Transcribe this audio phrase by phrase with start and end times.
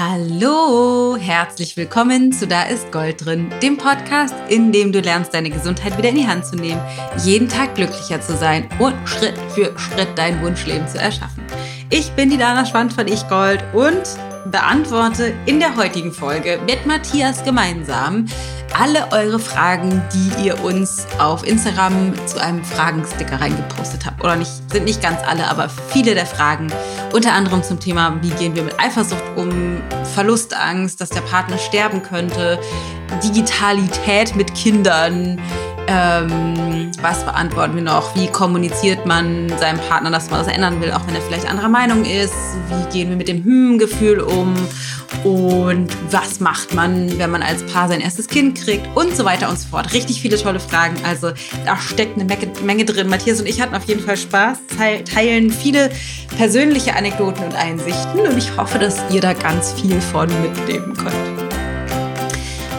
[0.00, 5.50] Hallo, herzlich willkommen zu Da ist Gold drin, dem Podcast, in dem du lernst, deine
[5.50, 6.80] Gesundheit wieder in die Hand zu nehmen,
[7.24, 11.42] jeden Tag glücklicher zu sein und Schritt für Schritt dein Wunschleben zu erschaffen.
[11.90, 14.02] Ich bin die Dana Schwand von Ich Gold und
[14.52, 18.26] beantworte in der heutigen Folge mit Matthias gemeinsam
[18.78, 24.22] alle eure Fragen, die ihr uns auf Instagram zu einem Fragensticker reingepostet habt.
[24.22, 26.70] Oder nicht, sind nicht ganz alle, aber viele der Fragen.
[27.12, 29.80] Unter anderem zum Thema, wie gehen wir mit Eifersucht um,
[30.14, 32.58] Verlustangst, dass der Partner sterben könnte,
[33.22, 35.40] Digitalität mit Kindern,
[35.88, 38.14] ähm, was beantworten wir noch?
[38.14, 41.70] Wie kommuniziert man seinem Partner, dass man das ändern will, auch wenn er vielleicht anderer
[41.70, 42.34] Meinung ist?
[42.68, 44.54] Wie gehen wir mit dem Hm-Gefühl um?
[45.24, 48.86] Und was macht man, wenn man als Paar sein erstes Kind kriegt?
[48.94, 49.92] Und so weiter und so fort.
[49.94, 50.96] Richtig viele tolle Fragen.
[51.04, 51.30] Also
[51.64, 52.26] da steckt eine
[52.62, 53.08] Menge drin.
[53.08, 54.58] Matthias und ich hatten auf jeden Fall Spaß,
[55.12, 55.90] teilen viele
[56.36, 58.20] persönliche Anekdoten und Einsichten.
[58.20, 61.47] Und ich hoffe, dass ihr da ganz viel von mitnehmen könnt.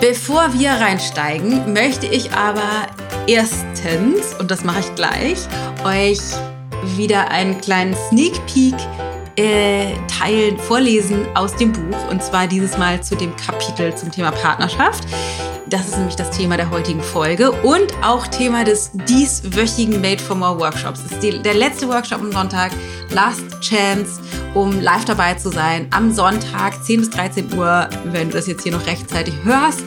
[0.02, 2.88] Bevor wir reinsteigen, möchte ich aber
[3.28, 5.40] erstens, und das mache ich gleich,
[5.84, 6.20] euch
[6.96, 8.76] wieder einen kleinen Sneak Peek
[9.36, 12.10] äh, teilen, vorlesen aus dem Buch.
[12.10, 15.04] Und zwar dieses Mal zu dem Kapitel zum Thema Partnerschaft.
[15.70, 20.36] Das ist nämlich das Thema der heutigen Folge und auch Thema des dieswöchigen Made for
[20.36, 21.04] More Workshops.
[21.04, 22.72] Das ist die, der letzte Workshop am Sonntag,
[23.12, 24.20] Last Chance,
[24.56, 25.86] um live dabei zu sein.
[25.92, 29.84] Am Sonntag, 10 bis 13 Uhr, wenn du das jetzt hier noch rechtzeitig hörst.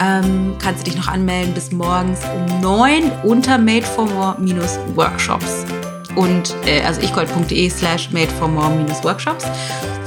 [0.00, 5.66] Ähm, kannst du dich noch anmelden bis morgens um 9 unter Made for More-Workshops.
[6.16, 9.46] Und äh, also ichgold.de slash made for more-workshops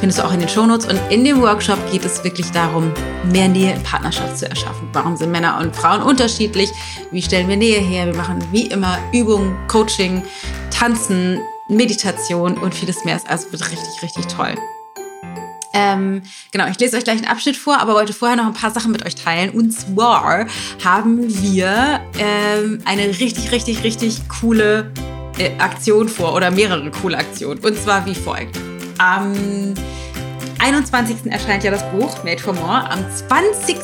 [0.03, 0.85] findest du auch in den Shownotes.
[0.85, 2.91] Und in dem Workshop geht es wirklich darum,
[3.31, 4.89] mehr Nähe in Partnerschaft zu erschaffen.
[4.91, 6.69] Warum sind Männer und Frauen unterschiedlich?
[7.11, 8.07] Wie stellen wir Nähe her?
[8.07, 10.21] Wir machen wie immer Übungen, Coaching,
[10.71, 13.17] Tanzen, Meditation und vieles mehr.
[13.27, 14.55] Also wird richtig, richtig toll.
[15.73, 18.71] Ähm, genau, ich lese euch gleich einen Abschnitt vor, aber wollte vorher noch ein paar
[18.71, 19.51] Sachen mit euch teilen.
[19.51, 20.47] Und zwar
[20.83, 24.91] haben wir ähm, eine richtig, richtig, richtig coole
[25.38, 27.59] äh, Aktion vor oder mehrere coole Aktionen.
[27.59, 28.57] Und zwar wie folgt.
[28.97, 29.33] Am
[30.59, 31.31] 21.
[31.31, 32.89] erscheint ja das Buch Made for More.
[32.89, 33.77] Am 20.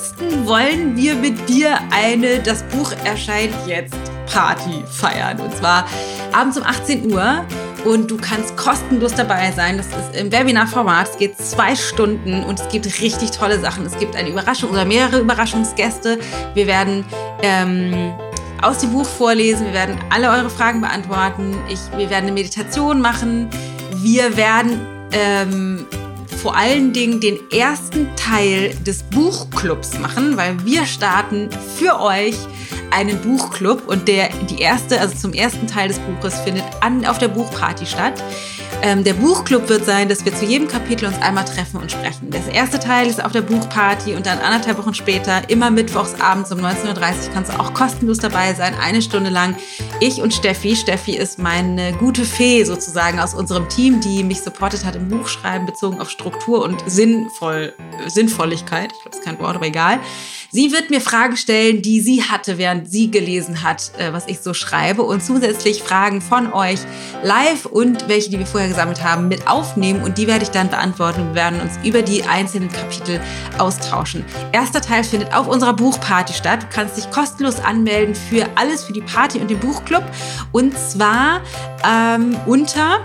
[0.46, 3.98] wollen wir mit dir eine Das Buch erscheint jetzt
[4.32, 5.40] Party feiern.
[5.40, 5.86] Und zwar
[6.32, 7.46] abends um 18 Uhr
[7.86, 9.78] und du kannst kostenlos dabei sein.
[9.78, 11.10] Das ist im Webinar-Format.
[11.10, 13.86] Es geht zwei Stunden und es gibt richtig tolle Sachen.
[13.86, 16.20] Es gibt eine Überraschung oder mehrere Überraschungsgäste.
[16.54, 17.06] Wir werden
[17.42, 18.14] ähm,
[18.62, 19.68] aus dem Buch vorlesen.
[19.68, 21.56] Wir werden alle eure Fragen beantworten.
[21.70, 23.50] Ich, wir werden eine Meditation machen.
[23.96, 24.80] Wir werden
[25.12, 25.86] ähm,
[26.42, 32.36] vor allen Dingen den ersten Teil des Buchclubs machen, weil wir starten für euch
[32.92, 37.18] einen Buchclub und der, die erste, also zum ersten Teil des Buches findet an, auf
[37.18, 38.24] der Buchparty statt.
[38.82, 42.30] Ähm, der Buchclub wird sein, dass wir zu jedem Kapitel uns einmal treffen und sprechen.
[42.30, 46.50] Das erste Teil ist auf der Buchparty und dann anderthalb Wochen später, immer mittwochs abends
[46.54, 49.58] um 19.30 Uhr, kannst du auch kostenlos dabei sein, eine Stunde lang.
[50.00, 54.86] Ich und Steffi, Steffi ist meine gute Fee sozusagen aus unserem Team, die mich supportet
[54.86, 57.74] hat im Buchschreiben bezogen auf Struktur und Sinnvoll,
[58.08, 58.94] Sinnvolligkeit.
[58.94, 60.00] Ich glaube, das ist kein Wort, aber egal.
[60.52, 64.40] Sie wird mir Fragen stellen, die sie hatte, während sie gelesen hat, äh, was ich
[64.40, 66.80] so schreibe und zusätzlich Fragen von euch
[67.24, 70.70] live und welche, die wir vorher gesammelt haben, mit aufnehmen und die werde ich dann
[70.70, 71.28] beantworten.
[71.28, 73.22] Wir werden uns über die einzelnen Kapitel
[73.60, 74.26] austauschen.
[74.52, 76.64] Erster Teil findet auf unserer Buchparty statt.
[76.64, 80.04] Du kannst dich kostenlos anmelden für alles, für die Party und den Buchclub
[80.52, 81.42] und zwar
[81.88, 83.02] ähm, unter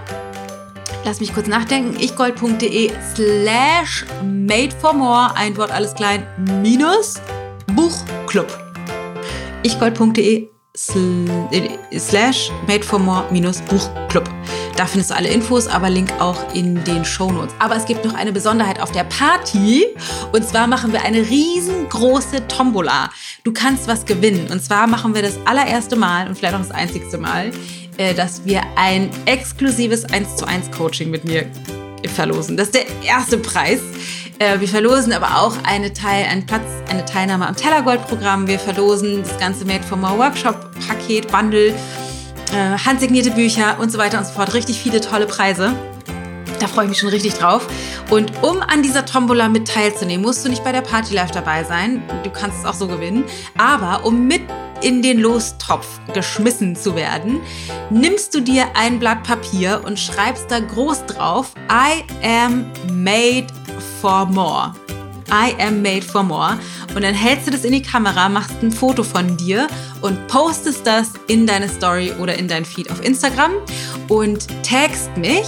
[1.04, 6.26] lass mich kurz nachdenken, ichgold.de slash made for more, ein Wort alles klein,
[6.62, 7.14] minus
[7.74, 8.46] Buchclub.
[9.62, 14.28] ichgold.de slash made for more minus Buchclub.
[14.76, 17.54] Da findest du alle Infos, aber Link auch in den Shownotes.
[17.60, 19.86] Aber es gibt noch eine Besonderheit auf der Party.
[20.32, 23.10] Und zwar machen wir eine riesengroße Tombola.
[23.44, 24.48] Du kannst was gewinnen.
[24.50, 27.52] Und zwar machen wir das allererste Mal und vielleicht auch das einzigste Mal,
[27.96, 31.46] äh, dass wir ein exklusives 1 zu 1 Coaching mit mir
[32.14, 32.56] verlosen.
[32.56, 33.80] Das ist der erste Preis.
[34.38, 38.46] Äh, wir verlosen aber auch eine Teil, einen Platz, eine Teilnahme am Tellergold-Programm.
[38.46, 41.68] Wir verlosen das ganze Made for More Workshop-Paket, Bundle,
[42.52, 44.54] äh, handsignierte Bücher und so weiter und so fort.
[44.54, 45.74] Richtig viele tolle Preise.
[46.58, 47.66] Da freue ich mich schon richtig drauf.
[48.10, 51.64] Und um an dieser Tombola mit teilzunehmen, musst du nicht bei der Party Live dabei
[51.64, 52.02] sein.
[52.22, 53.24] Du kannst es auch so gewinnen.
[53.58, 54.42] Aber um mit
[54.80, 57.40] in den Lostopf geschmissen zu werden,
[57.90, 63.46] nimmst du dir ein Blatt Papier und schreibst da groß drauf, I am made
[64.00, 64.74] for more.
[65.30, 66.58] I am made for more.
[66.94, 69.66] Und dann hältst du das in die Kamera, machst ein Foto von dir
[70.02, 73.52] und postest das in deine Story oder in dein Feed auf Instagram
[74.08, 75.46] und tagst mich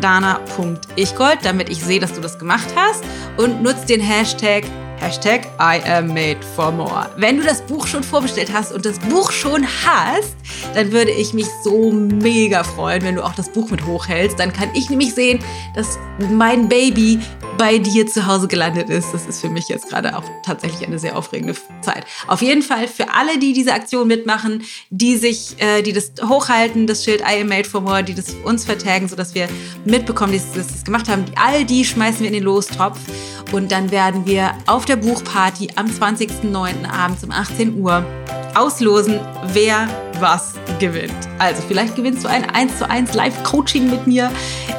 [0.00, 3.04] dana.ichgold, damit ich sehe, dass du das gemacht hast.
[3.36, 4.64] Und nutz den Hashtag
[5.00, 7.08] Hashtag I am made for more.
[7.16, 10.36] Wenn du das Buch schon vorbestellt hast und das Buch schon hast,
[10.74, 14.38] dann würde ich mich so mega freuen, wenn du auch das Buch mit hochhältst.
[14.38, 15.38] Dann kann ich nämlich sehen,
[15.74, 17.20] dass mein Baby
[17.58, 19.12] bei dir zu Hause gelandet ist.
[19.12, 22.04] Das ist für mich jetzt gerade auch tatsächlich eine sehr aufregende Zeit.
[22.26, 26.86] Auf jeden Fall für alle, die diese Aktion mitmachen, die sich, äh, die das hochhalten,
[26.86, 29.48] das Schild I am made for more, die das uns vertagen, sodass wir
[29.84, 31.24] mitbekommen, dass sie das gemacht haben.
[31.34, 32.98] All die schmeißen wir in den Lostopf
[33.52, 36.88] und dann werden wir auf der Buchparty am 20.09.
[36.90, 38.04] abends um 18 Uhr
[38.54, 39.20] auslosen,
[39.52, 39.88] wer
[40.20, 41.12] was gewinnt.
[41.38, 44.30] Also vielleicht gewinnst du ein 1 zu 1 Live-Coaching mit mir,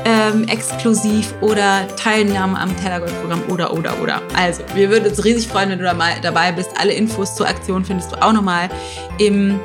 [0.06, 4.22] ähm, exklusiv oder Teilnahme am Tellergold-Programm oder, oder, oder.
[4.36, 6.72] Also, wir würden uns riesig freuen, wenn du da mal dabei bist.
[6.80, 8.70] Alle Infos zur Aktion findest du auch nochmal
[9.18, 9.60] im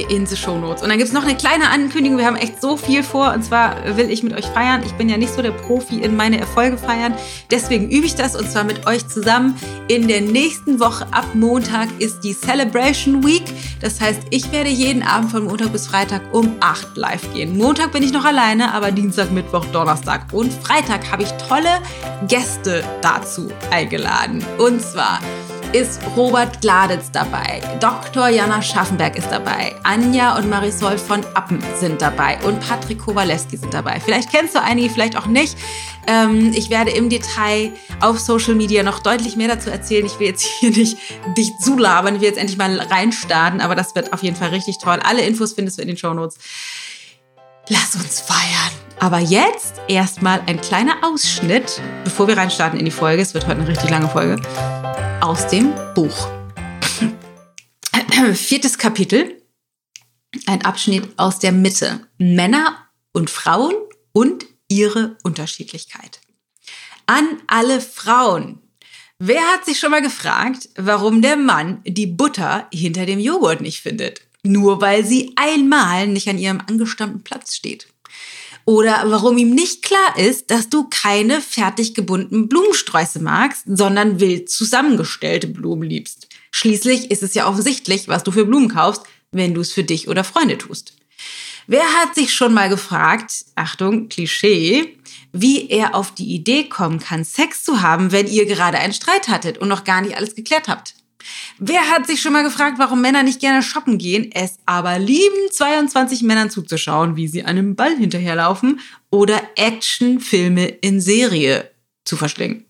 [0.00, 0.82] in the Show Notes.
[0.82, 2.18] Und dann gibt es noch eine kleine Ankündigung.
[2.18, 3.32] Wir haben echt so viel vor.
[3.32, 4.82] Und zwar will ich mit euch feiern.
[4.84, 7.14] Ich bin ja nicht so der Profi in meine Erfolge feiern.
[7.50, 9.56] Deswegen übe ich das und zwar mit euch zusammen.
[9.88, 13.44] In der nächsten Woche ab Montag ist die Celebration Week.
[13.80, 17.56] Das heißt, ich werde jeden Abend von Montag bis Freitag um 8 live gehen.
[17.56, 21.80] Montag bin ich noch alleine, aber Dienstag, Mittwoch, Donnerstag und Freitag habe ich tolle
[22.28, 24.44] Gäste dazu eingeladen.
[24.58, 25.20] Und zwar
[25.72, 28.28] ist Robert Gladitz dabei, Dr.
[28.28, 33.72] Jana Schaffenberg ist dabei, Anja und Marisol von Appen sind dabei und Patrick Kowaleski sind
[33.72, 33.98] dabei.
[34.00, 35.56] Vielleicht kennst du einige, vielleicht auch nicht.
[36.06, 40.04] Ähm, ich werde im Detail auf Social Media noch deutlich mehr dazu erzählen.
[40.04, 40.98] Ich will jetzt hier nicht
[41.38, 44.78] dich zulabern, ich will jetzt endlich mal reinstarten, aber das wird auf jeden Fall richtig
[44.78, 44.98] toll.
[45.02, 46.36] Alle Infos findest du in den Show Notes.
[47.68, 48.72] Lass uns feiern.
[48.98, 53.22] Aber jetzt erstmal ein kleiner Ausschnitt, bevor wir reinstarten in die Folge.
[53.22, 54.40] Es wird heute eine richtig lange Folge
[55.20, 56.28] aus dem Buch.
[58.34, 59.42] Viertes Kapitel,
[60.46, 62.00] ein Abschnitt aus der Mitte.
[62.18, 62.76] Männer
[63.12, 63.74] und Frauen
[64.12, 66.20] und ihre Unterschiedlichkeit.
[67.06, 68.60] An alle Frauen.
[69.18, 73.80] Wer hat sich schon mal gefragt, warum der Mann die Butter hinter dem Joghurt nicht
[73.80, 74.22] findet?
[74.42, 77.86] Nur weil sie einmal nicht an ihrem angestammten Platz steht.
[78.64, 84.50] Oder warum ihm nicht klar ist, dass du keine fertig gebundenen Blumensträuße magst, sondern wild
[84.50, 86.28] zusammengestellte Blumen liebst.
[86.52, 89.02] Schließlich ist es ja offensichtlich, was du für Blumen kaufst,
[89.32, 90.94] wenn du es für dich oder Freunde tust.
[91.66, 94.96] Wer hat sich schon mal gefragt, Achtung, Klischee,
[95.32, 99.28] wie er auf die Idee kommen kann, Sex zu haben, wenn ihr gerade einen Streit
[99.28, 100.94] hattet und noch gar nicht alles geklärt habt?
[101.58, 105.50] Wer hat sich schon mal gefragt, warum Männer nicht gerne shoppen gehen, es aber lieben,
[105.50, 108.80] 22 Männern zuzuschauen, wie sie einem Ball hinterherlaufen
[109.10, 111.70] oder Actionfilme in Serie
[112.04, 112.64] zu verschlingen?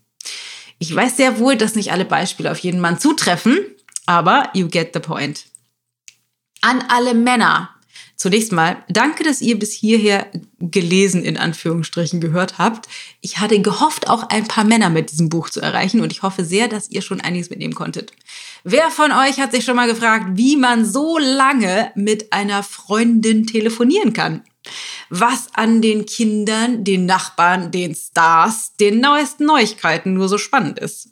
[0.79, 3.59] Ich weiß sehr wohl, dass nicht alle Beispiele auf jeden Mann zutreffen,
[4.05, 5.45] aber you get the point.
[6.61, 7.69] An alle Männer,
[8.15, 10.27] Zunächst mal, danke, dass ihr bis hierher
[10.59, 12.87] gelesen in Anführungsstrichen gehört habt.
[13.21, 16.45] Ich hatte gehofft, auch ein paar Männer mit diesem Buch zu erreichen und ich hoffe
[16.45, 18.13] sehr, dass ihr schon einiges mitnehmen konntet.
[18.63, 23.45] Wer von euch hat sich schon mal gefragt, wie man so lange mit einer Freundin
[23.47, 24.43] telefonieren kann?
[25.09, 31.09] Was an den Kindern, den Nachbarn, den Stars, den neuesten Neuigkeiten nur so spannend ist?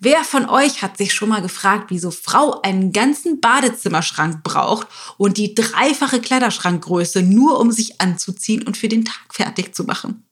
[0.00, 4.86] Wer von euch hat sich schon mal gefragt, wieso Frau einen ganzen Badezimmerschrank braucht
[5.16, 10.24] und die dreifache Kleiderschrankgröße nur um sich anzuziehen und für den Tag fertig zu machen?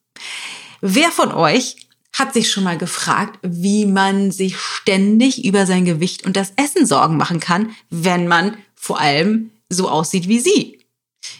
[0.80, 1.76] Wer von euch
[2.12, 6.86] hat sich schon mal gefragt, wie man sich ständig über sein Gewicht und das Essen
[6.86, 10.78] Sorgen machen kann, wenn man vor allem so aussieht wie sie?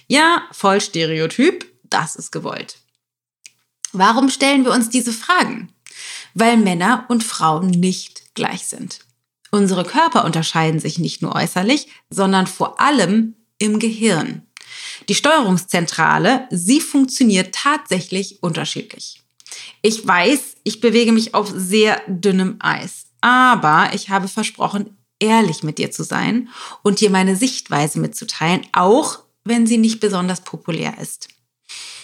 [0.08, 2.78] Ja, voll Stereotyp, das ist gewollt.
[3.92, 5.72] Warum stellen wir uns diese Fragen?
[6.36, 9.00] Weil Männer und Frauen nicht gleich sind.
[9.50, 14.42] Unsere Körper unterscheiden sich nicht nur äußerlich, sondern vor allem im Gehirn.
[15.08, 19.22] Die Steuerungszentrale, sie funktioniert tatsächlich unterschiedlich.
[19.80, 25.78] Ich weiß, ich bewege mich auf sehr dünnem Eis, aber ich habe versprochen, ehrlich mit
[25.78, 26.50] dir zu sein
[26.82, 31.28] und dir meine Sichtweise mitzuteilen, auch wenn sie nicht besonders populär ist.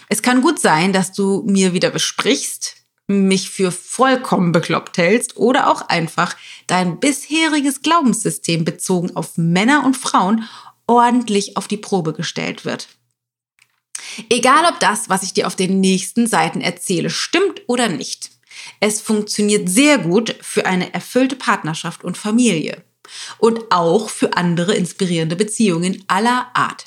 [0.08, 2.81] Es kann gut sein, dass du mir wieder besprichst,
[3.12, 9.97] mich für vollkommen bekloppt hältst oder auch einfach dein bisheriges Glaubenssystem bezogen auf Männer und
[9.97, 10.49] Frauen
[10.87, 12.88] ordentlich auf die Probe gestellt wird.
[14.28, 18.31] Egal ob das, was ich dir auf den nächsten Seiten erzähle, stimmt oder nicht.
[18.81, 22.83] Es funktioniert sehr gut für eine erfüllte Partnerschaft und Familie
[23.38, 26.87] und auch für andere inspirierende Beziehungen aller Art.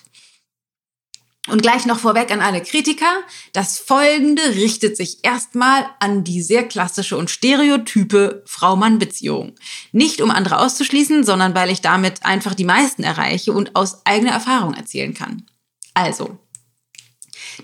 [1.47, 3.21] Und gleich noch vorweg an alle Kritiker,
[3.53, 9.53] das Folgende richtet sich erstmal an die sehr klassische und stereotype Frau-Mann-Beziehung.
[9.91, 14.31] Nicht um andere auszuschließen, sondern weil ich damit einfach die meisten erreiche und aus eigener
[14.31, 15.45] Erfahrung erzählen kann.
[15.93, 16.39] Also,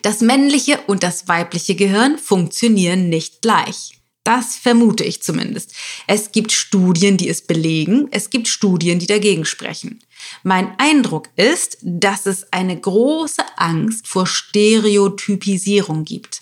[0.03, 3.99] Das männliche und das weibliche Gehirn funktionieren nicht gleich.
[4.23, 5.73] Das vermute ich zumindest.
[6.07, 9.99] Es gibt Studien, die es belegen, es gibt Studien, die dagegen sprechen.
[10.43, 16.41] Mein Eindruck ist, dass es eine große Angst vor Stereotypisierung gibt.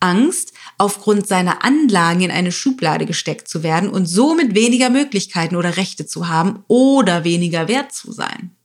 [0.00, 5.76] Angst, aufgrund seiner Anlagen in eine Schublade gesteckt zu werden und somit weniger Möglichkeiten oder
[5.76, 8.56] Rechte zu haben oder weniger wert zu sein.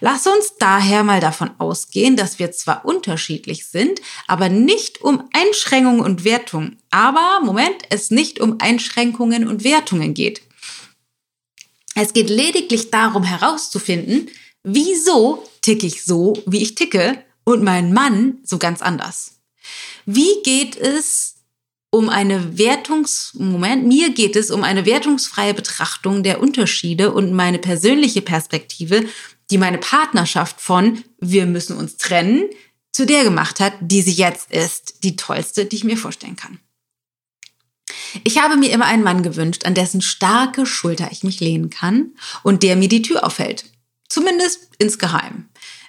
[0.00, 6.00] Lass uns daher mal davon ausgehen, dass wir zwar unterschiedlich sind, aber nicht um Einschränkungen
[6.00, 6.78] und Wertungen.
[6.90, 10.42] Aber, Moment, es nicht um Einschränkungen und Wertungen geht.
[11.98, 14.28] Es geht lediglich darum herauszufinden,
[14.62, 19.40] wieso ticke ich so, wie ich ticke und mein Mann so ganz anders.
[20.04, 21.36] Wie geht es
[21.90, 28.22] um eine Wertungsmoment, mir geht es um eine wertungsfreie Betrachtung der Unterschiede und meine persönliche
[28.22, 29.06] Perspektive
[29.50, 32.50] die meine Partnerschaft von wir müssen uns trennen
[32.92, 36.58] zu der gemacht hat, die sie jetzt ist, die tollste, die ich mir vorstellen kann.
[38.24, 42.12] Ich habe mir immer einen Mann gewünscht, an dessen starke Schulter ich mich lehnen kann
[42.42, 43.64] und der mir die Tür aufhält.
[44.08, 45.48] Zumindest insgeheim.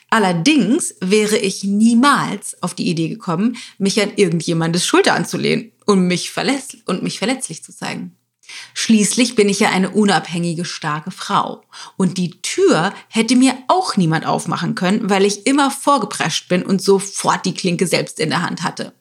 [0.09, 6.31] Allerdings wäre ich niemals auf die Idee gekommen, mich an irgendjemandes Schulter anzulehnen und mich,
[6.31, 8.15] verletz und mich verletzlich zu zeigen.
[8.73, 11.63] Schließlich bin ich ja eine unabhängige, starke Frau.
[11.97, 16.81] Und die Tür hätte mir auch niemand aufmachen können, weil ich immer vorgeprescht bin und
[16.81, 18.93] sofort die Klinke selbst in der Hand hatte.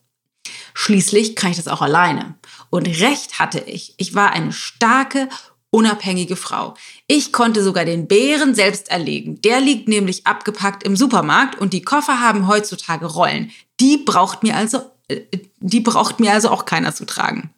[0.78, 2.34] Schließlich kann ich das auch alleine.
[2.68, 3.94] Und recht hatte ich.
[3.96, 5.30] Ich war eine starke,
[5.70, 6.74] unabhängige Frau.
[7.06, 9.40] Ich konnte sogar den Bären selbst erlegen.
[9.40, 13.50] Der liegt nämlich abgepackt im Supermarkt und die Koffer haben heutzutage Rollen.
[13.80, 15.22] Die braucht mir also, äh,
[15.60, 17.54] die braucht mir also auch keiner zu tragen.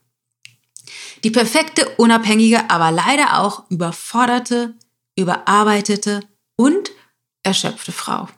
[1.24, 4.74] Die perfekte, unabhängige, aber leider auch überforderte,
[5.16, 6.20] überarbeitete
[6.54, 6.92] und
[7.42, 8.28] erschöpfte Frau.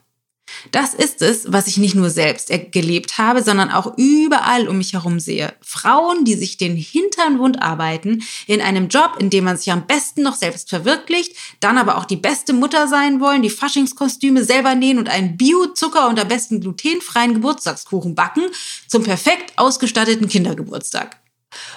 [0.71, 4.93] Das ist es, was ich nicht nur selbst gelebt habe, sondern auch überall um mich
[4.93, 5.53] herum sehe.
[5.61, 9.87] Frauen, die sich den Hintern wund arbeiten, in einem Job, in dem man sich am
[9.87, 14.75] besten noch selbst verwirklicht, dann aber auch die beste Mutter sein wollen, die Faschingskostüme selber
[14.75, 18.43] nähen und einen Bio-Zucker und am besten glutenfreien Geburtstagskuchen backen
[18.87, 21.17] zum perfekt ausgestatteten Kindergeburtstag.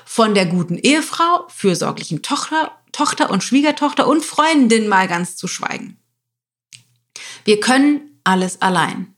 [0.04, 5.98] Von der guten Ehefrau, fürsorglichen Tochter, Tochter und Schwiegertochter und Freundin mal ganz zu schweigen.
[7.44, 9.14] Wir können alles allein.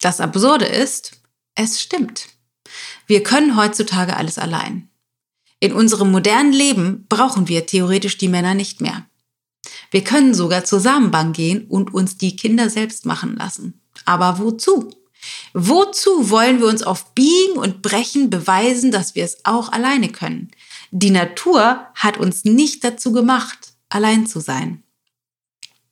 [0.00, 1.20] Das Absurde ist,
[1.54, 2.28] es stimmt.
[3.06, 4.88] Wir können heutzutage alles allein.
[5.60, 9.06] In unserem modernen Leben brauchen wir theoretisch die Männer nicht mehr.
[9.90, 13.80] Wir können sogar zur Samenbank gehen und uns die Kinder selbst machen lassen.
[14.04, 14.90] Aber wozu?
[15.54, 20.50] Wozu wollen wir uns auf Biegen und Brechen beweisen, dass wir es auch alleine können?
[20.90, 24.83] Die Natur hat uns nicht dazu gemacht, allein zu sein.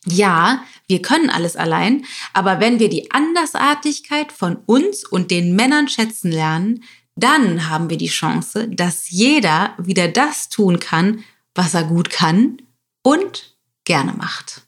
[0.07, 5.89] Ja, wir können alles allein, aber wenn wir die Andersartigkeit von uns und den Männern
[5.89, 6.83] schätzen lernen,
[7.15, 11.23] dann haben wir die Chance, dass jeder wieder das tun kann,
[11.55, 12.59] was er gut kann
[13.03, 14.62] und gerne macht.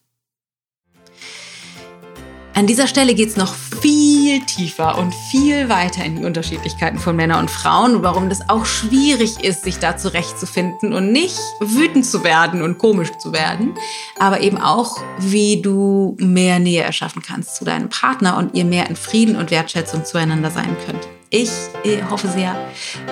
[2.57, 7.17] An dieser Stelle geht es noch viel tiefer und viel weiter in die Unterschiedlichkeiten von
[7.17, 12.07] Männern und Frauen und warum das auch schwierig ist, sich da zurechtzufinden und nicht wütend
[12.07, 13.75] zu werden und komisch zu werden,
[14.21, 18.89] aber eben auch, wie du mehr Nähe erschaffen kannst zu deinem Partner und ihr mehr
[18.89, 21.09] in Frieden und Wertschätzung zueinander sein könnt.
[21.37, 21.51] Ich
[21.83, 22.55] äh, hoffe sehr,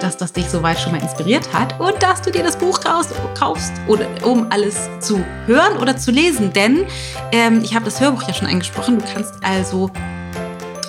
[0.01, 3.73] dass das dich soweit schon mal inspiriert hat und dass du dir das Buch kaufst,
[4.23, 6.53] um alles zu hören oder zu lesen.
[6.53, 6.87] Denn
[7.33, 9.01] ähm, ich habe das Hörbuch ja schon angesprochen.
[9.01, 9.91] Du kannst also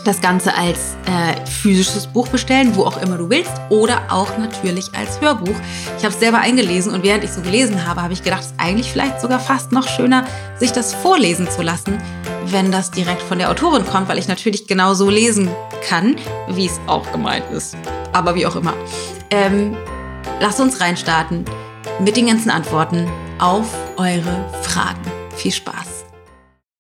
[0.06, 4.94] das Ganze als äh, physisches Buch bestellen, wo auch immer du willst, oder auch natürlich
[4.94, 5.56] als Hörbuch.
[5.98, 8.48] Ich habe es selber eingelesen und während ich so gelesen habe, habe ich gedacht, es
[8.48, 10.28] ist eigentlich vielleicht sogar fast noch schöner,
[10.60, 11.98] sich das vorlesen zu lassen,
[12.46, 15.50] wenn das direkt von der Autorin kommt, weil ich natürlich genau so lesen
[15.88, 16.16] kann,
[16.50, 17.76] wie es auch gemeint ist.
[18.12, 18.74] Aber wie auch immer.
[19.30, 19.76] Ähm,
[20.40, 21.46] lasst uns reinstarten
[22.00, 23.08] mit den ganzen Antworten
[23.40, 25.02] auf eure Fragen.
[25.36, 26.06] Viel Spaß!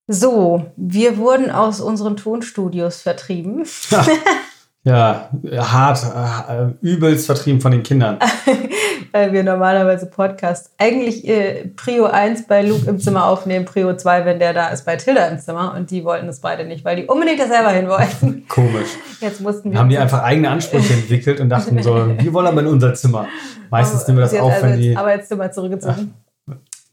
[0.07, 3.65] So, wir wurden aus unseren Tonstudios vertrieben.
[4.85, 8.19] Ja, hart, äh, übelst vertrieben von den Kindern.
[9.13, 14.25] Weil wir normalerweise Podcast eigentlich äh, Prio 1 bei Luke im Zimmer aufnehmen, Prio 2,
[14.25, 15.73] wenn der da ist, bei Tilda im Zimmer.
[15.77, 18.45] Und die wollten das beide nicht, weil die unbedingt da selber hin wollten.
[18.49, 18.89] Komisch.
[19.21, 19.79] Jetzt mussten wir.
[19.79, 23.27] Haben die einfach eigene Ansprüche entwickelt und dachten so, wir wollen aber in unser Zimmer.
[23.69, 24.97] Meistens nehmen wir das auf, also wenn die.
[24.97, 26.13] Arbeitszimmer zurückgezogen.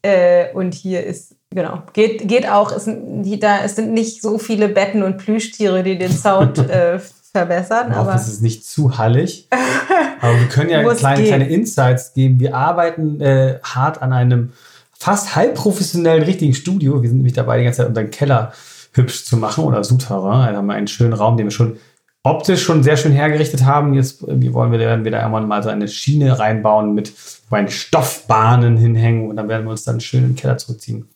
[0.02, 2.70] Äh, und hier ist Genau, geht, geht auch.
[2.70, 6.58] Es sind, die, da, es sind nicht so viele Betten und Plüschtiere, die den Sound
[6.70, 7.00] äh,
[7.32, 7.92] verbessern.
[7.92, 9.48] Auch, aber es ist nicht zu hallig.
[10.20, 12.40] aber wir können ja kleine, kleine Insights geben.
[12.40, 14.52] Wir arbeiten äh, hart an einem
[14.92, 17.02] fast halbprofessionellen richtigen Studio.
[17.02, 18.52] Wir sind nämlich dabei, die ganze Zeit unseren Keller
[18.92, 20.48] hübsch zu machen oder Souterrain.
[20.48, 21.78] Also haben wir einen schönen Raum, den wir schon
[22.22, 23.94] optisch schon sehr schön hergerichtet haben.
[23.94, 27.12] Jetzt wie wollen wir, werden wir da irgendwann mal so eine Schiene reinbauen mit
[27.48, 31.08] meinen Stoffbahnen hinhängen und dann werden wir uns dann schön in den Keller zurückziehen.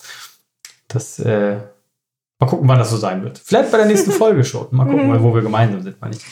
[0.89, 1.57] Das, äh,
[2.45, 3.41] mal gucken, wann das so sein wird.
[3.43, 4.69] Vielleicht bei der nächsten Folge schon.
[4.71, 6.23] Mal gucken, wo wir gemeinsam sind, meine ich.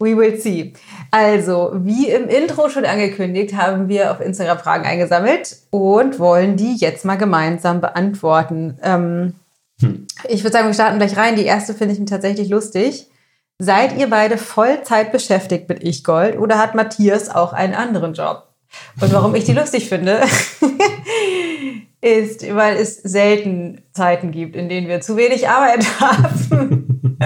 [0.00, 0.74] We will see.
[1.10, 6.76] Also, wie im Intro schon angekündigt, haben wir auf Instagram Fragen eingesammelt und wollen die
[6.76, 8.78] jetzt mal gemeinsam beantworten.
[8.82, 9.34] Ähm,
[9.80, 10.06] hm.
[10.28, 11.34] Ich würde sagen, wir starten gleich rein.
[11.34, 13.08] Die erste finde ich tatsächlich lustig.
[13.58, 18.47] Seid ihr beide Vollzeit beschäftigt mit Ich Gold oder hat Matthias auch einen anderen Job?
[19.00, 20.20] Und warum ich die lustig finde,
[22.00, 27.18] ist, weil es selten Zeiten gibt, in denen wir zu wenig Arbeit haben.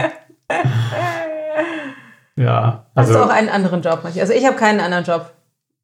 [2.37, 2.87] ja.
[2.95, 4.31] Also, Hast du also auch einen anderen Job, Matthias?
[4.31, 5.33] Also ich habe keinen anderen Job.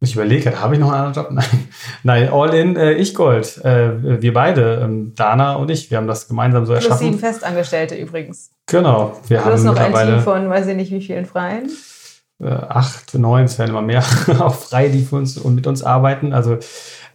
[0.01, 1.33] Ich überlege, habe ich noch einen anderen Job?
[1.33, 1.67] Nein,
[2.05, 3.59] Nein all in äh, ich Gold.
[3.65, 6.99] Äh, wir beide, ähm, Dana und ich, wir haben das gemeinsam so erschaffen.
[6.99, 8.53] Plus sieben Festangestellte übrigens.
[8.67, 9.19] Genau.
[9.27, 11.69] Wir Plus haben noch ein Team von, weiß ich nicht, wie vielen Freien.
[12.41, 14.05] Äh, acht, neun, es werden immer mehr
[14.39, 16.33] auch frei, die für uns und mit uns arbeiten.
[16.33, 16.59] Also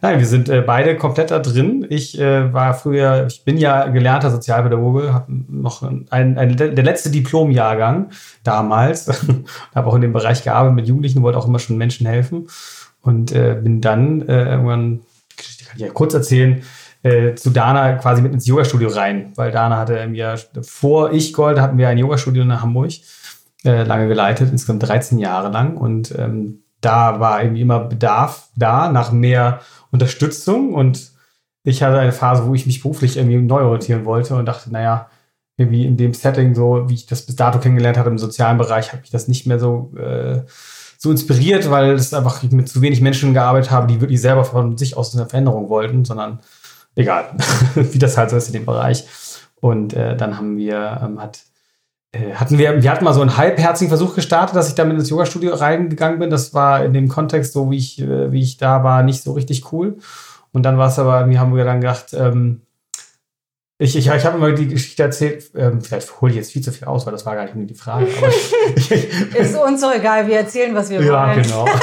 [0.02, 1.86] nein, wir sind äh, beide komplett da drin.
[1.88, 7.10] Ich äh, war früher, ich bin ja gelernter Sozialpädagoge, habe noch ein, ein, der letzte
[7.10, 8.10] Diplomjahrgang
[8.42, 9.08] damals,
[9.74, 12.48] habe auch in dem Bereich gearbeitet mit Jugendlichen, wollte auch immer schon Menschen helfen
[13.00, 15.00] und äh, bin dann äh, irgendwann,
[15.36, 16.62] kann ich ja kurz erzählen,
[17.02, 21.58] äh, zu Dana quasi mit ins Yoga-Studio rein, weil Dana hatte mir vor ich Gold
[21.58, 22.92] hatten wir ein Yoga-Studio in Hamburg
[23.64, 25.76] äh, lange geleitet, insgesamt 13 Jahre lang.
[25.76, 30.74] Und ähm, da war irgendwie immer Bedarf da nach mehr Unterstützung.
[30.74, 31.12] Und
[31.62, 35.08] ich hatte eine Phase, wo ich mich beruflich irgendwie neu orientieren wollte und dachte, naja,
[35.56, 38.92] irgendwie in dem Setting, so wie ich das bis dato kennengelernt hatte im sozialen Bereich,
[38.92, 40.42] hat mich das nicht mehr so, äh,
[40.98, 44.76] so inspiriert, weil es einfach mit zu wenig Menschen gearbeitet habe, die wirklich selber von
[44.76, 46.40] sich aus eine Veränderung wollten, sondern
[46.96, 47.36] egal,
[47.74, 49.06] wie das halt so ist in dem Bereich.
[49.60, 51.40] Und äh, dann haben wir, ähm, hat
[52.34, 55.54] hatten wir, wir hatten mal so einen halbherzigen Versuch gestartet, dass ich damit ins Yoga-Studio
[55.54, 56.30] reingegangen bin.
[56.30, 59.32] Das war in dem Kontext, so wie ich, äh, wie ich da war, nicht so
[59.32, 59.98] richtig cool.
[60.52, 62.62] Und dann war es aber, wir haben wir dann gedacht, ähm,
[63.78, 66.70] ich, ich, ich habe immer die Geschichte erzählt, ähm, vielleicht hole ich jetzt viel zu
[66.70, 68.06] viel aus, weil das war gar nicht nur die Frage.
[69.36, 71.08] Ist uns so egal, wir erzählen, was wir wollen.
[71.08, 71.66] Ja, genau.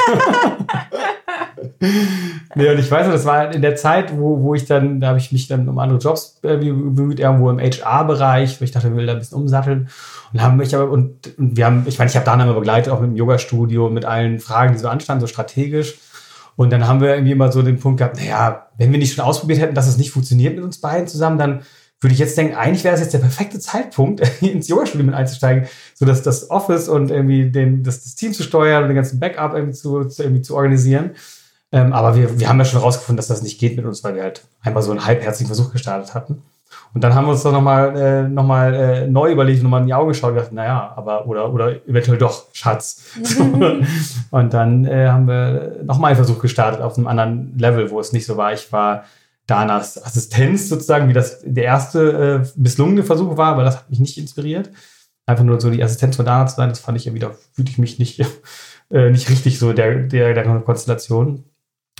[2.55, 5.09] nee, und ich weiß noch, das war in der Zeit, wo, wo ich dann, da
[5.09, 8.89] habe ich mich dann um andere Jobs äh, bemüht, irgendwo im HR-Bereich, wo ich dachte,
[8.89, 9.89] ich will da ein bisschen umsatteln.
[10.33, 12.91] Und haben mich aber, und, und wir haben, ich meine, ich habe da immer begleitet,
[12.91, 15.99] auch mit dem Yoga-Studio, mit allen Fragen, die so anstanden, so strategisch.
[16.55, 19.25] Und dann haben wir irgendwie immer so den Punkt gehabt, naja, wenn wir nicht schon
[19.25, 21.61] ausprobiert hätten, dass es nicht funktioniert mit uns beiden zusammen, dann
[22.01, 25.67] würde ich jetzt denken, eigentlich wäre es jetzt der perfekte Zeitpunkt, ins Yoga-Studio mit einzusteigen,
[25.93, 29.19] so dass das Office und irgendwie den, das, das Team zu steuern und den ganzen
[29.19, 31.11] Backup irgendwie zu, zu, irgendwie zu organisieren.
[31.71, 34.15] Ähm, aber wir, wir haben ja schon herausgefunden, dass das nicht geht mit uns, weil
[34.15, 36.43] wir halt einmal so einen halbherzigen Versuch gestartet hatten.
[36.93, 39.87] Und dann haben wir uns doch nochmal äh, noch mal, äh, neu überlegt, nochmal in
[39.87, 43.03] die Augen geschaut und gedacht, naja, aber oder, oder eventuell doch, Schatz.
[44.31, 48.11] und dann äh, haben wir nochmal einen Versuch gestartet auf einem anderen Level, wo es
[48.11, 48.53] nicht so war.
[48.53, 49.05] Ich war
[49.47, 53.99] Danas Assistenz sozusagen, wie das der erste äh, misslungene Versuch war, weil das hat mich
[53.99, 54.69] nicht inspiriert.
[55.25, 57.71] Einfach nur so die Assistenz von Dana zu sein, das fand ich ja wieder, fühlte
[57.71, 58.19] ich mich nicht,
[58.91, 61.45] äh, nicht richtig so der, der, der Konstellation.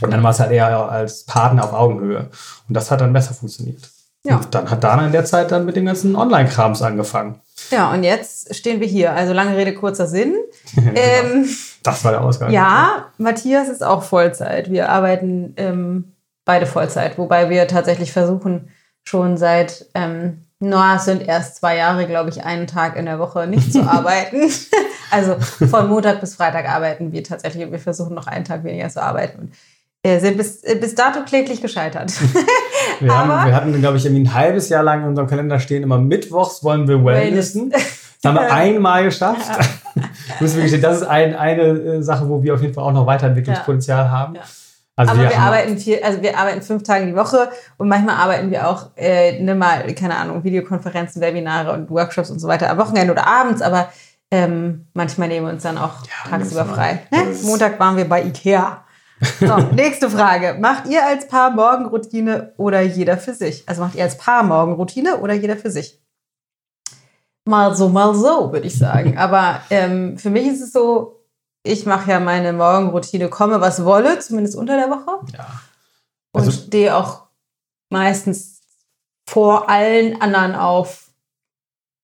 [0.02, 2.30] Und dann war es halt eher als Partner auf Augenhöhe.
[2.68, 3.90] Und das hat dann besser funktioniert.
[4.24, 4.38] Ja.
[4.38, 7.42] Und dann hat Dana in der Zeit dann mit dem ganzen Online-Krams angefangen.
[7.72, 9.14] Ja, und jetzt stehen wir hier.
[9.14, 10.36] Also lange Rede, kurzer Sinn.
[10.76, 10.92] genau.
[10.96, 11.50] ähm,
[11.84, 12.52] das war der Ausgang.
[12.52, 14.72] Ja, Matthias ist auch Vollzeit.
[14.72, 16.14] Wir arbeiten ähm,
[16.46, 18.70] beide Vollzeit, wobei wir tatsächlich versuchen,
[19.04, 23.18] schon seit, ähm, no, es sind erst zwei Jahre, glaube ich, einen Tag in der
[23.18, 24.52] Woche nicht zu arbeiten.
[25.12, 28.90] also von Montag bis Freitag arbeiten wir tatsächlich und wir versuchen noch einen Tag weniger
[28.90, 29.40] zu arbeiten.
[29.40, 29.54] Und
[30.04, 32.12] sind bis, äh, bis dato kläglich gescheitert.
[33.00, 36.00] wir, haben, wir hatten, glaube ich, ein halbes Jahr lang in unserem Kalender stehen, immer
[36.00, 37.70] mittwochs wollen wir Wellnessen.
[37.70, 37.82] Das
[38.26, 39.48] haben wir einmal geschafft.
[39.96, 40.04] Ja.
[40.40, 42.94] Müssen wir gestehen, das ist ein, eine äh, Sache, wo wir auf jeden Fall auch
[42.94, 44.12] noch Weiterentwicklungspotenzial ja.
[44.12, 44.36] haben.
[44.36, 44.42] Ja.
[44.96, 48.16] Also Aber wir, wir arbeiten viel, also wir arbeiten fünf Tage die Woche und manchmal
[48.16, 52.70] arbeiten wir auch äh, ne mal, keine Ahnung, Videokonferenzen, Webinare und Workshops und so weiter
[52.70, 53.90] am Wochenende oder abends, aber
[54.32, 55.94] ähm, manchmal nehmen wir uns dann auch
[56.30, 57.00] tagsüber frei.
[57.12, 57.36] Ne?
[57.44, 58.84] Montag waren wir bei Ikea.
[59.22, 60.58] So, nächste Frage.
[60.60, 63.68] Macht ihr als Paar Morgenroutine oder jeder für sich?
[63.68, 66.02] Also macht ihr als Paar Morgenroutine oder jeder für sich?
[67.46, 69.18] Mal so, mal so, würde ich sagen.
[69.18, 71.24] Aber ähm, für mich ist es so,
[71.64, 75.26] ich mache ja meine Morgenroutine, komme was wolle, zumindest unter der Woche.
[75.34, 75.48] Ja.
[76.34, 77.28] Also, und stehe auch
[77.90, 78.62] meistens
[79.28, 81.10] vor allen anderen auf.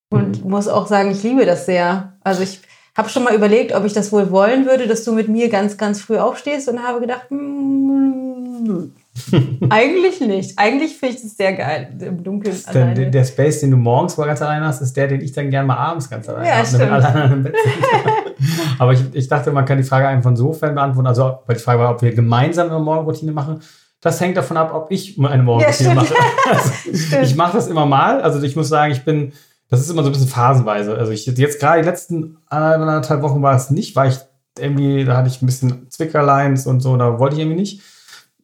[0.10, 2.18] Und muss auch sagen, ich liebe das sehr.
[2.22, 2.62] Also ich
[2.98, 5.78] habe schon mal überlegt, ob ich das wohl wollen würde, dass du mit mir ganz,
[5.78, 8.92] ganz früh aufstehst und habe gedacht, mm.
[9.70, 10.58] Eigentlich nicht.
[10.58, 12.94] Eigentlich finde ich das sehr geil, im Dunkeln alleine.
[12.94, 15.68] Der, der, Space, den du morgens ganz alleine hast, ist der, den ich dann gerne
[15.68, 16.92] mal abends ganz alleine ja, habe, stimmt.
[16.92, 18.80] alle anderen im Bett sind.
[18.80, 21.08] Aber ich, ich dachte, man kann die Frage einfach insofern beantworten.
[21.08, 23.62] Also, weil die Frage war, ob wir gemeinsam eine Morgenroutine machen.
[24.02, 26.14] Das hängt davon ab, ob ich eine Morgenroutine ja, mache.
[26.50, 28.22] Also, ich mache das immer mal.
[28.22, 29.34] Also ich muss sagen, ich bin,
[29.70, 30.96] das ist immer so ein bisschen phasenweise.
[30.96, 34.18] Also ich jetzt gerade die letzten anderthalb Wochen war es nicht, weil ich
[34.58, 37.82] irgendwie, da hatte ich ein bisschen Zwickerleins und so, da wollte ich irgendwie nicht.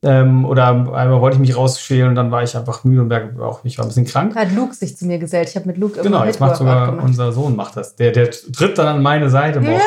[0.06, 3.62] Ähm, oder einmal wollte ich mich rausschälen und dann war ich einfach müde und auch,
[3.64, 4.36] ich war ein bisschen krank.
[4.36, 5.48] Hat Luke sich zu mir gesellt.
[5.48, 7.06] Ich habe mit Luke immer Genau, jetzt macht sogar gemacht.
[7.06, 7.96] unser Sohn macht das.
[7.96, 9.62] Der, der tritt dann an meine Seite.
[9.62, 9.80] Ja.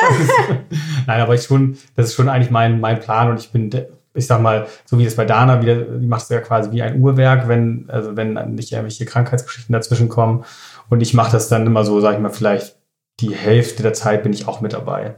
[1.05, 3.69] Nein, aber ich schon, das ist schon eigentlich mein, mein Plan und ich bin,
[4.15, 6.81] ich sag mal, so wie es bei Dana wieder, die macht es ja quasi wie
[6.81, 10.43] ein Uhrwerk, wenn, also wenn nicht irgendwelche Krankheitsgeschichten dazwischen kommen.
[10.89, 12.77] Und ich mache das dann immer so, sag ich mal, vielleicht
[13.19, 15.15] die Hälfte der Zeit bin ich auch mit dabei.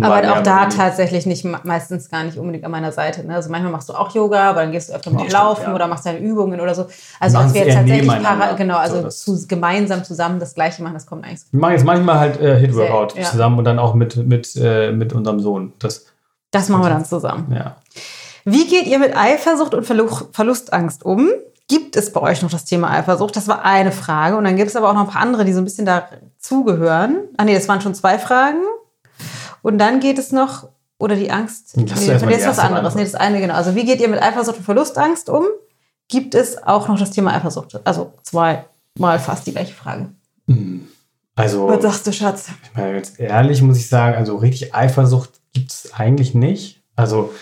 [0.00, 3.26] Aber auch da tatsächlich nicht, meistens gar nicht unbedingt an meiner Seite.
[3.26, 3.34] Ne?
[3.34, 5.74] Also manchmal machst du auch Yoga, aber dann gehst du öfter mal laufen ja.
[5.74, 6.86] oder machst deine Übungen oder so.
[7.20, 10.94] Also als wir jetzt tatsächlich para, genau, also so, zu, gemeinsam zusammen das Gleiche machen,
[10.94, 11.46] das kommt eigentlich so.
[11.50, 13.24] Wir machen jetzt manchmal halt äh, Hit-Workout ja.
[13.24, 15.72] zusammen und dann auch mit, mit, äh, mit unserem Sohn.
[15.78, 16.06] Das,
[16.50, 17.52] das machen wir dann zusammen.
[17.54, 17.76] Ja.
[18.44, 21.28] Wie geht ihr mit Eifersucht und Verlustangst um?
[21.68, 23.34] Gibt es bei euch noch das Thema Eifersucht?
[23.34, 24.36] Das war eine Frage.
[24.36, 27.24] Und dann gibt es aber auch noch ein paar andere, die so ein bisschen dazugehören.
[27.36, 28.62] Ah nee, das waren schon zwei Fragen.
[29.62, 32.94] Und dann geht es noch, oder die Angst, das nee, ist was anderes.
[32.94, 33.54] Nee, das eine, genau.
[33.54, 35.44] Also wie geht ihr mit Eifersucht und Verlustangst um?
[36.08, 37.80] Gibt es auch noch das Thema Eifersucht?
[37.84, 40.10] Also zweimal fast die gleiche Frage.
[40.46, 40.86] Hm.
[41.34, 42.48] Also, was sagst du, Schatz?
[42.62, 46.80] Ich meine, jetzt ehrlich muss ich sagen, also richtig Eifersucht gibt es eigentlich nicht.
[46.94, 47.34] Also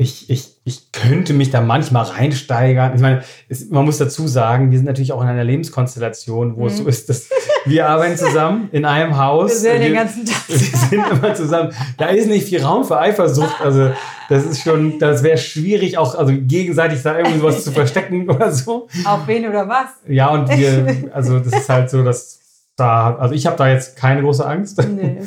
[0.00, 2.94] ich, ich, ich könnte mich da manchmal reinsteigern.
[2.94, 6.60] Ich meine, es, man muss dazu sagen, wir sind natürlich auch in einer Lebenskonstellation, wo
[6.60, 6.66] mhm.
[6.68, 7.28] es so ist, dass
[7.66, 9.50] wir arbeiten zusammen in einem Haus.
[9.50, 10.36] Wir sind den ganzen Tag.
[10.48, 11.72] Wir sind immer zusammen.
[11.96, 13.60] Da ist nicht viel Raum für Eifersucht.
[13.60, 13.90] Also
[14.28, 18.52] das ist schon, das wäre schwierig, auch also gegenseitig da irgendwie was zu verstecken oder
[18.52, 18.86] so.
[19.04, 19.88] Auf wen oder was?
[20.06, 22.38] Ja, und wir, also das ist halt so, dass
[22.76, 24.80] da, also ich habe da jetzt keine große Angst.
[24.88, 25.22] Nee.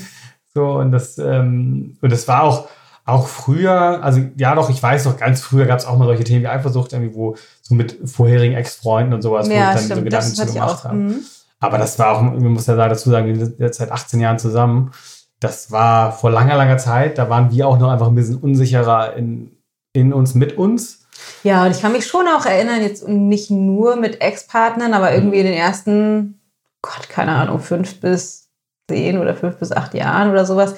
[0.54, 2.70] So, und das, ähm, und das war auch,
[3.12, 6.24] auch früher, also ja doch, ich weiß noch, ganz früher gab es auch mal solche
[6.24, 9.78] Themen wie Eifersucht, irgendwie, wo so mit vorherigen Ex-Freunden und sowas, ja, wo ich dann
[9.78, 10.96] stimmt, so Gedanken zu gemacht habe.
[10.96, 11.20] Mhm.
[11.60, 14.40] Aber das war auch, man muss ja dazu sagen, wir sind jetzt seit 18 Jahren
[14.40, 14.92] zusammen.
[15.40, 19.16] Das war vor langer, langer Zeit, da waren wir auch noch einfach ein bisschen unsicherer
[19.16, 19.52] in,
[19.94, 21.06] in uns, mit uns.
[21.44, 25.40] Ja, und ich kann mich schon auch erinnern, jetzt nicht nur mit Ex-Partnern, aber irgendwie
[25.40, 26.40] in den ersten,
[26.82, 28.50] Gott, keine Ahnung, fünf bis
[28.90, 30.76] zehn oder fünf bis acht Jahren oder sowas,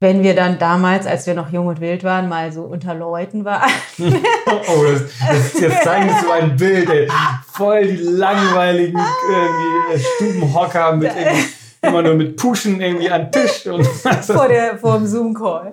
[0.00, 3.44] wenn wir dann damals, als wir noch jung und wild waren, mal so unter Leuten
[3.44, 3.70] waren.
[3.98, 7.08] oh, das, das, jetzt zeigen so ein Bild, ey.
[7.52, 11.12] Voll die langweiligen irgendwie, Stubenhocker mit
[11.86, 13.66] immer nur mit Pushen irgendwie an Tisch.
[13.66, 13.86] Und
[14.22, 15.72] vor, der, vor dem Zoom-Call.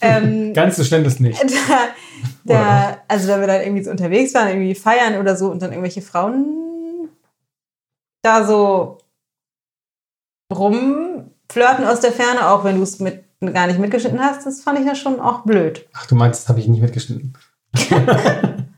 [0.00, 1.40] Ähm, Ganz so schlimm ist nicht.
[2.42, 5.60] Da, da, also wenn wir dann irgendwie so unterwegs waren, irgendwie feiern oder so und
[5.60, 7.08] dann irgendwelche Frauen
[8.22, 8.98] da so
[10.52, 14.78] rumflirten aus der Ferne, auch wenn du es mit gar nicht mitgeschnitten hast, das fand
[14.78, 15.86] ich ja schon auch blöd.
[15.94, 17.32] Ach, du meinst, das habe ich nicht mitgeschnitten?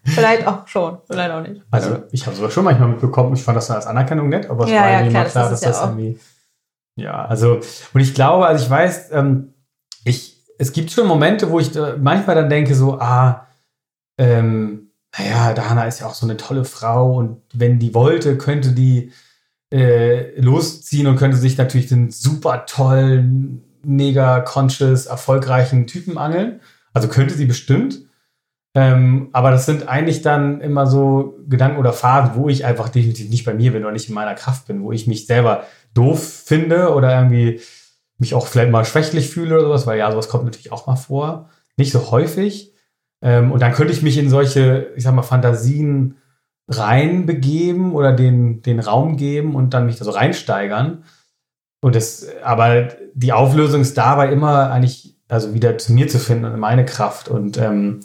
[0.04, 1.62] vielleicht auch schon, vielleicht auch nicht.
[1.70, 3.34] Also ich habe sowas schon manchmal mitbekommen.
[3.34, 5.60] Ich fand das dann als Anerkennung nett, aber es ja, war ja, klar, klar, dass
[5.60, 6.18] das, ja irgendwie.
[6.96, 7.60] Ja, also,
[7.94, 9.54] und ich glaube, also ich weiß, ähm,
[10.04, 13.46] ich, es gibt schon Momente, wo ich äh, manchmal dann denke, so, ah,
[14.18, 18.72] ähm, naja, Dana ist ja auch so eine tolle Frau und wenn die wollte, könnte
[18.72, 19.12] die
[19.72, 26.60] äh, losziehen und könnte sich natürlich den super tollen mega conscious, erfolgreichen Typen angeln.
[26.92, 28.00] Also könnte sie bestimmt.
[28.74, 33.28] Ähm, aber das sind eigentlich dann immer so Gedanken oder Phasen, wo ich einfach definitiv
[33.28, 36.22] nicht bei mir bin oder nicht in meiner Kraft bin, wo ich mich selber doof
[36.46, 37.60] finde oder irgendwie
[38.18, 40.96] mich auch vielleicht mal schwächlich fühle oder sowas, weil ja, sowas kommt natürlich auch mal
[40.96, 41.50] vor.
[41.76, 42.72] Nicht so häufig.
[43.20, 46.16] Ähm, und dann könnte ich mich in solche, ich sag mal, Fantasien
[46.68, 51.04] reinbegeben oder den, den Raum geben und dann mich da so reinsteigern.
[51.82, 56.44] Und das, aber die Auflösung ist dabei immer eigentlich, also wieder zu mir zu finden
[56.44, 57.28] und meine Kraft.
[57.28, 58.00] Und, ähm,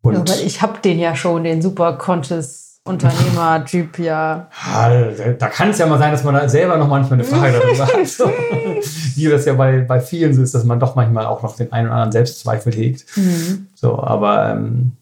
[0.00, 4.48] und ja, weil ich habe den ja schon, den super Conscious Unternehmer-Typ, ja.
[4.64, 5.32] ja.
[5.32, 7.86] Da kann es ja mal sein, dass man da selber noch manchmal eine Frage darüber
[7.92, 8.06] hat.
[8.06, 8.30] So.
[9.16, 11.72] Wie das ja bei, bei vielen so ist, dass man doch manchmal auch noch den
[11.72, 13.06] einen oder anderen Selbstzweifel hegt.
[13.16, 13.66] Mhm.
[13.74, 14.92] So, aber ähm,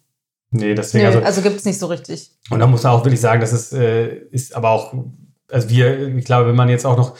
[0.50, 1.04] nee, deswegen.
[1.04, 2.30] Nee, also, also gibt es nicht so richtig.
[2.48, 4.94] Und da muss man auch wirklich sagen, dass es äh, ist aber auch,
[5.52, 7.16] also wir, ich glaube, wenn man jetzt auch noch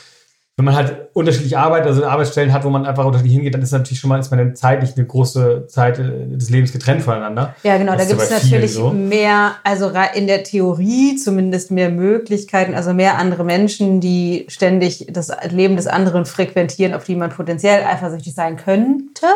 [0.56, 3.72] wenn man halt unterschiedlich arbeitet, also Arbeitsstellen hat, wo man einfach unterschiedlich hingeht, dann ist
[3.72, 7.56] natürlich schon mal, ist man dann zeitlich eine große Zeit äh, des Lebens getrennt voneinander.
[7.64, 8.90] Ja, genau, das da gibt es natürlich so.
[8.90, 15.32] mehr, also in der Theorie zumindest mehr Möglichkeiten, also mehr andere Menschen, die ständig das
[15.50, 19.26] Leben des anderen frequentieren, auf die man potenziell eifersüchtig sein könnte.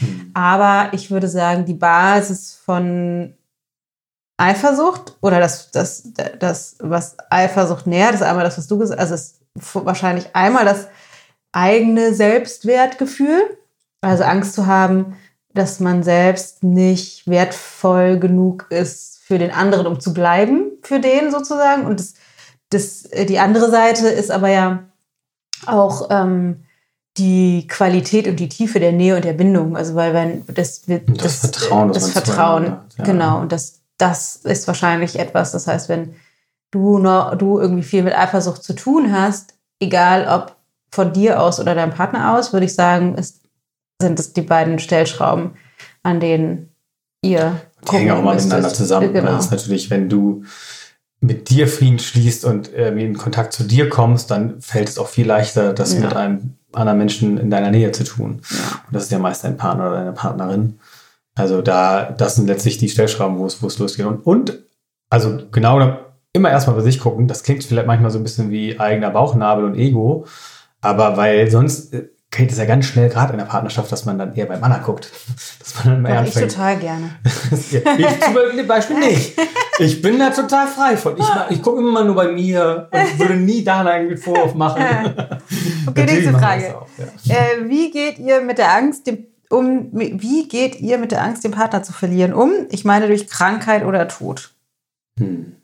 [0.00, 0.32] Hm.
[0.34, 3.32] Aber ich würde sagen, die Basis von
[4.36, 9.10] Eifersucht oder das, das, das, was Eifersucht nähert, ist einmal das, was du gesagt hast,
[9.10, 10.88] also wahrscheinlich einmal das
[11.52, 13.58] eigene Selbstwertgefühl,
[14.00, 15.16] also Angst zu haben,
[15.54, 21.30] dass man selbst nicht wertvoll genug ist für den anderen, um zu bleiben für den
[21.30, 21.86] sozusagen.
[21.86, 22.14] Und das,
[22.70, 24.84] das, die andere Seite ist aber ja
[25.66, 26.64] auch ähm,
[27.16, 29.76] die Qualität und die Tiefe der Nähe und der Bindung.
[29.76, 33.04] Also weil wenn das, das, das Vertrauen, das, das Vertrauen, ja.
[33.04, 33.40] genau.
[33.40, 35.52] Und das, das ist wahrscheinlich etwas.
[35.52, 36.14] Das heißt, wenn
[36.76, 40.56] du du irgendwie viel mit Eifersucht zu tun hast, egal ob
[40.90, 43.42] von dir aus oder deinem Partner aus, würde ich sagen, ist,
[44.00, 45.52] sind es die beiden Stellschrauben,
[46.02, 46.70] an denen
[47.22, 47.60] ihr.
[47.90, 49.12] Die hängen auch mal miteinander zusammen.
[49.12, 49.32] Genau.
[49.32, 50.44] Das ist natürlich, wenn du
[51.20, 55.08] mit dir Frieden schließt und irgendwie in Kontakt zu dir kommst, dann fällt es auch
[55.08, 56.00] viel leichter, das ja.
[56.00, 58.42] mit einem anderen Menschen in deiner Nähe zu tun.
[58.50, 58.82] Ja.
[58.86, 60.78] Und das ist ja meist dein Partner oder deine Partnerin.
[61.34, 64.06] Also da, das sind letztlich die Stellschrauben, wo es, wo es losgeht.
[64.06, 64.58] Und, und
[65.10, 66.05] also genau
[66.36, 67.26] immer erstmal bei sich gucken.
[67.26, 70.26] Das klingt vielleicht manchmal so ein bisschen wie eigener Bauchnabel und Ego.
[70.80, 74.18] Aber weil sonst äh, geht es ja ganz schnell, gerade in der Partnerschaft, dass man
[74.18, 75.10] dann eher beim Mann guckt.
[75.58, 77.10] Dass man dann eher ich total gerne.
[77.50, 79.38] ich zum Beispiel nicht.
[79.78, 81.16] Ich bin da total frei von.
[81.18, 84.82] Ich, ich gucke immer nur bei mir und würde nie da einen Vorwurf machen.
[85.86, 86.76] okay, nächste Frage.
[86.78, 86.86] Auch,
[87.24, 87.34] ja.
[87.34, 91.44] äh, wie geht ihr mit der Angst, dem, um, wie geht ihr mit der Angst,
[91.44, 92.52] den Partner zu verlieren um?
[92.70, 94.50] Ich meine durch Krankheit oder Tod.
[95.18, 95.56] Hm.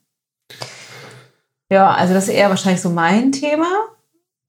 [1.71, 3.67] Ja, also das ist eher wahrscheinlich so mein Thema.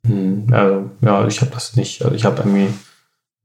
[0.05, 2.03] Hm, also, ja, ich habe das nicht.
[2.03, 2.73] Also ich habe irgendwie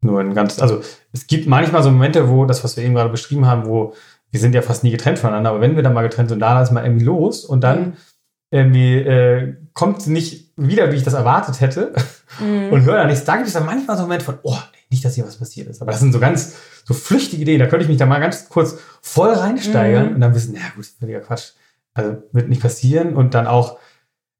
[0.00, 0.80] nur ein ganz, also
[1.12, 3.94] es gibt manchmal so Momente, wo das, was wir eben gerade beschrieben haben, wo
[4.30, 6.60] wir sind ja fast nie getrennt voneinander, aber wenn wir dann mal getrennt sind, da
[6.62, 7.92] ist mal irgendwie los und dann mhm.
[8.50, 11.94] irgendwie äh, kommt nicht wieder, wie ich das erwartet hätte
[12.40, 12.72] mhm.
[12.72, 13.24] und höre da nichts.
[13.24, 14.58] Da gibt es dann manchmal so einen Moment von, oh,
[14.90, 15.80] nicht, dass hier was passiert ist.
[15.80, 17.58] Aber das sind so ganz so flüchtige Ideen.
[17.58, 20.14] Da könnte ich mich da mal ganz kurz voll reinsteigern mhm.
[20.16, 21.52] und dann wissen, ja gut, völliger Quatsch.
[21.98, 23.78] Also wird nicht passieren und dann auch,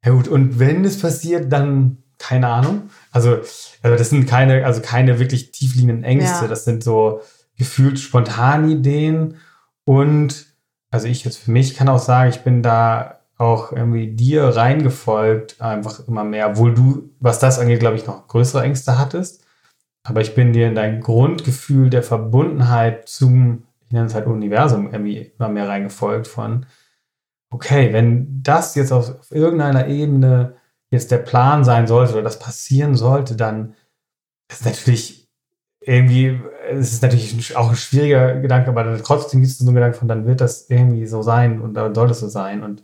[0.04, 2.90] ja gut, und wenn es passiert, dann keine Ahnung.
[3.10, 3.38] Also,
[3.82, 6.44] also das sind keine, also keine wirklich tiefliegenden Ängste.
[6.44, 6.48] Ja.
[6.48, 7.20] Das sind so
[7.56, 9.36] gefühlt spontane Ideen.
[9.84, 10.46] Und
[10.90, 15.60] also ich jetzt für mich kann auch sagen, ich bin da auch irgendwie dir reingefolgt,
[15.60, 19.44] einfach immer mehr, obwohl du, was das angeht, glaube ich, noch größere Ängste hattest.
[20.04, 24.92] Aber ich bin dir in dein Grundgefühl der Verbundenheit zum, ich nenne es halt Universum,
[24.92, 26.66] irgendwie immer mehr reingefolgt von,
[27.50, 30.54] okay, wenn das jetzt auf, auf irgendeiner Ebene
[30.90, 33.74] jetzt der Plan sein sollte oder das passieren sollte, dann
[34.50, 35.28] ist natürlich
[35.80, 39.98] irgendwie, es ist natürlich auch ein schwieriger Gedanke, aber trotzdem gibt es so einen Gedanken
[39.98, 42.62] von, dann wird das irgendwie so sein und dann soll das so sein.
[42.62, 42.82] Und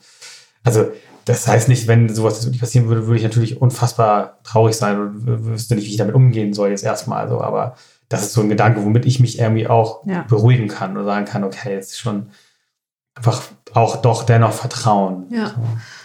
[0.62, 0.90] also
[1.24, 5.46] das heißt nicht, wenn sowas wirklich passieren würde, würde ich natürlich unfassbar traurig sein und
[5.46, 7.28] wüsste nicht, wie ich damit umgehen soll jetzt erstmal.
[7.28, 7.76] So, aber
[8.08, 10.22] das ist so ein Gedanke, womit ich mich irgendwie auch ja.
[10.28, 12.28] beruhigen kann und sagen kann, okay, jetzt ist schon
[13.14, 15.26] einfach auch doch dennoch Vertrauen.
[15.30, 15.48] Ja.
[15.48, 15.54] So.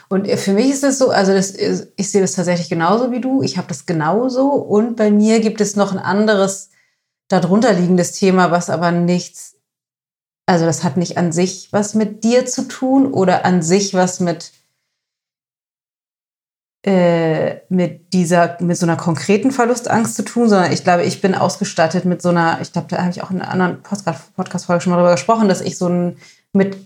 [0.10, 3.43] Und für mich ist es so, also das, ich sehe das tatsächlich genauso wie du.
[3.43, 4.50] Ich habe das genauso.
[4.50, 6.69] Und bei mir gibt es noch ein anderes
[7.28, 9.58] darunter liegendes Thema, was aber nichts,
[10.48, 14.19] also das hat nicht an sich was mit dir zu tun oder an sich was
[14.19, 14.52] mit
[16.84, 21.36] äh, mit dieser, mit so einer konkreten Verlustangst zu tun, sondern ich glaube, ich bin
[21.36, 24.91] ausgestattet mit so einer, ich glaube, da habe ich auch in einer anderen Podcast-Folge schon
[24.91, 26.17] mal darüber gesprochen, dass ich so ein
[26.53, 26.77] mit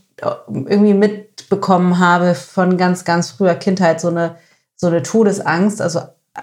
[0.48, 4.38] irgendwie mitbekommen habe von ganz, ganz früher Kindheit, so eine,
[4.76, 6.02] so eine Todesangst, also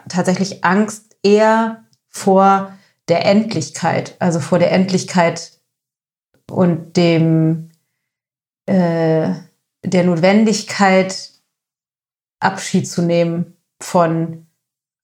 [0.08, 2.72] tatsächlich Angst eher vor
[3.08, 5.52] der Endlichkeit, also vor der Endlichkeit
[6.50, 7.70] und dem
[8.66, 9.32] äh,
[9.84, 11.30] der Notwendigkeit,
[12.40, 14.46] Abschied zu nehmen von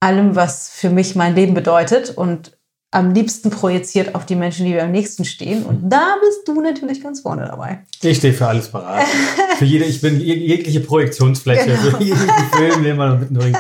[0.00, 2.55] allem, was für mich mein Leben bedeutet und
[2.96, 5.64] am liebsten projiziert auf die Menschen, die mir am nächsten stehen.
[5.64, 7.80] Und da bist du natürlich ganz vorne dabei.
[8.02, 9.04] Ich stehe für alles parat.
[9.58, 11.98] für jede, ich bin jegliche Projektionsfläche, genau.
[11.98, 13.58] für jeden Film, den man mitbringt.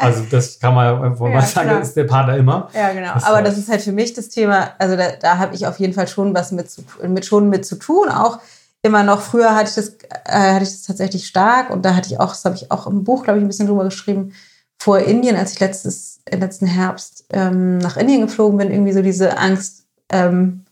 [0.00, 1.82] Also das kann man einfach ja, mal sagen, klar.
[1.82, 2.70] ist der Partner immer.
[2.72, 3.12] Ja, genau.
[3.12, 5.78] Das Aber das ist halt für mich das Thema, also da, da habe ich auf
[5.78, 8.08] jeden Fall schon was mit, zu, mit, schon mit zu tun.
[8.08, 8.38] Auch
[8.80, 9.88] immer noch, früher hatte ich das,
[10.24, 12.86] äh, hatte ich das tatsächlich stark und da hatte ich auch, das habe ich auch
[12.86, 14.32] im Buch, glaube ich, ein bisschen drüber geschrieben,
[14.78, 19.38] vor Indien, als ich letztes, letzten Herbst ähm, nach Indien geflogen bin, irgendwie so diese
[19.38, 20.64] Angst, ähm,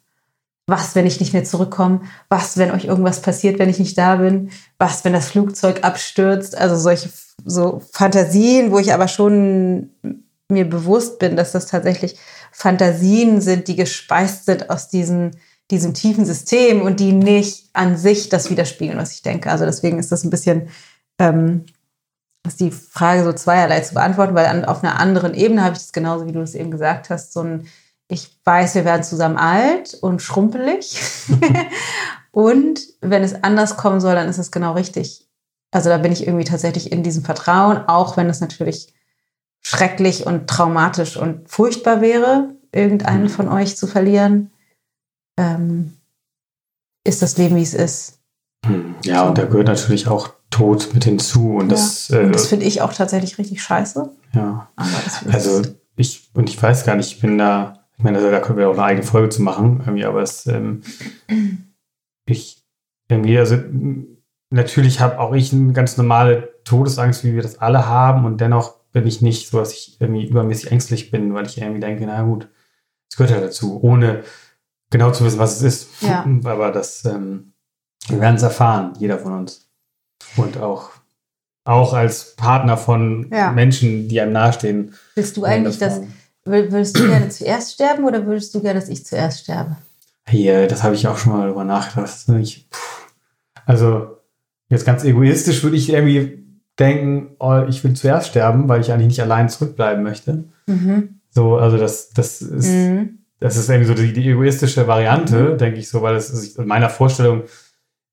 [0.69, 2.03] was, wenn ich nicht mehr zurückkomme?
[2.29, 4.51] Was, wenn euch irgendwas passiert, wenn ich nicht da bin?
[4.77, 6.57] Was, wenn das Flugzeug abstürzt?
[6.57, 7.09] Also solche
[7.45, 9.91] so Fantasien, wo ich aber schon
[10.51, 12.17] mir bewusst bin, dass das tatsächlich
[12.53, 15.37] Fantasien sind, die gespeist sind aus diesen,
[15.71, 19.51] diesem tiefen System und die nicht an sich das widerspiegeln, was ich denke.
[19.51, 20.69] Also deswegen ist das ein bisschen
[21.19, 21.65] ähm,
[22.47, 25.81] ist die Frage so zweierlei zu beantworten, weil an, auf einer anderen Ebene habe ich
[25.81, 27.67] das genauso, wie du es eben gesagt hast, so ein,
[28.09, 30.99] ich weiß, wir werden zusammen alt und schrumpelig
[32.39, 35.29] Und wenn es anders kommen soll, dann ist es genau richtig.
[35.73, 38.95] Also da bin ich irgendwie tatsächlich in diesem Vertrauen, auch wenn es natürlich
[39.61, 43.31] schrecklich und traumatisch und furchtbar wäre, irgendeinen mhm.
[43.31, 44.53] von euch zu verlieren,
[45.37, 45.97] ähm,
[47.05, 48.21] ist das Leben, wie es ist.
[48.65, 49.27] Hm, ja, so.
[49.27, 51.57] und da gehört natürlich auch Tod mit hinzu.
[51.57, 52.21] Und das, ja.
[52.21, 54.11] äh, das finde ich auch tatsächlich richtig scheiße.
[54.35, 54.69] Ja.
[55.31, 55.63] also
[55.97, 58.75] ich, und ich weiß gar nicht, ich bin da, ich meine, da können wir auch
[58.75, 60.83] eine eigene Folge zu machen, irgendwie, aber es, ähm,
[62.25, 62.65] ich,
[63.09, 63.59] irgendwie, also
[64.51, 68.79] natürlich habe auch ich eine ganz normale Todesangst, wie wir das alle haben, und dennoch
[68.93, 72.23] bin ich nicht so, dass ich irgendwie übermäßig ängstlich bin, weil ich irgendwie denke, na
[72.23, 72.49] gut,
[73.11, 74.23] es gehört ja dazu, ohne
[74.91, 76.03] genau zu wissen, was es ist.
[76.03, 76.25] Ja.
[76.45, 77.53] Aber das, ähm,
[78.09, 79.68] wir werden es erfahren, jeder von uns.
[80.39, 80.91] Und auch,
[81.65, 83.53] auch als Partner von ja.
[83.53, 84.95] Menschen, die einem nahestehen.
[85.15, 86.01] Willst du eigentlich das,
[86.45, 89.77] würdest du gerne zuerst sterben oder würdest du gerne, dass ich zuerst sterbe?
[90.27, 92.29] Hier, das habe ich auch schon mal darüber nachgedacht.
[92.41, 92.69] Ich,
[93.67, 94.19] also,
[94.69, 96.45] jetzt ganz egoistisch würde ich irgendwie
[96.79, 100.45] denken, oh, ich will zuerst sterben, weil ich eigentlich nicht allein zurückbleiben möchte.
[100.67, 101.21] Mhm.
[101.31, 103.19] So, also das, das ist, mhm.
[103.41, 105.59] das ist irgendwie so die, die egoistische Variante, mhm.
[105.59, 107.43] denke ich so, weil es ist in meiner Vorstellung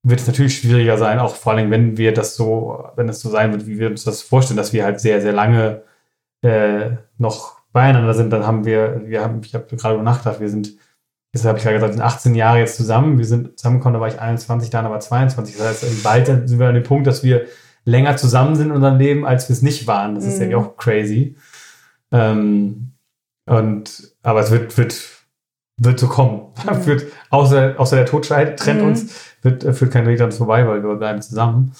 [0.08, 3.28] wird es natürlich schwieriger sein, auch vor allem, wenn wir das so, wenn es so
[3.28, 5.82] sein wird, wie wir uns das vorstellen, dass wir halt sehr, sehr lange
[6.42, 10.74] äh, noch beieinander sind, dann haben wir, wir haben, ich habe gerade nachgedacht, wir sind,
[11.34, 14.06] jetzt habe ich gerade gesagt, sind 18 Jahre jetzt zusammen, wir sind zusammengekommen, da war
[14.06, 15.56] ich 21, dann aber 22.
[15.56, 17.46] Das heißt, bald sind wir an dem Punkt, dass wir
[17.84, 20.14] länger zusammen sind in unserem Leben, als wir es nicht waren.
[20.14, 20.50] Das ist mhm.
[20.52, 21.36] ja auch crazy.
[22.12, 22.92] Ähm,
[23.46, 25.02] und, aber es wird, wird,
[25.78, 26.52] wird so kommen.
[26.64, 26.82] Mhm.
[26.82, 28.88] Führt, außer, außer der Tod trennt mhm.
[28.88, 31.72] uns, wird, äh, führt kein Weg an uns vorbei, weil wir bleiben zusammen.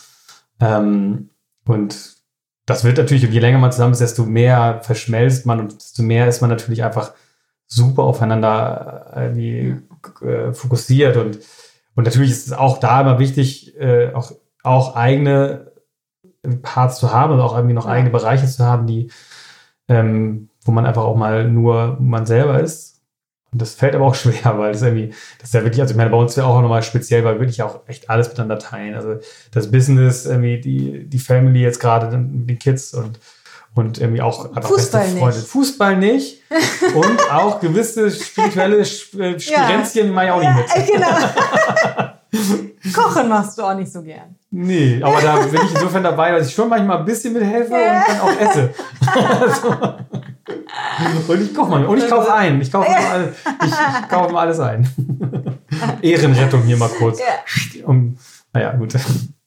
[0.61, 1.29] Ähm,
[1.67, 2.17] und
[2.65, 6.27] das wird natürlich, je länger man zusammen ist, desto mehr verschmelzt man und desto mehr
[6.27, 7.13] ist man natürlich einfach
[7.67, 9.71] super aufeinander äh,
[10.23, 11.17] äh, fokussiert.
[11.17, 11.39] Und,
[11.95, 15.73] und natürlich ist es auch da immer wichtig, äh, auch, auch eigene
[16.63, 19.11] Parts zu haben und auch irgendwie noch eigene Bereiche zu haben, die,
[19.89, 22.96] ähm, wo man einfach auch mal nur man selber ist
[23.57, 25.97] und das fällt aber auch schwer, weil das irgendwie, das ist ja wirklich, also ich
[25.97, 28.95] meine, bei uns wäre auch nochmal speziell, weil wirklich auch echt alles miteinander teilen.
[28.95, 29.17] Also
[29.51, 33.19] das Business, irgendwie die, die Family jetzt gerade, die Kids und,
[33.75, 35.39] und irgendwie auch einfach Fußball beste Freunde.
[35.39, 35.49] Nicht.
[35.49, 36.43] Fußball nicht.
[36.95, 40.13] und auch gewisse spirituelle äh, Spirenzchen ja.
[40.13, 40.67] mache ich auch nicht mit.
[40.93, 42.13] Genau.
[42.95, 44.37] Kochen machst du auch nicht so gern.
[44.51, 48.01] Nee, aber da bin ich insofern dabei, dass ich schon manchmal ein bisschen mithelfe ja.
[48.01, 48.75] und dann auch esse.
[51.29, 51.87] und ich koche mal.
[51.87, 52.61] Und ich kaufe ein.
[52.61, 53.11] Ich kaufe, ja.
[53.11, 54.89] alles, ich, ich kaufe mal alles ein.
[56.03, 57.19] Ehrenrettung hier mal kurz.
[57.19, 57.87] Ja.
[57.87, 58.17] Um,
[58.53, 58.95] naja, gut.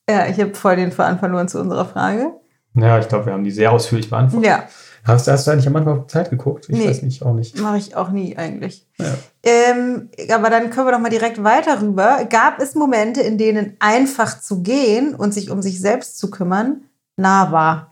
[0.09, 2.33] Ja, ich habe voll den Faden verloren zu unserer Frage.
[2.75, 4.47] Ja, ich glaube, wir haben die sehr ausführlich beantwortet.
[4.47, 4.63] Ja.
[5.05, 6.67] Hast, hast du eigentlich am Anfang auf Zeit geguckt?
[6.69, 7.57] Ich nee, weiß nicht, auch nicht.
[7.59, 8.85] Mache ich auch nie eigentlich.
[8.97, 9.13] Ja.
[9.43, 12.25] Ähm, aber dann können wir doch mal direkt weiter rüber.
[12.29, 16.81] Gab es Momente, in denen einfach zu gehen und sich um sich selbst zu kümmern
[17.15, 17.88] nah war?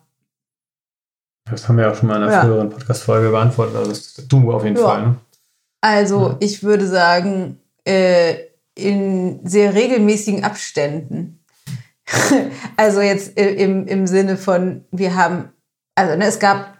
[1.49, 2.41] Das haben wir auch schon mal in einer ja.
[2.41, 3.75] früheren Podcast-Folge beantwortet.
[3.75, 4.83] Also du auf jeden ja.
[4.83, 5.01] Fall.
[5.01, 5.15] Ne?
[5.81, 6.37] Also ja.
[6.39, 8.35] ich würde sagen, äh,
[8.75, 11.43] in sehr regelmäßigen Abständen.
[12.77, 15.49] also jetzt im, im Sinne von, wir haben,
[15.95, 16.77] also ne, es gab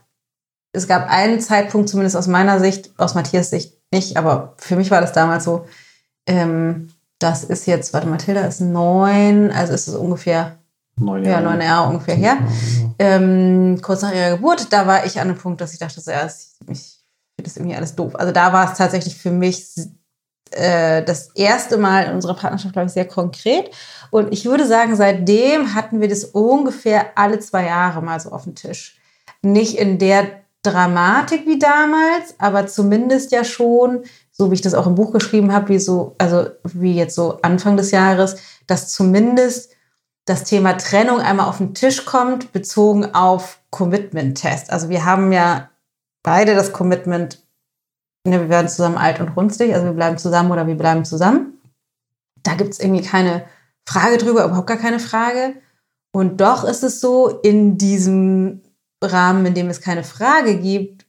[0.78, 4.92] es gab einen Zeitpunkt, zumindest aus meiner Sicht, aus Matthias Sicht nicht, aber für mich
[4.92, 5.66] war das damals so,
[6.28, 10.60] ähm, das ist jetzt, warte, Mathilda ist neun, also ist es ungefähr
[11.00, 12.38] neun Jahre, ja, neun Jahre ungefähr her.
[13.00, 16.12] Ähm, kurz nach ihrer Geburt, da war ich an einem Punkt, dass ich dachte, so,
[16.12, 16.34] ja, ich,
[16.70, 17.02] ich
[17.36, 18.16] finde das irgendwie alles doof.
[18.16, 19.66] Also da war es tatsächlich für mich
[20.52, 23.72] äh, das erste Mal in unserer Partnerschaft, glaube ich, sehr konkret.
[24.10, 28.44] Und ich würde sagen, seitdem hatten wir das ungefähr alle zwei Jahre mal so auf
[28.44, 29.00] dem Tisch.
[29.42, 30.26] Nicht in der
[30.64, 35.54] Dramatik wie damals, aber zumindest ja schon, so wie ich das auch im Buch geschrieben
[35.54, 39.72] habe, wie so, also wie jetzt so Anfang des Jahres, dass zumindest
[40.28, 44.70] das Thema Trennung einmal auf den Tisch kommt, bezogen auf Commitment-Test.
[44.70, 45.70] Also wir haben ja
[46.22, 47.42] beide das Commitment,
[48.28, 51.62] ne, wir werden zusammen alt und runzlig, also wir bleiben zusammen oder wir bleiben zusammen.
[52.44, 53.46] Da gibt es irgendwie keine
[53.88, 55.56] Frage drüber, überhaupt gar keine Frage.
[56.14, 58.64] Und doch ist es so, in diesem
[59.02, 61.06] Rahmen, in dem es keine Frage gibt,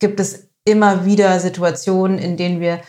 [0.00, 2.80] gibt es immer wieder Situationen, in denen wir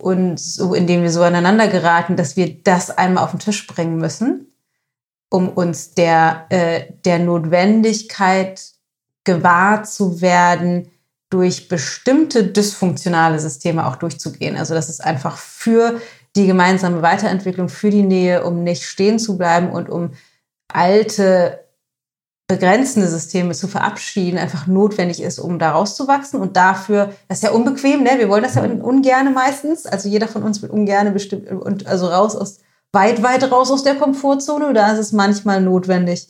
[0.00, 3.66] uns so, in denen wir so aneinander geraten, dass wir das einmal auf den Tisch
[3.66, 4.52] bringen müssen,
[5.30, 8.62] um uns der, äh, der Notwendigkeit
[9.24, 10.90] gewahr zu werden,
[11.30, 14.56] durch bestimmte dysfunktionale Systeme auch durchzugehen.
[14.56, 16.00] Also das ist einfach für
[16.36, 20.12] die gemeinsame Weiterentwicklung, für die Nähe, um nicht stehen zu bleiben und um
[20.72, 21.66] alte
[22.48, 26.40] begrenzende Systeme zu verabschieden einfach notwendig ist, um da rauszuwachsen.
[26.40, 28.18] Und dafür, das ist ja unbequem, ne?
[28.18, 29.84] Wir wollen das ja ungerne meistens.
[29.84, 32.58] Also jeder von uns will ungerne bestimmt und also raus aus
[32.96, 36.28] weit, weit raus aus der Komfortzone oder ist es manchmal notwendig,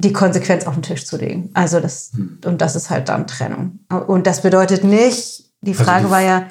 [0.00, 1.50] die Konsequenz auf den Tisch zu legen?
[1.54, 2.38] Also das, hm.
[2.44, 3.80] und das ist halt dann Trennung.
[4.06, 6.46] Und das bedeutet nicht, die also Frage also die, war ja,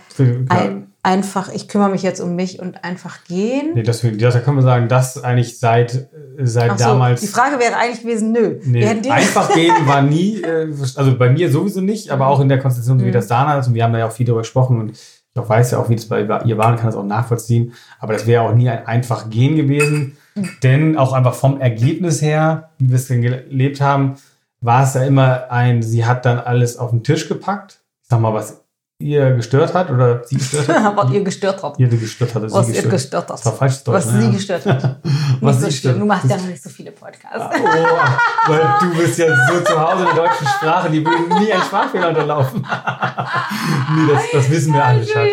[0.49, 3.73] ein, einfach, ich kümmere mich jetzt um mich und einfach gehen.
[3.75, 6.09] Nee, das, das kann man sagen, das eigentlich seit,
[6.39, 7.21] seit so, damals.
[7.21, 8.59] Die Frage wäre eigentlich gewesen, nö.
[8.63, 12.59] Nee, einfach gehen war nie, äh, also bei mir sowieso nicht, aber auch in der
[12.59, 13.11] Konstellation, wie mhm.
[13.11, 13.67] das da ist.
[13.67, 14.93] Und wir haben da ja auch viel darüber gesprochen und
[15.33, 17.73] ich weiß ja auch, wie das bei ihr war und kann das auch nachvollziehen.
[17.99, 20.17] Aber das wäre auch nie ein einfach gehen gewesen.
[20.35, 20.49] Mhm.
[20.63, 24.15] Denn auch einfach vom Ergebnis her, wie wir es gelebt haben,
[24.59, 27.79] war es ja immer ein, sie hat dann alles auf den Tisch gepackt.
[28.03, 28.60] Ich sag mal, was
[29.01, 30.95] ihr gestört hat oder sie gestört hat?
[30.95, 31.79] was ihr gestört hat.
[31.79, 32.51] Ihr gestört hat.
[32.51, 33.29] Was ihr gestört hat.
[33.31, 33.95] Das war falsch Deutsch.
[33.95, 34.21] Was ne?
[34.21, 34.99] sie gestört hat.
[35.41, 35.99] was sie so gestört.
[35.99, 37.57] Du machst ja noch nicht so viele Podcasts.
[37.59, 41.51] oh, weil du bist ja so zu Hause in der deutschen Sprache, die würden nie
[41.51, 42.61] ein Sprachfehler unterlaufen.
[43.95, 45.29] nee, das, das wissen wir alle, Schatz.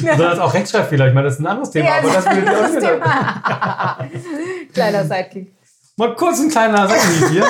[0.00, 1.08] Sondern auch Rechtschreibfehler.
[1.08, 1.86] Ich meine, das ist ein anderes Thema.
[1.86, 4.08] Ja, aber das, das, das Thema.
[4.72, 5.61] Kleiner Sidekick
[5.96, 7.44] mal kurz ein kleiner Sachen hier.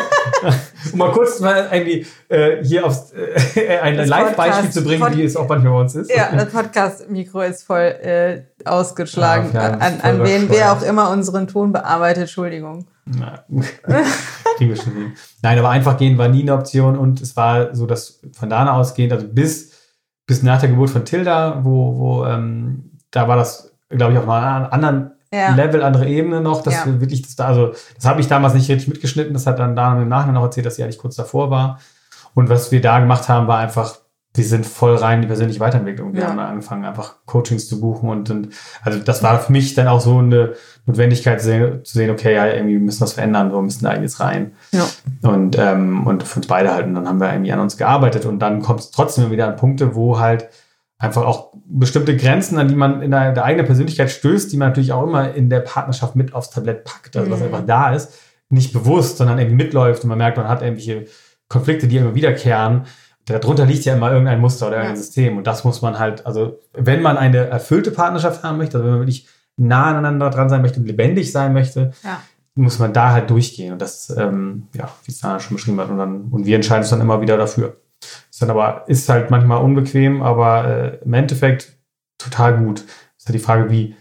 [0.93, 5.23] um mal kurz mal irgendwie äh, hier aufs, äh, ein Live-Beispiel zu bringen, Pod wie
[5.23, 6.11] es auch manchmal bei uns ist.
[6.11, 9.51] Ja, das Podcast-Mikro ist voll äh, ausgeschlagen.
[9.55, 12.87] Ja, an, an wen wer auch immer unseren Ton bearbeitet, Entschuldigung.
[13.05, 13.45] Na,
[14.57, 15.13] kriegen wir schon hin.
[15.43, 18.73] Nein, aber einfach gehen war nie eine Option und es war so, dass von da
[18.75, 19.73] ausgehend, also bis,
[20.27, 24.29] bis nach der Geburt von Tilda, wo, wo ähm, da war das, glaube ich, auf
[24.29, 25.55] einer anderen ja.
[25.55, 26.87] Level, andere Ebene noch, dass ja.
[26.87, 29.75] wir wirklich das da, also das habe ich damals nicht richtig mitgeschnitten, das hat dann
[29.75, 31.79] da im Nachhinein noch erzählt, dass sie eigentlich kurz davor war.
[32.35, 33.97] Und was wir da gemacht haben, war einfach,
[34.35, 36.15] wir sind voll rein in die persönliche Weiterentwicklung.
[36.15, 36.29] Wir ja.
[36.29, 38.49] haben dann angefangen, einfach Coachings zu buchen und, und
[38.83, 40.55] also das war für mich dann auch so eine
[40.87, 43.95] Notwendigkeit zu sehen, zu sehen okay, ja, irgendwie müssen wir was verändern, so müssen da
[43.95, 44.53] jetzt rein.
[44.73, 44.87] Ja.
[45.23, 46.87] Und, ähm, und für uns beide halt.
[46.87, 49.57] Und dann haben wir irgendwie an uns gearbeitet und dann kommt es trotzdem wieder an
[49.57, 50.49] Punkte, wo halt
[51.03, 54.69] einfach auch bestimmte Grenzen, an die man in der, der, eigenen Persönlichkeit stößt, die man
[54.69, 57.47] natürlich auch immer in der Partnerschaft mit aufs Tablett packt, also was mhm.
[57.47, 61.07] einfach da ist, nicht bewusst, sondern irgendwie mitläuft und man merkt, man hat irgendwelche
[61.49, 62.83] Konflikte, die immer wiederkehren.
[63.25, 65.03] Darunter liegt ja immer irgendein Muster oder irgendein ja.
[65.03, 68.85] System und das muss man halt, also wenn man eine erfüllte Partnerschaft haben möchte, also
[68.85, 69.27] wenn man wirklich
[69.57, 72.21] nah aneinander dran sein möchte und lebendig sein möchte, ja.
[72.55, 75.91] muss man da halt durchgehen und das, ähm, ja, wie es da schon beschrieben hat
[75.91, 77.82] und dann, und wir entscheiden uns dann immer wieder dafür.
[78.43, 81.79] Dann aber, ist halt manchmal unbequem, aber äh, im Endeffekt
[82.19, 82.85] total gut.
[83.17, 83.97] Ist halt die Frage, wie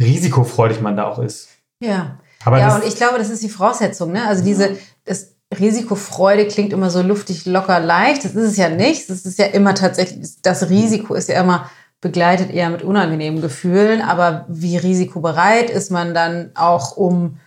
[0.00, 1.48] risikofreudig man da auch ist.
[1.80, 2.18] Ja.
[2.44, 4.26] Aber ja, und ich glaube, das ist die Voraussetzung, ne?
[4.26, 8.24] Also diese, das Risikofreude klingt immer so luftig, locker, leicht.
[8.24, 9.08] Das ist es ja nicht.
[9.10, 11.70] Das ist ja immer tatsächlich, das Risiko ist ja immer
[12.00, 14.02] begleitet eher mit unangenehmen Gefühlen.
[14.02, 17.38] Aber wie risikobereit ist man dann auch, um,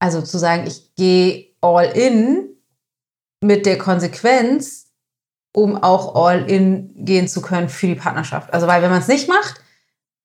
[0.00, 2.48] also zu sagen, ich gehe all in
[3.40, 4.81] mit der Konsequenz,
[5.52, 8.52] um auch all in gehen zu können für die Partnerschaft.
[8.52, 9.62] Also, weil wenn man es nicht macht,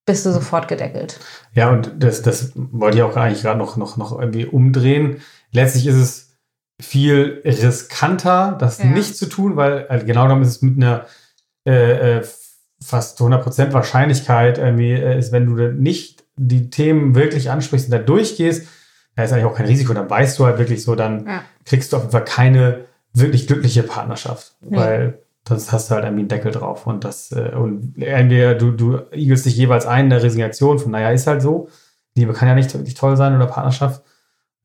[0.05, 1.19] bist du sofort gedeckelt.
[1.53, 5.21] Ja, und das, das wollte ich auch eigentlich gerade noch, noch, noch irgendwie umdrehen.
[5.51, 6.37] Letztlich ist es
[6.81, 8.85] viel riskanter, das ja.
[8.85, 11.05] nicht zu tun, weil also genau genommen ist es mit einer
[11.65, 12.25] äh, äh
[12.79, 17.97] fast 100% Wahrscheinlichkeit irgendwie äh, ist, wenn du nicht die Themen wirklich ansprichst und da
[17.97, 18.67] durchgehst,
[19.15, 21.43] da ist eigentlich auch kein Risiko, dann weißt du halt wirklich so, dann ja.
[21.65, 22.85] kriegst du auf jeden Fall keine
[23.19, 24.77] wirklich glückliche Partnerschaft, nee.
[24.77, 28.71] weil sonst hast du halt irgendwie einen Deckel drauf und das äh, und entweder du,
[28.71, 31.69] du igelst dich jeweils ein in der Resignation von, naja, ist halt so,
[32.15, 34.03] Liebe kann ja nicht wirklich toll sein oder Partnerschaft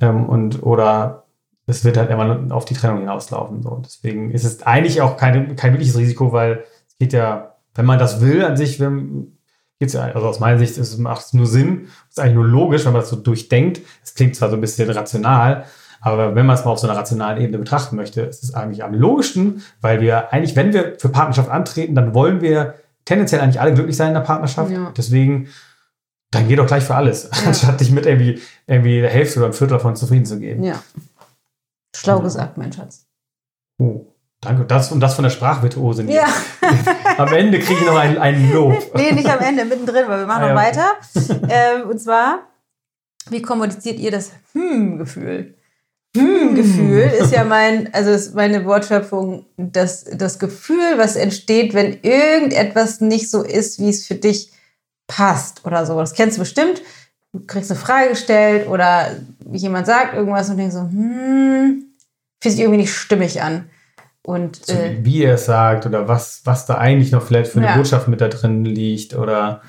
[0.01, 1.23] ähm, und oder
[1.67, 3.63] es wird halt immer auf die Trennung hinauslaufen.
[3.63, 3.81] So.
[3.85, 7.99] Deswegen ist es eigentlich auch kein, kein wirkliches Risiko, weil es geht ja, wenn man
[7.99, 9.39] das will an sich, wenn,
[9.79, 12.85] geht's ja, also aus meiner Sicht ist, macht es nur Sinn, ist eigentlich nur logisch,
[12.85, 13.81] wenn man das so durchdenkt.
[14.03, 15.65] Es klingt zwar so ein bisschen rational,
[16.03, 18.83] aber wenn man es mal auf so einer rationalen Ebene betrachten möchte, ist es eigentlich
[18.83, 22.75] am logischsten, weil wir eigentlich, wenn wir für Partnerschaft antreten, dann wollen wir
[23.05, 24.71] tendenziell eigentlich alle glücklich sein in der Partnerschaft.
[24.73, 24.93] Ja.
[24.97, 25.49] Deswegen,
[26.33, 27.47] dann geh doch gleich für alles, ja.
[27.47, 30.65] anstatt dich mit irgendwie, irgendwie der Hälfte oder ein Viertel davon zufrieden zu geben.
[30.65, 30.83] Ja.
[31.95, 32.23] Schlau ja.
[32.25, 33.07] gesagt, mein Schatz.
[33.79, 34.07] Oh.
[34.41, 34.65] Danke.
[34.65, 36.03] Das und das von der Sprachvirtuose.
[36.11, 36.27] Ja.
[37.17, 38.75] am Ende kriege ich noch einen, einen Lob.
[38.97, 40.95] Nee, nicht am Ende, mittendrin, weil wir machen ah, noch weiter.
[41.49, 42.41] ähm, und zwar,
[43.31, 45.55] wie kommuniziert ihr das Hm-Gefühl?
[46.17, 51.99] Hm, Gefühl ist ja mein, also ist meine Wortschöpfung, das, das Gefühl, was entsteht, wenn
[52.03, 54.53] irgendetwas nicht so ist, wie es für dich
[55.07, 55.99] passt oder so.
[55.99, 56.83] Das kennst du bestimmt.
[57.33, 59.17] Du kriegst eine Frage gestellt oder
[59.51, 61.85] jemand sagt irgendwas und denkst so, hm,
[62.41, 63.71] fühlt sich irgendwie nicht stimmig an.
[64.25, 67.59] Und, so, äh, wie er es sagt oder was, was da eigentlich noch vielleicht für
[67.59, 67.77] eine ja.
[67.77, 69.63] Botschaft mit da drin liegt oder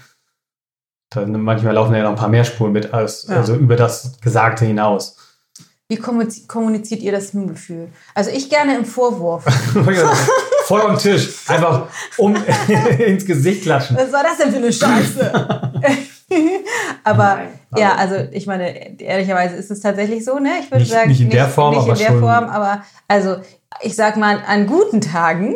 [1.10, 3.38] dann manchmal laufen ja noch ein paar mehr Spuren mit, als, ja.
[3.38, 5.18] also über das Gesagte hinaus.
[5.94, 7.90] Wie kommuniziert ihr das Gefühl?
[8.16, 9.44] Also ich gerne im Vorwurf.
[10.66, 11.30] Voll am Tisch.
[11.48, 11.88] Einfach
[12.18, 12.36] um
[12.98, 13.96] ins Gesicht klatschen.
[13.96, 15.32] Was war das denn für eine Scheiße?
[17.04, 20.50] aber Nein, ja, also ich meine, ehrlicherweise ist es tatsächlich so, ne?
[20.62, 22.20] Ich würde nicht, sagen, nicht in der Form, nicht aber in der schon.
[22.22, 23.36] Form, aber also
[23.82, 25.56] ich sag mal, an guten Tagen,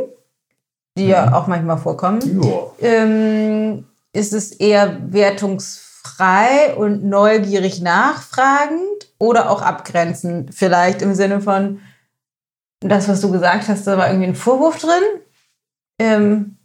[1.00, 1.10] die mhm.
[1.10, 2.20] ja auch manchmal vorkommen,
[2.80, 10.53] ähm, ist es eher wertungsfrei und neugierig nachfragend oder auch abgrenzend.
[10.53, 11.80] Vielleicht im Sinne von,
[12.80, 15.22] das, was du gesagt hast, da war irgendwie ein Vorwurf drin.
[15.99, 16.57] Ähm,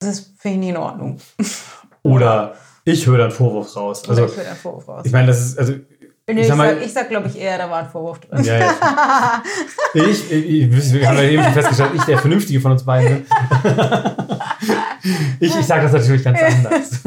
[0.00, 1.18] das finde ich nicht in Ordnung.
[2.02, 4.08] Oder ich höre dann Vorwurf raus.
[4.08, 5.02] Also, ich höre dann Vorwurf raus.
[5.04, 5.74] Ich meine, das ist, also
[6.26, 8.44] ich, sag, mal, ich sag, glaube ich, eher, da war ein Vorwurf drin.
[8.44, 8.74] Ja, ja.
[9.94, 13.20] ich, ich, ich, wir haben ja eben schon festgestellt, ich der Vernünftige von uns beiden
[15.40, 17.00] ich ich sage das natürlich ganz anders.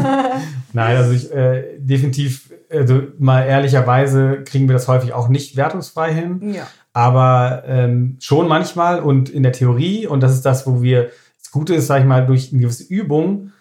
[0.73, 6.13] Nein, also ich äh, definitiv, also mal ehrlicherweise kriegen wir das häufig auch nicht wertungsfrei
[6.13, 6.53] hin.
[6.53, 6.67] Ja.
[6.93, 11.09] Aber ähm, schon manchmal und in der Theorie, und das ist das, wo wir,
[11.41, 13.51] das Gute ist, sage ich mal, durch eine gewisse Übung,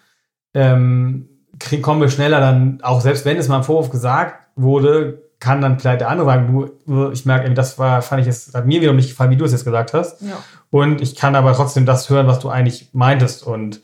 [0.53, 5.23] ähm, kriegen, kommen wir schneller dann, auch selbst wenn es mal im Vorwurf gesagt wurde,
[5.39, 8.65] kann dann vielleicht der andere sagen, du, ich merke, das war, fand ich es, hat
[8.65, 10.21] mir wiederum nicht gefallen, wie du es jetzt gesagt hast.
[10.21, 10.37] Ja.
[10.69, 13.45] Und ich kann aber trotzdem das hören, was du eigentlich meintest.
[13.45, 13.81] Und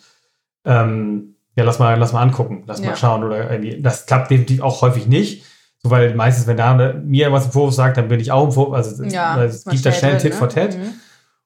[0.64, 2.88] ähm, ja, lass mal, lass mal angucken, lass ja.
[2.88, 3.24] mal schauen.
[3.24, 5.44] Oder irgendwie, das klappt definitiv auch häufig nicht.
[5.84, 8.52] So, weil meistens, wenn da mir was im Vorwurf sagt, dann bin ich auch im
[8.52, 8.76] Vorwurf.
[8.76, 10.38] Also ja, es gibt da schnell Tit ne?
[10.38, 10.78] for Tat.
[10.78, 10.94] Mhm.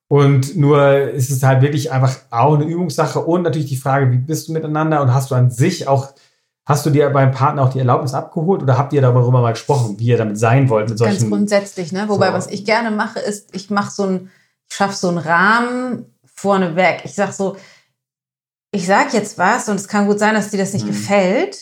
[0.08, 4.18] Und nur ist es halt wirklich einfach auch eine Übungssache und natürlich die Frage, wie
[4.18, 6.14] bist du miteinander und hast du an sich auch
[6.66, 10.00] Hast du dir beim Partner auch die Erlaubnis abgeholt oder habt ihr darüber mal gesprochen,
[10.00, 10.88] wie ihr damit sein wollt?
[10.88, 12.06] Mit solchen Ganz grundsätzlich, ne?
[12.08, 12.34] Wobei, so.
[12.34, 14.30] was ich gerne mache, ist, ich mache so ein,
[14.70, 17.02] ich schaffe so einen Rahmen vorneweg.
[17.04, 17.58] Ich sag so,
[18.74, 20.92] ich sag jetzt was und es kann gut sein, dass dir das nicht hm.
[20.92, 21.58] gefällt.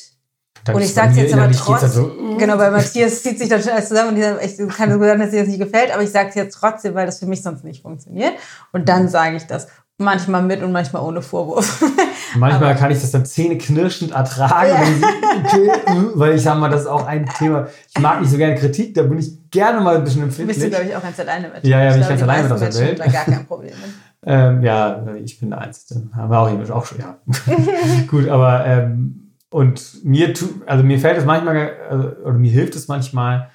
[0.64, 3.72] Dann und ich sage jetzt aber trotzdem, so, genau, bei Matthias zieht sich dann schon
[3.72, 6.12] alles zusammen und ich kann so gut sein, dass dir das nicht gefällt, aber ich
[6.12, 8.34] sage es jetzt trotzdem, weil das für mich sonst nicht funktioniert.
[8.72, 9.68] Und dann sage ich das.
[9.98, 11.84] Manchmal mit und manchmal ohne Vorwurf.
[12.36, 15.08] Manchmal kann ich das dann zähneknirschend ertragen, ja.
[15.44, 17.68] okay, äh, weil ich sage mal, das ist auch ein Thema.
[17.94, 20.58] Ich mag nicht so gerne Kritik, da bin ich gerne mal ein bisschen empfindlich.
[20.58, 21.64] Bist du, glaube ich, auch ganz alleine mit.
[21.64, 23.00] Ja, ja, bin ich ganz alleine mit aus der Welt.
[23.00, 24.11] Da gar kein Problem mit.
[24.24, 26.02] Ähm, ja, ich bin der Einzige.
[26.16, 27.18] Haben wir auch eben auch schon, ja.
[28.08, 32.76] Gut, aber ähm, und mir tu, also mir fällt es manchmal, also, oder mir hilft
[32.76, 33.50] es manchmal,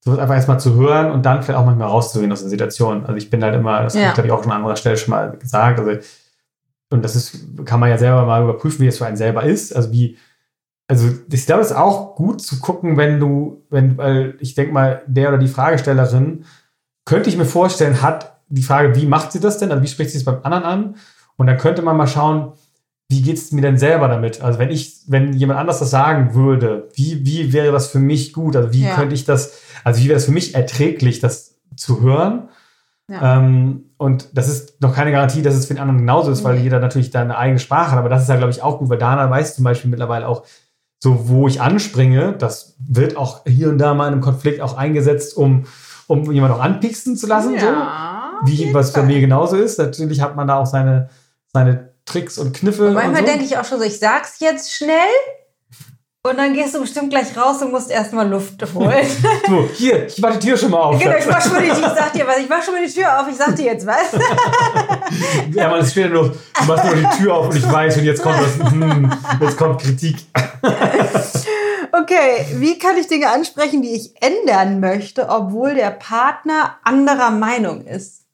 [0.00, 3.04] sowas einfach erstmal zu hören und dann vielleicht auch manchmal rauszugehen aus der Situation.
[3.04, 4.00] Also ich bin halt immer, das ja.
[4.00, 5.98] habe ich glaube ich auch schon an anderer Stelle schon mal gesagt, also
[6.90, 9.74] und das ist, kann man ja selber mal überprüfen, wie es für einen selber ist.
[9.74, 10.16] Also wie,
[10.88, 14.72] also ich glaube, es ist auch gut zu gucken, wenn du, wenn, weil ich denke
[14.72, 16.44] mal, der oder die Fragestellerin,
[17.04, 19.70] könnte ich mir vorstellen, hat die Frage, wie macht sie das denn?
[19.70, 20.94] Also wie spricht sie es beim anderen an?
[21.36, 22.52] Und dann könnte man mal schauen,
[23.08, 24.40] wie geht es mir denn selber damit?
[24.40, 28.32] Also wenn ich, wenn jemand anders das sagen würde, wie, wie wäre das für mich
[28.32, 28.56] gut?
[28.56, 28.94] Also wie ja.
[28.94, 32.48] könnte ich das, also wie wäre es für mich erträglich, das zu hören?
[33.08, 33.38] Ja.
[33.38, 36.56] Ähm, und das ist noch keine Garantie, dass es für den anderen genauso ist, weil
[36.58, 37.98] jeder natürlich da eine eigene Sprache hat.
[37.98, 40.44] Aber das ist ja, glaube ich, auch gut, weil Dana weiß zum Beispiel mittlerweile auch,
[40.98, 44.76] so wo ich anspringe, das wird auch hier und da mal in einem Konflikt auch
[44.76, 45.66] eingesetzt, um,
[46.08, 47.54] um jemanden auch anpieksen zu lassen.
[47.54, 47.66] Ja, so.
[48.44, 49.78] Wie was bei mir genauso ist.
[49.78, 51.08] Natürlich hat man da auch seine,
[51.52, 52.88] seine Tricks und Kniffe.
[52.88, 53.32] Und manchmal und so.
[53.32, 55.12] denke ich auch schon so, ich sag's jetzt schnell.
[56.28, 59.06] Und dann gehst du bestimmt gleich raus und musst erstmal Luft holen.
[59.48, 60.98] so, hier, ich mach die Tür schon mal auf.
[60.98, 62.92] Genau, ich mach schon mal die, ich sag dir was, ich mach schon mal die
[62.92, 64.12] Tür auf, ich sag dir jetzt was.
[65.52, 68.04] ja, man, steht ja nur, du machst nur die Tür auf und ich weiß, und
[68.04, 70.16] jetzt kommt das, hm, jetzt kommt Kritik.
[71.92, 77.86] okay, wie kann ich Dinge ansprechen, die ich ändern möchte, obwohl der Partner anderer Meinung
[77.86, 78.25] ist?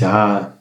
[0.00, 0.58] Ja.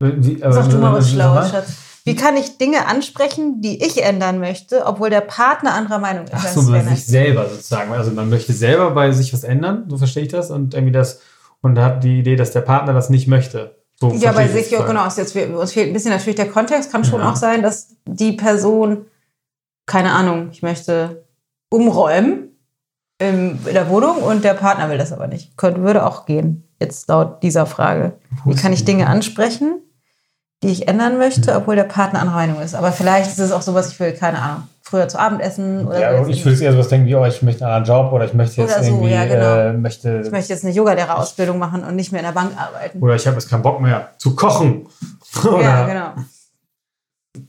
[0.00, 1.72] Wie, Sag du mal was Schlaues, Schatz.
[2.06, 6.34] Wie kann ich Dinge ansprechen, die ich ändern möchte, obwohl der Partner anderer Meinung ist?
[6.34, 7.92] Ach so, bei sich selber sozusagen.
[7.92, 11.22] Also man möchte selber bei sich was ändern, so verstehe ich das, und irgendwie das,
[11.62, 13.82] und hat die Idee, dass der Partner das nicht möchte.
[13.98, 15.04] So ja, bei sich, ja, genau.
[15.06, 16.92] Jetzt, uns fehlt ein bisschen natürlich der Kontext.
[16.92, 17.30] Kann schon ja.
[17.30, 19.06] auch sein, dass die Person,
[19.86, 21.24] keine Ahnung, ich möchte
[21.70, 22.50] umräumen
[23.18, 25.56] in der Wohnung und der Partner will das aber nicht.
[25.56, 28.12] Könnte, würde auch gehen, jetzt laut dieser Frage.
[28.44, 29.80] Wie kann ich Dinge ansprechen,
[30.62, 31.58] die ich ändern möchte, mhm.
[31.58, 32.74] obwohl der Partner anderer Meinung ist.
[32.74, 36.24] Aber vielleicht ist es auch sowas, ich will, keine Ahnung, früher zu Abendessen oder Ja,
[36.24, 38.34] so ich würde eher sowas denken wie, oh, ich möchte einen anderen Job oder ich
[38.34, 39.56] möchte jetzt so, irgendwie, ja, genau.
[39.56, 40.22] äh, möchte...
[40.24, 43.00] Ich möchte jetzt eine Yoga-Lehrerausbildung machen und nicht mehr in der Bank arbeiten.
[43.00, 44.86] Oder ich habe jetzt keinen Bock mehr zu kochen.
[45.44, 46.12] ja, genau.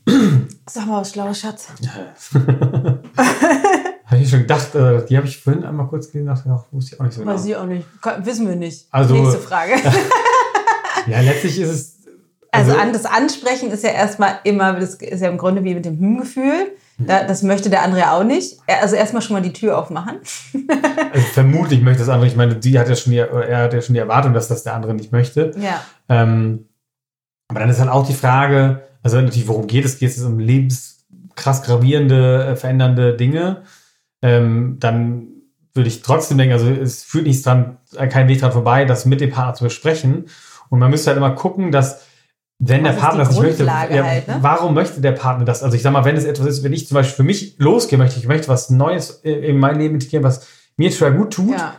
[0.68, 1.68] Sag mal was Schlaues, Schatz.
[4.06, 6.94] habe ich schon gedacht, äh, die habe ich vorhin einmal kurz gesehen, dachte ich, wusste
[6.94, 7.34] ich auch nicht so genau.
[7.34, 7.86] Weiß ich auch nicht.
[8.24, 8.86] Wissen wir nicht.
[8.90, 9.72] Also, Nächste Frage.
[11.06, 11.96] ja, letztlich ist es
[12.56, 15.74] also, also an, das Ansprechen ist ja erstmal immer, das ist ja im Grunde wie
[15.74, 16.72] mit dem Hm-Gefühl.
[16.98, 18.58] Da, das möchte der andere auch nicht.
[18.66, 20.20] Also erstmal schon mal die Tür aufmachen.
[21.12, 22.26] also vermutlich möchte das andere.
[22.26, 24.62] Ich meine, die hat ja schon die, er hat ja schon die Erwartung, dass das
[24.62, 25.52] der andere nicht möchte.
[25.58, 25.82] Ja.
[26.08, 26.70] Ähm,
[27.48, 30.00] aber dann ist halt auch die Frage, Also natürlich, worum geht es?
[30.00, 33.62] Geht es um lebenskrass gravierende, äh, verändernde Dinge?
[34.20, 35.28] Ähm, dann
[35.74, 37.76] würde ich trotzdem denken, also es führt nichts dran,
[38.10, 40.24] kein Weg dran vorbei, das mit dem Partner zu besprechen.
[40.70, 42.04] Und man müsste halt immer gucken, dass
[42.58, 44.38] wenn Was der Partner das nicht möchte, halt, ne?
[44.40, 45.62] warum möchte der Partner das?
[45.62, 47.98] Also ich sag mal, wenn es etwas ist, wenn ich zum Beispiel für mich losgehe,
[47.98, 51.52] möchte ich möchte was Neues in mein Leben integrieren, was mir total gut tut.
[51.52, 51.74] Ja.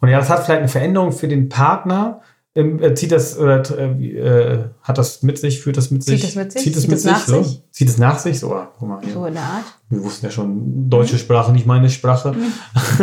[0.00, 2.22] Und ja, das hat vielleicht eine Veränderung für den Partner.
[2.54, 6.20] Äh, zieht das oder äh, äh, hat das mit sich, führt das mit sich?
[6.20, 6.62] Zieht es mit sich?
[6.62, 7.42] Zieht es mit sich, so?
[7.42, 7.62] sich?
[7.70, 8.40] Zieht es nach sich?
[8.40, 9.64] So, guck mal, so in der Art.
[9.88, 11.18] Wir wussten ja schon, deutsche mhm.
[11.18, 12.32] Sprache, nicht meine Sprache.
[12.32, 12.52] Mhm.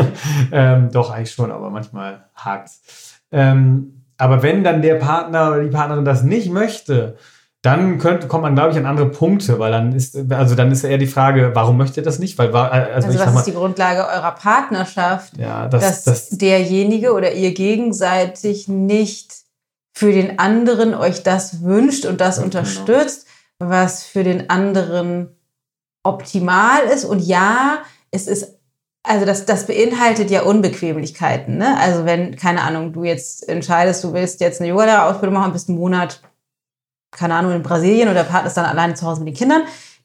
[0.51, 2.71] ähm, doch, eigentlich schon, aber manchmal hakt
[3.31, 7.17] ähm, aber wenn dann der Partner oder die Partnerin das nicht möchte,
[7.67, 10.85] dann könnte, kommt man, glaube ich, an andere Punkte, weil dann ist, also dann ist
[10.85, 12.37] eher die Frage, warum möchte ihr das nicht?
[12.37, 15.37] Weil, also, also was mal, ist die Grundlage eurer Partnerschaft?
[15.37, 19.33] Ja, das, dass das, derjenige oder ihr gegenseitig nicht
[19.93, 22.45] für den anderen euch das wünscht und das genau.
[22.45, 23.27] unterstützt,
[23.59, 25.35] was für den anderen
[26.03, 27.03] optimal ist.
[27.03, 27.79] Und ja,
[28.11, 28.57] es ist
[29.03, 31.57] also das, das beinhaltet ja Unbequemlichkeiten.
[31.57, 31.77] Ne?
[31.79, 35.77] Also wenn, keine Ahnung, du jetzt entscheidest, du willst jetzt eine Yoga-Ausbildung machen, bist einen
[35.77, 36.21] Monat,
[37.11, 39.63] keine Ahnung, in Brasilien oder der Partner ist dann alleine zu Hause mit den Kindern,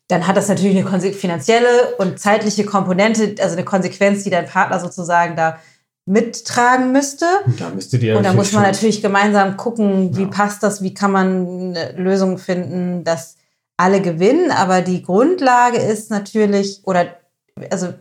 [0.09, 4.79] dann hat das natürlich eine finanzielle und zeitliche Komponente, also eine Konsequenz, die dein Partner
[4.79, 5.59] sozusagen da
[6.05, 7.27] mittragen müsste.
[7.47, 10.29] Und da, müsste die und da muss man natürlich gemeinsam gucken, wie ja.
[10.29, 13.37] passt das, wie kann man eine Lösung finden, dass
[13.77, 14.51] alle gewinnen.
[14.51, 17.07] Aber die Grundlage ist natürlich, oder
[17.71, 17.95] also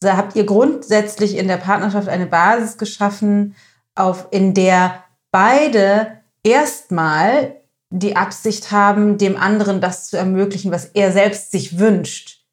[0.00, 3.54] da habt ihr grundsätzlich in der Partnerschaft eine Basis geschaffen,
[3.94, 7.56] auf, in der beide erstmal
[7.90, 12.44] die Absicht haben, dem anderen das zu ermöglichen, was er selbst sich wünscht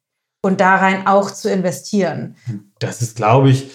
[0.42, 2.36] und darein auch zu investieren.
[2.78, 3.70] Das ist, glaube ich,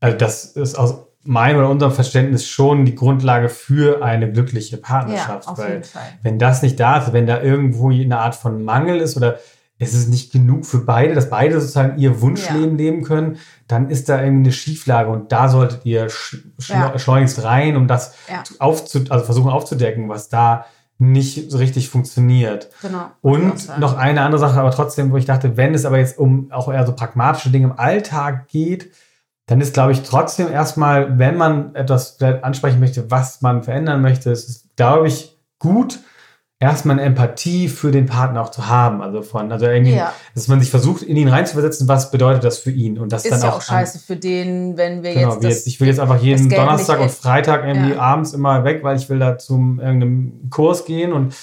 [0.00, 5.46] also das ist aus meinem oder unserem Verständnis schon die Grundlage für eine glückliche Partnerschaft.
[5.46, 5.82] Ja, Fall.
[6.22, 9.38] Wenn das nicht da ist, wenn da irgendwo eine Art von Mangel ist oder
[9.78, 12.84] es ist nicht genug für beide, dass beide sozusagen ihr Wunschleben ja.
[12.84, 16.38] leben können, dann ist da irgendwie eine Schieflage und da solltet ihr sch
[16.68, 16.96] ja.
[16.98, 18.42] schleunigst rein, um das ja.
[18.58, 20.66] aufzu also versuchen aufzudecken, was da
[21.02, 22.70] nicht so richtig funktioniert.
[22.80, 23.10] Genau.
[23.20, 26.50] Und noch eine andere Sache, aber trotzdem, wo ich dachte, wenn es aber jetzt um
[26.52, 28.90] auch eher so pragmatische Dinge im Alltag geht,
[29.46, 34.30] dann ist, glaube ich, trotzdem erstmal, wenn man etwas ansprechen möchte, was man verändern möchte,
[34.30, 36.00] ist es, glaube ich, gut,
[36.62, 39.02] erstmal eine Empathie für den Partner auch zu haben.
[39.02, 40.12] Also von, also irgendwie, ja.
[40.36, 42.98] dass man sich versucht, in ihn reinzuversetzen, was bedeutet das für ihn.
[42.98, 45.66] Und das ist dann ja auch, auch scheiße für den, wenn wir genau, jetzt, das,
[45.66, 47.98] Ich will jetzt einfach jeden Donnerstag und Freitag irgendwie ja.
[47.98, 51.34] abends immer weg, weil ich will da zum irgendeinem Kurs gehen und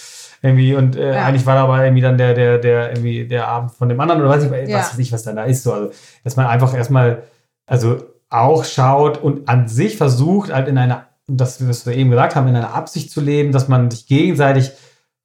[0.41, 1.25] irgendwie und äh, ja.
[1.25, 4.21] eigentlich war da aber irgendwie dann der der der irgendwie der Abend von dem anderen
[4.21, 5.91] oder weiß ich was weiß ich was dann da ist so also
[6.23, 7.23] dass man einfach erstmal
[7.65, 7.97] also
[8.29, 12.47] auch schaut und an sich versucht halt in einer das was wir eben gesagt haben
[12.47, 14.71] in einer Absicht zu leben dass man sich gegenseitig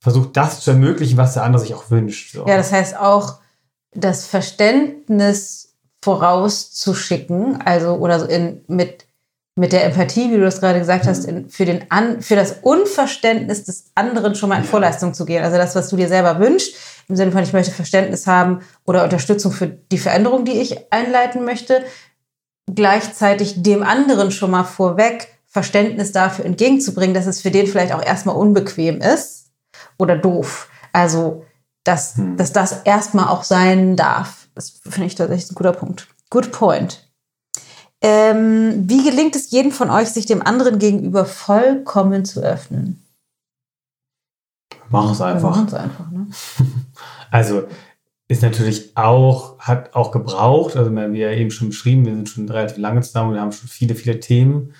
[0.05, 2.35] versucht, das zu ermöglichen, was der andere sich auch wünscht.
[2.35, 2.47] So.
[2.47, 3.39] Ja, das heißt auch,
[3.95, 9.07] das Verständnis vorauszuschicken, also oder so in, mit,
[9.57, 12.57] mit der Empathie, wie du das gerade gesagt hast, in, für, den An, für das
[12.61, 15.43] Unverständnis des anderen schon mal in Vorleistung zu gehen.
[15.43, 16.75] Also das, was du dir selber wünschst,
[17.09, 21.47] im Sinne von, ich möchte Verständnis haben oder Unterstützung für die Veränderung, die ich einleiten
[21.47, 21.83] möchte,
[22.67, 28.05] gleichzeitig dem anderen schon mal vorweg Verständnis dafür entgegenzubringen, dass es für den vielleicht auch
[28.05, 29.44] erstmal unbequem ist
[29.99, 30.69] oder doof.
[30.93, 31.45] Also,
[31.85, 32.37] dass, hm.
[32.37, 34.49] dass das erstmal auch sein darf.
[34.55, 36.09] Das finde ich tatsächlich ein guter Punkt.
[36.31, 37.09] Good point.
[38.01, 43.03] Ähm, wie gelingt es jedem von euch, sich dem anderen gegenüber vollkommen zu öffnen?
[44.91, 45.57] Mach es einfach.
[45.57, 46.27] Mach es einfach, ne?
[47.31, 47.65] Also,
[48.29, 52.49] ist natürlich auch, hat auch gebraucht, also wie ja eben schon beschrieben, wir sind schon
[52.49, 54.75] relativ lange zusammen und wir haben schon viele, viele Themen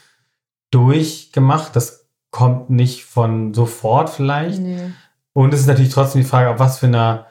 [0.71, 1.77] durchgemacht.
[1.77, 4.61] Das kommt nicht von sofort vielleicht.
[4.61, 4.93] Nee.
[5.35, 7.27] Und es ist natürlich trotzdem die Frage, auf was für einer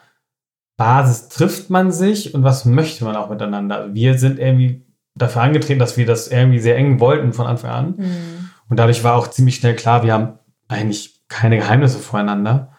[0.78, 3.94] Basis trifft man sich und was möchte man auch miteinander.
[3.94, 4.86] Wir sind irgendwie
[5.16, 7.96] dafür angetreten, dass wir das irgendwie sehr eng wollten von Anfang an.
[7.98, 8.50] Mhm.
[8.70, 12.74] Und dadurch war auch ziemlich schnell klar, wir haben eigentlich keine Geheimnisse voreinander.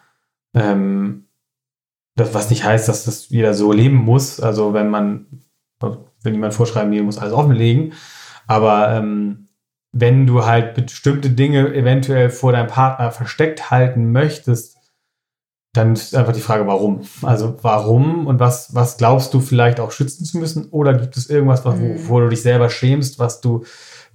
[0.53, 1.25] Ähm,
[2.15, 4.39] das, was nicht heißt, dass das jeder so leben muss.
[4.39, 5.25] Also wenn man,
[5.79, 7.93] will niemand vorschreiben, jeder muss alles offenlegen.
[8.47, 9.47] Aber ähm,
[9.91, 14.74] wenn du halt bestimmte Dinge eventuell vor deinem Partner versteckt halten möchtest,
[15.75, 17.01] dann ist einfach die Frage, warum.
[17.21, 20.69] Also warum und was, was glaubst du vielleicht auch schützen zu müssen?
[20.71, 22.07] Oder gibt es irgendwas, was, mhm.
[22.07, 23.65] wo, du dich selber schämst, was du,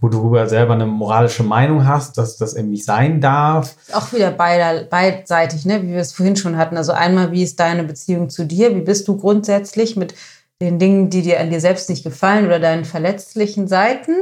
[0.01, 3.77] wo du darüber selber eine moralische Meinung hast, dass das irgendwie sein darf?
[3.93, 5.83] Auch wieder beider, beidseitig, ne?
[5.83, 6.79] wie wir es vorhin schon hatten.
[6.79, 8.75] Also einmal, wie ist deine Beziehung zu dir?
[8.75, 10.15] Wie bist du grundsätzlich mit
[10.63, 14.13] den Dingen, die dir an dir selbst nicht gefallen oder deinen verletzlichen Seiten?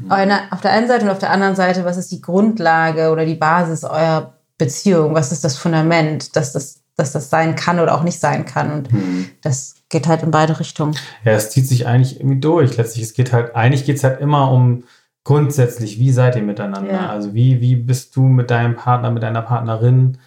[0.00, 0.12] Mhm.
[0.50, 3.34] Auf der einen Seite und auf der anderen Seite, was ist die Grundlage oder die
[3.34, 5.14] Basis eurer Beziehung?
[5.14, 8.72] Was ist das Fundament, dass das dass das sein kann oder auch nicht sein kann.
[8.72, 9.28] Und mhm.
[9.42, 10.96] das geht halt in beide Richtungen.
[11.24, 12.76] Ja, es zieht sich eigentlich irgendwie durch.
[12.76, 14.84] Letztlich, es geht halt, eigentlich geht es halt immer um
[15.24, 16.92] grundsätzlich, wie seid ihr miteinander?
[16.92, 17.10] Ja.
[17.10, 20.18] Also wie, wie bist du mit deinem Partner, mit deiner Partnerin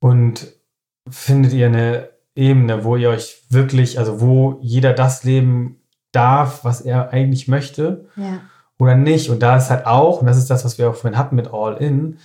[0.00, 0.48] und
[1.08, 5.80] findet ihr eine Ebene, wo ihr euch wirklich, also wo jeder das leben
[6.10, 8.40] darf, was er eigentlich möchte ja.
[8.78, 9.30] oder nicht.
[9.30, 11.52] Und da ist halt auch, und das ist das, was wir auch vorhin hatten mit
[11.52, 12.18] All In,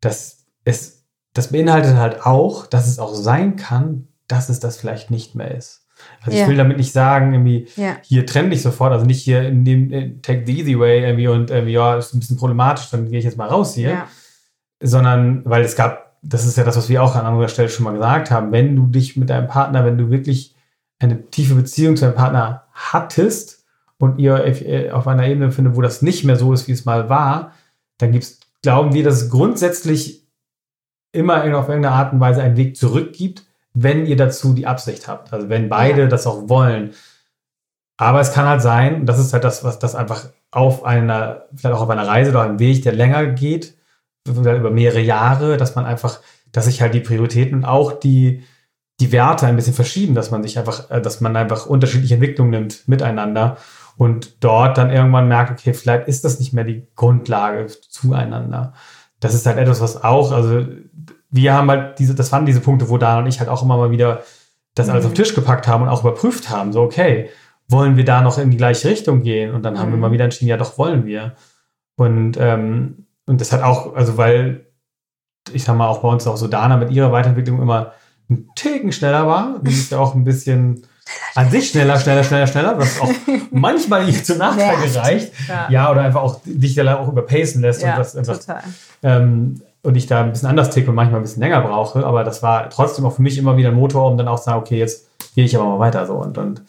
[0.00, 0.95] dass es,
[1.36, 5.54] das beinhaltet halt auch, dass es auch sein kann, dass es das vielleicht nicht mehr
[5.54, 5.86] ist.
[6.22, 6.44] Also ja.
[6.44, 7.96] ich will damit nicht sagen, irgendwie, ja.
[8.02, 11.28] hier trenn dich sofort, also nicht hier in dem in Take the Easy Way irgendwie
[11.28, 13.90] und irgendwie, ja, ist ein bisschen problematisch, dann gehe ich jetzt mal raus hier.
[13.90, 14.08] Ja.
[14.80, 17.84] Sondern, weil es gab, das ist ja das, was wir auch an anderer Stelle schon
[17.84, 20.54] mal gesagt haben, wenn du dich mit deinem Partner, wenn du wirklich
[20.98, 23.64] eine tiefe Beziehung zu deinem Partner hattest
[23.98, 26.84] und ihr äh, auf einer Ebene findet, wo das nicht mehr so ist, wie es
[26.84, 27.52] mal war,
[27.98, 30.25] dann gibt's, glauben wir, dass es grundsätzlich
[31.16, 33.44] immer auf irgendeine Art und Weise einen Weg zurück gibt,
[33.74, 35.32] wenn ihr dazu die Absicht habt.
[35.32, 36.06] Also wenn beide ja.
[36.06, 36.94] das auch wollen.
[37.96, 41.46] Aber es kann halt sein, und das ist halt das, was das einfach auf einer,
[41.54, 43.74] vielleicht auch auf einer Reise oder einem Weg, der länger geht,
[44.26, 46.20] über mehrere Jahre, dass man einfach,
[46.52, 48.42] dass sich halt die Prioritäten und auch die,
[49.00, 52.50] die Werte ein bisschen verschieben, dass man sich einfach, äh, dass man einfach unterschiedliche Entwicklungen
[52.50, 53.58] nimmt miteinander
[53.96, 58.74] und dort dann irgendwann merkt, okay, vielleicht ist das nicht mehr die Grundlage zueinander.
[59.26, 60.64] Das ist halt etwas, was auch, also
[61.30, 63.76] wir haben halt diese, das waren diese Punkte, wo da und ich halt auch immer
[63.76, 64.22] mal wieder
[64.74, 65.08] das alles mhm.
[65.08, 66.72] auf den Tisch gepackt haben und auch überprüft haben.
[66.72, 67.30] So, okay,
[67.68, 69.54] wollen wir da noch in die gleiche Richtung gehen?
[69.54, 69.78] Und dann mhm.
[69.78, 70.02] haben wir mhm.
[70.02, 71.34] mal wieder entschieden, ja, doch wollen wir.
[71.96, 74.66] Und, ähm, und das hat auch, also weil,
[75.52, 77.92] ich sag mal, auch bei uns auch so Dana mit ihrer Weiterentwicklung immer
[78.28, 79.60] ein Ticken schneller war.
[79.62, 80.86] Die ist ja auch ein bisschen
[81.34, 83.10] an sich schneller, schneller, schneller, schneller, was auch
[83.50, 85.32] manchmal ihr zu Nachteil gereicht.
[85.48, 85.68] Ja.
[85.70, 85.90] ja.
[85.90, 87.82] oder einfach auch dich da auch überpacen lässt.
[87.82, 88.62] Ja, und das einfach, total.
[89.02, 92.04] Ähm, und ich da ein bisschen anders ticke und manchmal ein bisschen länger brauche.
[92.04, 94.46] Aber das war trotzdem auch für mich immer wieder ein Motor, um dann auch zu
[94.46, 96.14] sagen, okay, jetzt gehe ich aber mal weiter so.
[96.14, 96.62] Und, und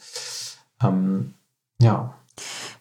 [0.82, 1.34] ähm,
[1.80, 2.14] ja.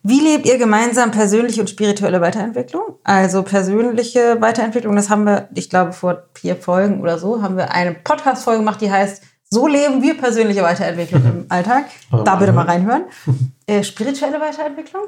[0.03, 2.84] Wie lebt ihr gemeinsam persönliche und spirituelle Weiterentwicklung?
[3.03, 7.72] Also persönliche Weiterentwicklung, das haben wir, ich glaube, vor vier Folgen oder so, haben wir
[7.72, 11.85] eine Podcast-Folge gemacht, die heißt So leben wir persönliche Weiterentwicklung im Alltag.
[12.11, 13.05] Da bitte mal reinhören.
[13.69, 15.01] Äh, spirituelle Weiterentwicklung?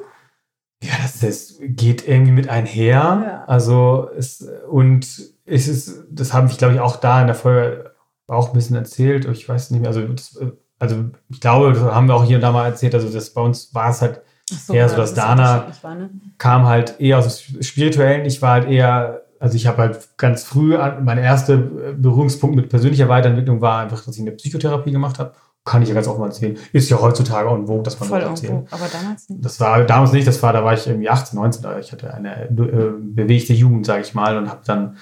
[0.84, 2.94] Ja, das, das geht irgendwie mit einher.
[2.94, 3.44] Ja.
[3.48, 5.06] Also es, und
[5.46, 7.94] es ist, das habe ich, glaube ich, auch da in der Folge
[8.28, 9.26] auch ein bisschen erzählt.
[9.26, 10.38] Ich weiß nicht mehr, also, das,
[10.78, 12.94] also ich glaube, das haben wir auch hier und da mal erzählt.
[12.96, 16.10] Also das bei uns war es halt so, eher so, dass Dana war, ne?
[16.38, 18.26] kam halt eher aus dem Spirituellen.
[18.26, 23.10] Ich war halt eher, also ich habe halt ganz früh, mein erster Berührungspunkt mit persönlicher
[23.10, 25.34] Weiterentwicklung war einfach, dass ich eine Psychotherapie gemacht habe
[25.70, 26.58] kann ich ja ganz offen erzählen.
[26.74, 28.66] Ist ja heutzutage auch ein Vogue, dass man Voll das erzählt.
[28.72, 29.46] Aber damals nicht.
[29.46, 32.12] Das war damals nicht, das war, da war ich irgendwie 18, 19, da ich hatte
[32.14, 34.98] eine äh, bewegte Jugend, sage ich mal, und habe dann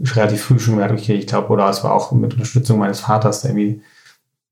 [0.00, 3.42] relativ früh schon gemerkt, okay, ich glaube, oder es war auch mit Unterstützung meines Vaters,
[3.42, 3.82] der irgendwie,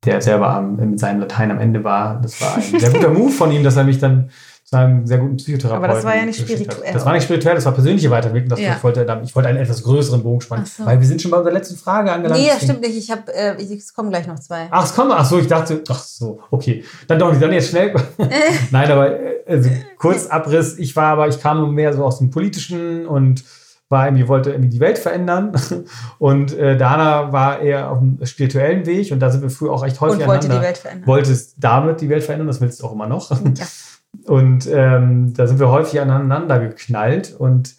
[0.05, 2.21] der selber am, mit seinem Latein am Ende war.
[2.21, 4.31] Das war ein sehr guter Move von ihm, dass er mich dann
[4.75, 5.85] zu einem sehr guten Psychotherapeuten.
[5.85, 6.93] Aber das war ja nicht spirituell.
[6.93, 8.59] Das war nicht spirituell, das war persönliche Weiterentwicklung.
[8.59, 8.75] Ja.
[8.77, 10.85] ich, wollte, ich wollte einen etwas größeren Bogen spannen, so.
[10.85, 12.41] weil wir sind schon bei unserer letzten Frage angelangt.
[12.41, 12.97] Nee, das stimmt nicht.
[12.97, 14.67] Ich habe, äh, es kommen gleich noch zwei.
[14.71, 16.85] Ach, es kommen, ach so, ich dachte, ach so, okay.
[17.07, 17.95] Dann doch nicht, dann jetzt schnell.
[18.71, 20.79] Nein, aber äh, also, kurz Abriss.
[20.79, 23.45] Ich war aber, ich kam mehr so aus dem Politischen und
[23.91, 25.53] war irgendwie, wollte irgendwie die Welt verändern.
[26.19, 29.85] Und äh, Dana war eher auf dem spirituellen Weg und da sind wir früher auch
[29.85, 31.07] echt häufig und wollte die Welt verändern.
[31.07, 33.31] Wolltest damit die Welt verändern, das willst du auch immer noch.
[33.31, 33.37] Ja.
[34.27, 37.35] Und ähm, da sind wir häufig aneinander geknallt.
[37.39, 37.75] Und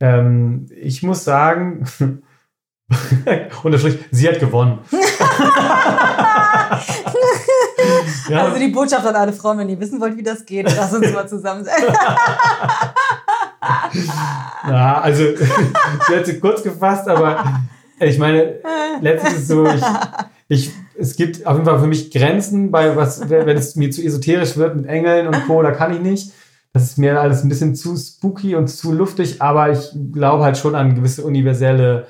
[0.00, 1.86] ähm, ich muss sagen,
[3.62, 4.78] unterstrich, sie hat gewonnen.
[8.28, 8.44] ja.
[8.44, 11.12] Also die Botschaft an alle Frauen, wenn ihr wissen wollt, wie das geht, lass uns
[11.12, 11.82] mal zusammen sein.
[14.68, 17.44] ja, also ich werde kurz gefasst, aber
[17.98, 18.60] ich meine,
[19.02, 19.82] es so, ich,
[20.48, 24.02] ich, es gibt auf jeden Fall für mich Grenzen, bei was, wenn es mir zu
[24.02, 26.32] esoterisch wird mit Engeln und Co., da kann ich nicht.
[26.72, 30.58] Das ist mir alles ein bisschen zu spooky und zu luftig, aber ich glaube halt
[30.58, 32.06] schon an gewisse universelle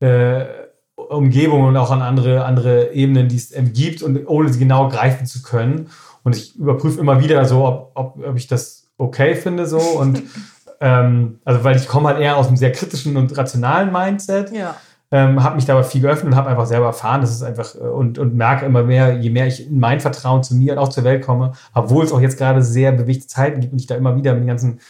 [0.00, 0.46] äh,
[0.96, 5.26] Umgebungen und auch an andere, andere Ebenen, die es gibt und ohne sie genau greifen
[5.26, 5.90] zu können.
[6.24, 10.22] Und ich überprüfe immer wieder so, ob, ob, ob ich das okay finde so und
[10.80, 14.52] ähm, also weil ich komme halt eher aus einem sehr kritischen und rationalen Mindset.
[14.52, 14.76] Ja.
[15.12, 17.74] Ähm, habe mich da aber viel geöffnet und habe einfach selber erfahren, dass es einfach
[17.74, 20.78] äh, und, und merke immer mehr, je mehr ich in mein Vertrauen zu mir und
[20.78, 23.88] auch zur Welt komme, obwohl es auch jetzt gerade sehr bewegte Zeiten gibt und ich
[23.88, 24.80] da immer wieder mit den ganzen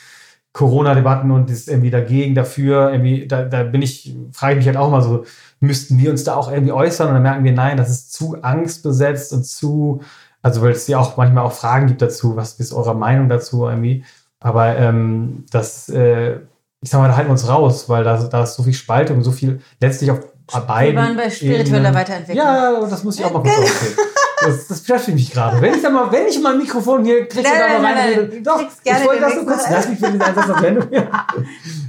[0.52, 4.76] Corona-Debatten und das irgendwie dagegen, dafür, irgendwie, da, da bin ich, frage ich mich halt
[4.76, 5.24] auch mal so,
[5.60, 7.08] müssten wir uns da auch irgendwie äußern?
[7.08, 10.02] Und dann merken wir, nein, das ist zu angstbesetzt und zu,
[10.42, 13.66] also weil es ja auch manchmal auch Fragen gibt dazu, was ist eure Meinung dazu
[13.66, 14.04] irgendwie,
[14.40, 16.40] aber ähm, das äh,
[16.82, 19.22] ich sag mal, da halten wir uns raus, weil da, da ist so viel Spaltung,
[19.22, 20.18] so viel letztlich auch
[20.66, 20.96] beiden.
[20.96, 22.46] Wir waren bei spiritueller Weiterentwicklung.
[22.46, 23.96] Ja, das muss ich auch mal kurz aufzählen.
[24.42, 25.60] Das, das beschäftigt mich gerade.
[25.60, 27.82] Wenn ich da mal, wenn ich mal ein Mikrofon hier kriege Nein, und da nein,
[27.82, 28.42] mal nein.
[28.42, 30.88] doch, ich wollte das so kurz, lass mich für den Einsatz noch Ende.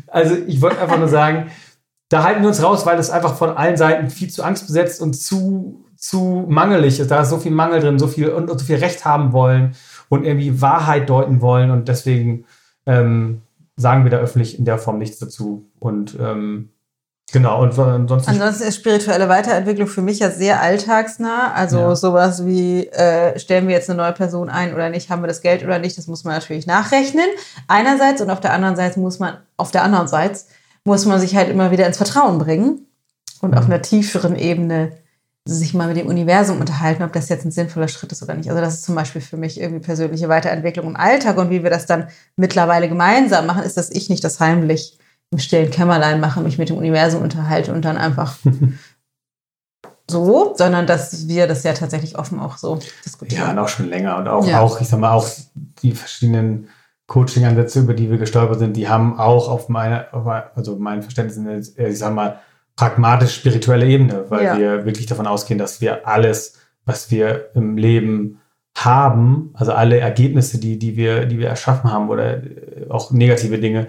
[0.07, 1.49] Also ich wollte einfach nur sagen,
[2.09, 5.13] da halten wir uns raus, weil es einfach von allen Seiten viel zu angstbesetzt und
[5.13, 7.09] zu, zu mangelig ist.
[7.09, 9.73] Da ist so viel Mangel drin, so viel und, und so viel Recht haben wollen
[10.09, 12.43] und irgendwie Wahrheit deuten wollen und deswegen
[12.85, 13.41] ähm,
[13.77, 15.69] sagen wir da öffentlich in der Form nichts dazu.
[15.79, 16.69] Und ähm,
[17.31, 18.29] genau, und ansonsten.
[18.31, 21.53] Ansonsten ist spirituelle Weiterentwicklung für mich ja sehr alltagsnah.
[21.53, 21.95] Also Ja.
[21.95, 25.41] sowas wie, äh, stellen wir jetzt eine neue Person ein oder nicht, haben wir das
[25.41, 27.25] Geld oder nicht, das muss man natürlich nachrechnen.
[27.67, 30.39] Einerseits und auf der anderen Seite muss man, auf der anderen Seite
[30.83, 32.87] muss man sich halt immer wieder ins Vertrauen bringen
[33.41, 33.73] und auf Mhm.
[33.73, 34.91] einer tieferen Ebene
[35.47, 38.49] sich mal mit dem Universum unterhalten, ob das jetzt ein sinnvoller Schritt ist oder nicht.
[38.49, 41.69] Also das ist zum Beispiel für mich irgendwie persönliche Weiterentwicklung im Alltag und wie wir
[41.71, 44.99] das dann mittlerweile gemeinsam machen, ist, dass ich nicht das heimlich
[45.31, 48.35] im stillen Kämmerlein mache, mich mit dem Universum unterhalte und dann einfach
[50.09, 53.49] so, sondern dass wir das ja tatsächlich offen auch so Ja, diskutieren.
[53.51, 54.17] und auch schon länger.
[54.17, 54.59] Und auch, Ja.
[54.59, 55.27] auch, ich sag mal, auch
[55.81, 56.67] die verschiedenen
[57.07, 60.13] Coaching-Ansätze, über die wir gestolpert sind, die haben auch auf meine,
[60.55, 61.37] also mein Verständnis,
[61.77, 62.39] eine, ich sag mal,
[62.75, 64.57] pragmatisch-spirituelle Ebene, weil Ja.
[64.57, 68.39] wir wirklich davon ausgehen, dass wir alles, was wir im Leben
[68.75, 73.59] haben, also alle Ergebnisse, die, die, wir, die wir erschaffen haben oder äh, auch negative
[73.59, 73.87] Dinge,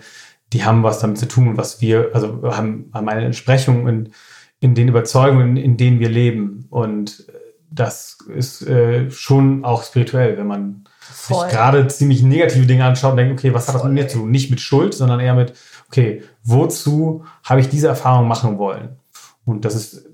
[0.53, 4.13] die haben was damit zu tun, was wir, also haben, haben eine Entsprechung in,
[4.61, 6.67] in den Überzeugungen, in denen wir leben.
[6.69, 7.27] Und
[7.71, 11.45] das ist äh, schon auch spirituell, wenn man Voll.
[11.49, 14.03] sich gerade ziemlich negative Dinge anschaut und denkt, okay, was hat das mit Voll.
[14.03, 14.31] mir zu tun?
[14.31, 15.55] Nicht mit Schuld, sondern eher mit,
[15.89, 18.97] okay, wozu habe ich diese Erfahrung machen wollen?
[19.45, 20.07] Und das ist,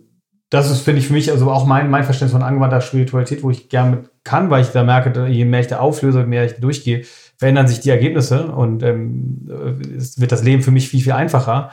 [0.51, 3.51] das ist, finde ich, für mich also auch mein, mein Verständnis von angewandter Spiritualität, wo
[3.51, 6.45] ich gerne mit kann, weil ich da merke, je mehr ich da auflöse, je mehr
[6.45, 7.05] ich durchgehe,
[7.37, 9.49] verändern sich die Ergebnisse und ähm,
[9.97, 11.70] es wird das Leben für mich viel, viel einfacher.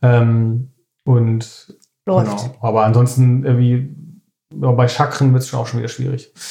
[0.00, 0.70] Ähm,
[1.04, 1.76] und
[2.06, 2.38] Läuft.
[2.38, 2.56] Genau.
[2.60, 3.94] Aber ansonsten irgendwie
[4.60, 6.32] ja, bei Chakren wird es schon auch schon wieder schwierig.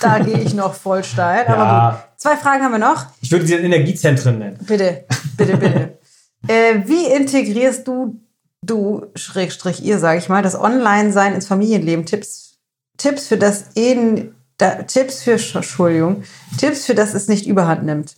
[0.00, 1.46] Da gehe ich noch voll steil.
[1.46, 1.64] Aber gut.
[1.64, 3.06] ja, Zwei Fragen haben wir noch.
[3.20, 4.58] ich würde sie dann Energiezentren nennen.
[4.66, 5.04] Bitte,
[5.36, 5.98] bitte, bitte.
[6.48, 8.20] äh, wie integrierst du,
[8.64, 12.06] du, Schrägstrich ihr, sage ich mal, das Online-Sein ins Familienleben?
[12.06, 12.58] Tipps,
[12.96, 16.24] Tipps für das Ehen, da, Tipps für, Entschuldigung,
[16.58, 18.14] Tipps für das es nicht überhand nimmt.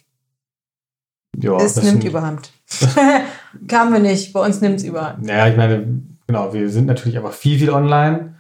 [1.37, 2.53] Ja, es nimmt sind- überhand.
[3.68, 5.22] Kamen wir nicht, bei uns nimmt es überhand.
[5.22, 8.35] Naja, ich meine, genau, wir sind natürlich einfach viel, viel online.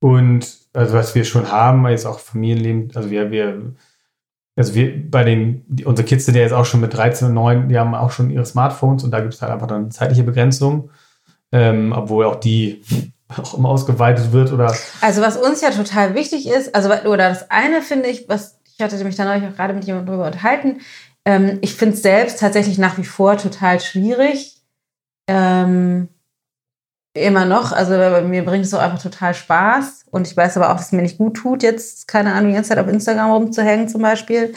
[0.00, 3.72] Und also was wir schon haben, jetzt auch Familienleben, also wir, wir,
[4.56, 7.34] also wir bei den, die, unsere Kids sind ja jetzt auch schon mit 13 und
[7.34, 10.24] 9, die haben auch schon ihre Smartphones und da gibt es halt einfach dann zeitliche
[10.24, 10.90] Begrenzungen.
[11.52, 12.82] Ähm, obwohl auch die
[13.28, 17.50] auch immer ausgeweitet wird oder Also was uns ja total wichtig ist, also oder das
[17.50, 20.80] eine finde ich, was ich hatte mich da neulich auch gerade mit jemandem drüber unterhalten,
[21.24, 24.62] ähm, ich finde es selbst tatsächlich nach wie vor total schwierig.
[25.28, 26.08] Ähm,
[27.16, 27.92] immer noch, also
[28.26, 31.02] mir bringt es so einfach total Spaß und ich weiß aber auch, dass es mir
[31.02, 34.54] nicht gut tut, jetzt, keine Ahnung, die ganze Zeit auf Instagram rumzuhängen zum Beispiel.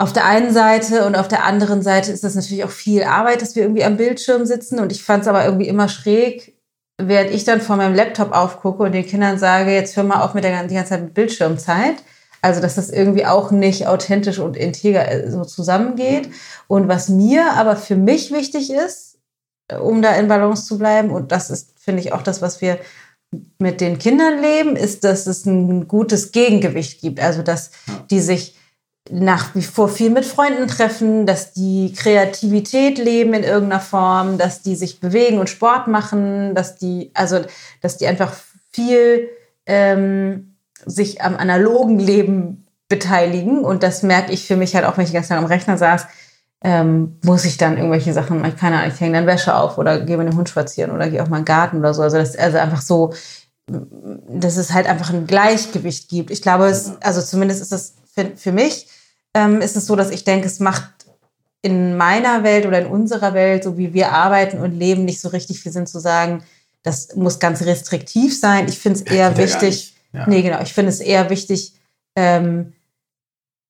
[0.00, 3.42] Auf der einen Seite und auf der anderen Seite ist das natürlich auch viel Arbeit,
[3.42, 6.56] dass wir irgendwie am Bildschirm sitzen und ich fand es aber irgendwie immer schräg,
[6.98, 10.34] während ich dann vor meinem Laptop aufgucke und den Kindern sage, jetzt hör mal auf
[10.34, 11.96] mit der die ganze Zeit mit Bildschirmzeit.
[12.40, 16.30] Also, dass das irgendwie auch nicht authentisch und integer äh, so zusammengeht.
[16.68, 19.07] Und was mir aber für mich wichtig ist,
[19.80, 22.78] um da in Balance zu bleiben, und das ist, finde ich, auch das, was wir
[23.58, 27.20] mit den Kindern leben, ist, dass es ein gutes Gegengewicht gibt.
[27.20, 27.70] Also, dass
[28.10, 28.56] die sich
[29.10, 34.62] nach wie vor viel mit Freunden treffen, dass die Kreativität leben in irgendeiner Form, dass
[34.62, 37.40] die sich bewegen und Sport machen, dass die, also,
[37.80, 38.34] dass die einfach
[38.70, 39.28] viel
[39.66, 43.64] ähm, sich am analogen Leben beteiligen.
[43.64, 45.76] Und das merke ich für mich halt auch, wenn ich die ganze Zeit am Rechner
[45.76, 46.06] saß,
[46.62, 50.00] ähm, muss ich dann irgendwelche Sachen, ich keine Ahnung, ich hänge dann Wäsche auf oder
[50.00, 52.02] gehe mit dem Hund spazieren oder gehe auf meinen Garten oder so.
[52.02, 53.12] Also das ist also einfach so,
[53.66, 56.30] dass es halt einfach ein Gleichgewicht gibt.
[56.30, 58.88] Ich glaube, es, also zumindest ist das für, für mich,
[59.34, 60.90] ähm, ist es so, dass ich denke, es macht
[61.62, 65.28] in meiner Welt oder in unserer Welt, so wie wir arbeiten und leben, nicht so
[65.28, 66.42] richtig viel Sinn zu sagen,
[66.82, 68.68] das muss ganz restriktiv sein.
[68.68, 69.94] Ich finde es eher wichtig.
[70.12, 70.26] Ja.
[70.26, 71.74] nee, genau, ich finde es eher wichtig,
[72.16, 72.72] ähm,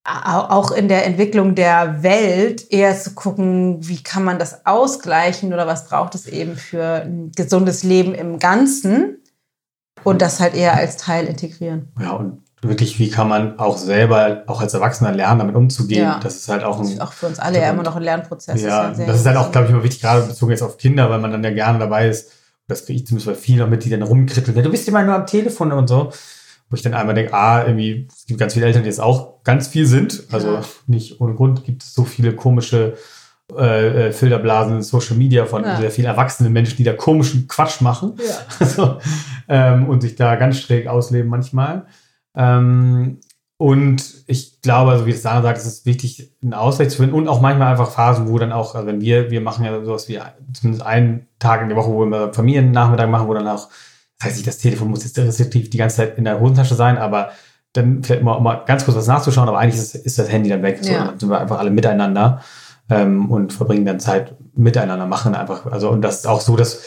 [0.08, 5.66] auch in der Entwicklung der Welt eher zu gucken, wie kann man das ausgleichen oder
[5.66, 9.18] was braucht es eben für ein gesundes Leben im Ganzen
[10.04, 11.88] und das halt eher als Teil integrieren.
[12.00, 16.02] Ja, und wirklich, wie kann man auch selber, auch als Erwachsener lernen, damit umzugehen?
[16.04, 16.20] Ja.
[16.22, 16.94] Das ist halt auch Das ein.
[16.94, 18.62] ist auch für uns alle ja immer noch ein Lernprozess.
[18.62, 21.10] ja, sehr das ist halt auch, glaube ich, immer wichtig, gerade bezogen jetzt auf Kinder,
[21.10, 22.30] weil man dann ja gerne dabei ist.
[22.66, 24.62] Das kriege ich zumindest bei vielen noch mit, die dann rumkritteln.
[24.62, 26.12] Du bist immer nur am Telefon und so.
[26.70, 29.42] Wo ich dann einmal denke, ah, irgendwie, es gibt ganz viele Eltern, die jetzt auch
[29.42, 30.24] ganz viel sind.
[30.30, 30.64] Also Ja.
[30.86, 32.96] nicht ohne Grund gibt es so viele komische
[33.56, 35.78] äh, äh, Filterblasen, Social Media von ja.
[35.78, 38.34] sehr vielen erwachsenen Menschen, die da komischen Quatsch machen ja.
[38.60, 38.98] also,
[39.48, 41.86] ähm, und sich da ganz schräg ausleben manchmal.
[42.36, 43.20] Ähm,
[43.56, 47.14] und ich glaube, also wie es Sarah sagt, es ist wichtig, einen Ausgleich zu finden
[47.14, 50.08] und auch manchmal einfach Phasen, wo dann auch, also wenn wir, wir machen ja sowas
[50.08, 50.20] wie
[50.52, 53.68] zumindest einen Tag in der Woche, wo wir Familiennachmittag machen, wo dann auch,
[54.18, 56.98] das heißt nicht, das Telefon muss jetzt restriktiv die ganze Zeit in der Hosentasche sein,
[56.98, 57.30] aber
[57.72, 60.62] dann vielleicht mal, mal ganz kurz was nachzuschauen, aber eigentlich ist, ist das Handy dann
[60.62, 60.78] weg.
[60.80, 62.42] So, Dann sind wir einfach alle miteinander
[62.90, 66.82] ähm, und verbringen dann Zeit miteinander, machen einfach, also und das ist auch so, dass,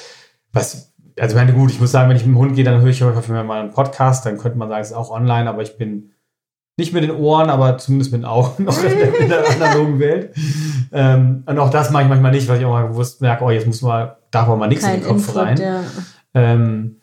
[0.51, 2.81] was, also ich meine, gut, ich muss sagen, wenn ich mit dem Hund gehe, dann
[2.81, 5.61] höre ich häufig mal einen Podcast, dann könnte man sagen, es ist auch online, aber
[5.61, 6.11] ich bin
[6.77, 9.99] nicht mit den Ohren, aber zumindest mit den Augen noch in der, in der analogen
[9.99, 10.33] Welt.
[10.91, 13.51] Ähm, und auch das mache ich manchmal nicht, weil ich auch mal bewusst merke, oh,
[13.51, 15.57] jetzt muss man, darf man mal nichts Kein in den Kopf Input, rein.
[15.57, 15.83] Ja.
[16.33, 17.00] Ähm,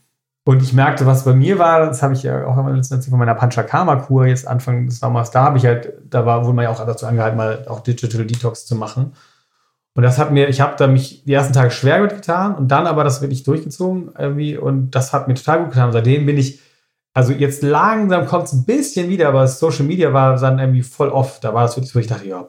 [0.48, 3.18] und ich merkte, was bei mir war, das habe ich ja auch immer letztens von
[3.18, 6.70] meiner Panchakarma-Kur jetzt Anfang des Sommers, da habe ich halt, da war, wurde man ja
[6.70, 9.12] auch dazu angehalten, mal auch Digital Detox zu machen.
[9.94, 12.86] Und das hat mir, ich habe da mich die ersten Tage schwer mitgetan und dann
[12.86, 15.88] aber das wirklich durchgezogen irgendwie und das hat mir total gut getan.
[15.88, 16.62] Und seitdem bin ich
[17.12, 21.10] also jetzt langsam kommt es ein bisschen wieder, aber Social Media war dann irgendwie voll
[21.10, 21.40] off.
[21.40, 22.48] Da war es wirklich so, ich dachte, ja,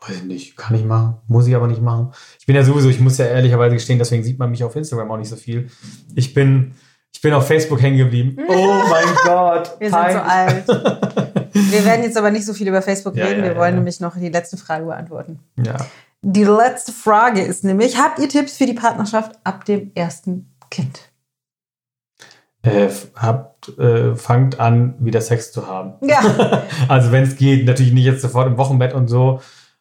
[0.00, 2.10] weiß ich nicht, kann ich machen, muss ich aber nicht machen.
[2.40, 5.12] Ich bin ja sowieso, ich muss ja ehrlicherweise gestehen, deswegen sieht man mich auf Instagram
[5.12, 5.68] auch nicht so viel.
[6.16, 6.74] Ich bin,
[7.18, 8.36] ich bin auf Facebook hängen geblieben.
[8.48, 9.74] Oh mein Gott.
[9.80, 10.68] Wir sind so alt.
[11.52, 13.42] Wir werden jetzt aber nicht so viel über Facebook ja, reden.
[13.42, 13.76] Ja, Wir wollen ja.
[13.76, 15.40] nämlich noch die letzte Frage beantworten.
[15.56, 15.74] Ja.
[16.22, 21.10] Die letzte Frage ist nämlich: Habt ihr Tipps für die Partnerschaft ab dem ersten Kind?
[22.62, 25.94] äh, habt, äh, fangt an, wieder Sex zu haben.
[26.06, 26.20] Ja.
[26.88, 29.40] also wenn es geht, natürlich nicht jetzt sofort im Wochenbett und so.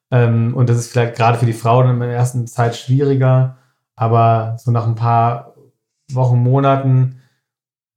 [0.10, 3.58] Ähm, und das ist vielleicht gerade für die Frauen in der ersten Zeit schwieriger.
[3.96, 5.54] Aber so nach ein paar
[6.12, 7.17] Wochen, Monaten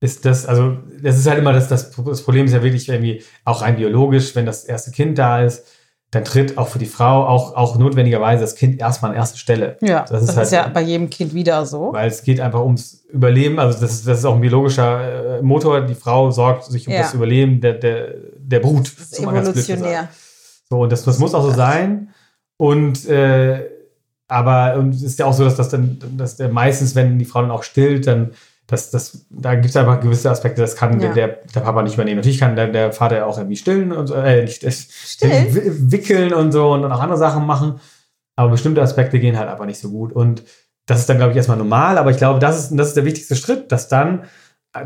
[0.00, 3.22] ist das, also das ist halt immer das, das, das Problem ist ja wirklich irgendwie
[3.44, 5.66] auch rein biologisch, wenn das erste Kind da ist,
[6.10, 9.76] dann tritt auch für die Frau auch, auch notwendigerweise das Kind erstmal an erste Stelle.
[9.80, 11.92] Ja, das ist, das halt, ist ja bei jedem Kind wieder so.
[11.92, 13.60] Weil es geht einfach ums Überleben.
[13.60, 15.82] Also das ist, das ist auch ein biologischer äh, Motor.
[15.82, 17.02] Die Frau sorgt sich um ja.
[17.02, 18.92] das Überleben der, der, der Brut.
[18.98, 20.08] Das ist evolutionär.
[20.68, 22.08] So, und das, das muss auch so sein.
[22.56, 23.66] Und äh,
[24.26, 27.24] aber und es ist ja auch so, dass das dann, dass der meistens, wenn die
[27.24, 28.32] Frau dann auch stillt, dann
[28.70, 31.12] das, das, da gibt es einfach gewisse Aspekte, das kann ja.
[31.12, 32.18] der, der Papa nicht übernehmen.
[32.18, 34.70] Natürlich kann der, der Vater auch irgendwie stillen und so, äh, nicht äh,
[35.90, 37.80] wickeln und so und auch andere Sachen machen.
[38.36, 40.12] Aber bestimmte Aspekte gehen halt einfach nicht so gut.
[40.12, 40.44] Und
[40.86, 41.98] das ist dann, glaube ich, erstmal normal.
[41.98, 44.22] Aber ich glaube, das ist, das ist der wichtigste Schritt, dass dann,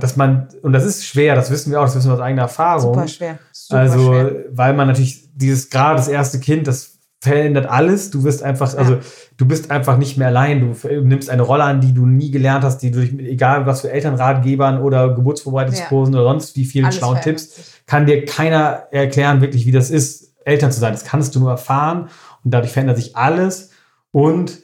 [0.01, 2.43] dass man, und das ist schwer, das wissen wir auch, das wissen wir aus eigener
[2.43, 2.95] Erfahrung.
[2.95, 3.39] Super schwer.
[3.53, 4.45] Super also, schwer.
[4.51, 6.94] weil man natürlich dieses, gerade das erste Kind, das
[7.25, 8.11] verändert alles.
[8.11, 8.99] Du wirst einfach, also
[9.37, 10.61] du bist einfach nicht mehr allein.
[10.61, 13.91] Du nimmst eine Rolle an, die du nie gelernt hast, die du, egal was für
[13.91, 16.21] Elternratgebern oder Geburtsvorbereitungskursen ja.
[16.21, 20.35] oder sonst wie vielen alles schlauen Tipps, kann dir keiner erklären, wirklich, wie das ist,
[20.45, 20.93] Eltern zu sein.
[20.93, 22.09] Das kannst du nur erfahren
[22.45, 23.71] und dadurch verändert sich alles
[24.13, 24.59] und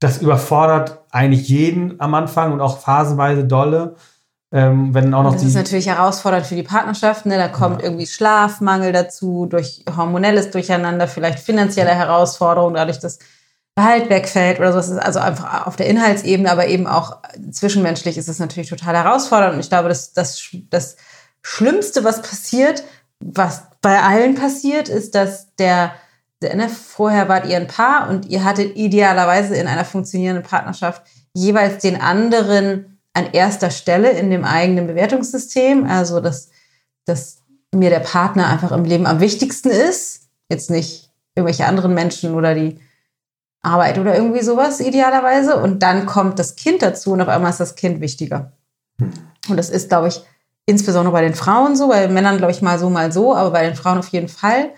[0.00, 3.96] das überfordert eigentlich jeden am Anfang und auch phasenweise dolle.
[4.50, 7.26] Ähm, wenn auch noch das ist natürlich herausfordernd für die Partnerschaft.
[7.26, 7.36] Ne?
[7.36, 7.88] Da kommt ja.
[7.88, 13.18] irgendwie Schlafmangel dazu, durch hormonelles Durcheinander, vielleicht finanzielle Herausforderungen, dadurch, dass
[13.76, 14.78] Gehalt wegfällt oder so.
[14.78, 17.18] Es ist also einfach auf der Inhaltsebene, aber eben auch
[17.52, 19.54] zwischenmenschlich ist es natürlich total herausfordernd.
[19.54, 20.96] Und ich glaube, dass das, das
[21.42, 22.82] Schlimmste, was passiert,
[23.20, 25.92] was bei allen passiert, ist, dass der,
[26.42, 31.02] der ne, vorher wart ihr ein Paar und ihr hattet idealerweise in einer funktionierenden Partnerschaft
[31.32, 35.86] jeweils den anderen an erster Stelle in dem eigenen Bewertungssystem.
[35.86, 36.50] Also, dass,
[37.04, 37.42] dass
[37.74, 40.28] mir der Partner einfach im Leben am wichtigsten ist.
[40.48, 42.80] Jetzt nicht irgendwelche anderen Menschen oder die
[43.62, 45.56] Arbeit oder irgendwie sowas idealerweise.
[45.56, 48.52] Und dann kommt das Kind dazu und auf einmal ist das Kind wichtiger.
[49.00, 49.12] Hm.
[49.48, 50.22] Und das ist, glaube ich,
[50.66, 53.62] insbesondere bei den Frauen so, bei Männern, glaube ich, mal so, mal so, aber bei
[53.62, 54.70] den Frauen auf jeden Fall.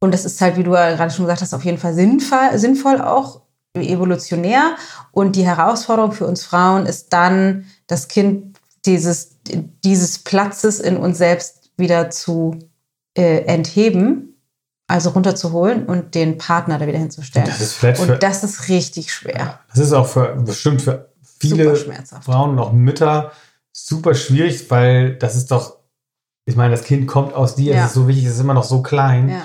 [0.00, 2.58] Und das ist halt, wie du ja gerade schon gesagt hast, auf jeden Fall sinnvoll,
[2.58, 3.42] sinnvoll auch
[3.74, 4.76] evolutionär.
[5.12, 9.36] Und die Herausforderung für uns Frauen ist dann, das Kind dieses,
[9.84, 12.58] dieses Platzes in uns selbst wieder zu
[13.16, 14.36] äh, entheben,
[14.86, 17.46] also runterzuholen und den Partner da wieder hinzustellen.
[17.46, 19.60] Das ist vielleicht und das ist richtig schwer.
[19.68, 21.74] Das ist auch für, bestimmt für viele
[22.22, 23.32] Frauen und auch Mütter
[23.72, 25.78] super schwierig, weil das ist doch,
[26.44, 27.80] ich meine, das Kind kommt aus dir, ja.
[27.82, 29.28] es ist so wichtig, es ist immer noch so klein.
[29.28, 29.42] Ja.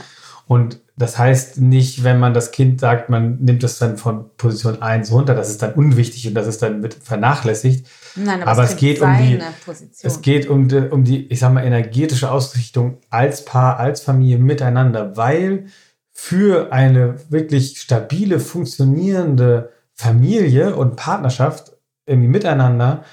[0.48, 4.82] Und das heißt nicht, wenn man das Kind sagt, man nimmt es dann von Position
[4.82, 7.88] 1 runter, das ist dann unwichtig und das ist dann mit vernachlässigt.
[8.16, 10.12] Nein, aber, aber es, geht um die, Position.
[10.12, 14.38] es geht um die, um die, ich sag mal, energetische Ausrichtung als Paar, als Familie
[14.38, 15.66] miteinander, weil
[16.12, 21.74] für eine wirklich stabile, funktionierende Familie und Partnerschaft
[22.06, 23.04] irgendwie miteinander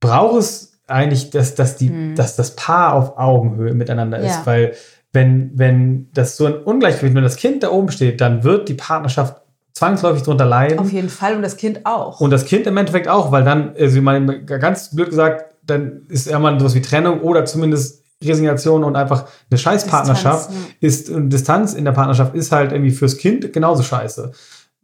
[0.00, 2.14] braucht es eigentlich, dass, dass, die, hm.
[2.14, 4.46] dass das Paar auf Augenhöhe miteinander ist, ja.
[4.46, 4.74] weil
[5.12, 8.74] wenn, wenn das so ein Ungleichgewicht, wenn das Kind da oben steht, dann wird die
[8.74, 9.42] Partnerschaft
[9.74, 10.78] zwangsläufig drunter leiden.
[10.78, 12.20] Auf jeden Fall und das Kind auch.
[12.20, 16.02] Und das Kind im Endeffekt auch, weil dann, also ich meine, ganz blöd gesagt, dann
[16.08, 21.10] ist ja mal sowas wie Trennung oder zumindest Resignation und einfach eine Scheißpartnerschaft Distanz, ist
[21.10, 24.32] und Distanz in der Partnerschaft ist halt irgendwie fürs Kind genauso scheiße.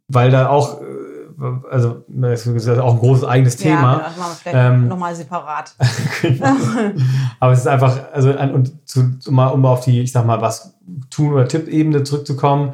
[0.09, 0.85] Weil da auch, äh,
[1.71, 3.93] also das ist auch ein großes eigenes Ja, Thema.
[3.95, 5.75] genau, das machen wir vielleicht Ähm, nochmal separat.
[7.41, 10.41] Aber es ist einfach, also und zu, um, mal, um auf die, ich sag mal,
[10.41, 10.75] was
[11.11, 12.73] tun oder Tippebene zurückzukommen.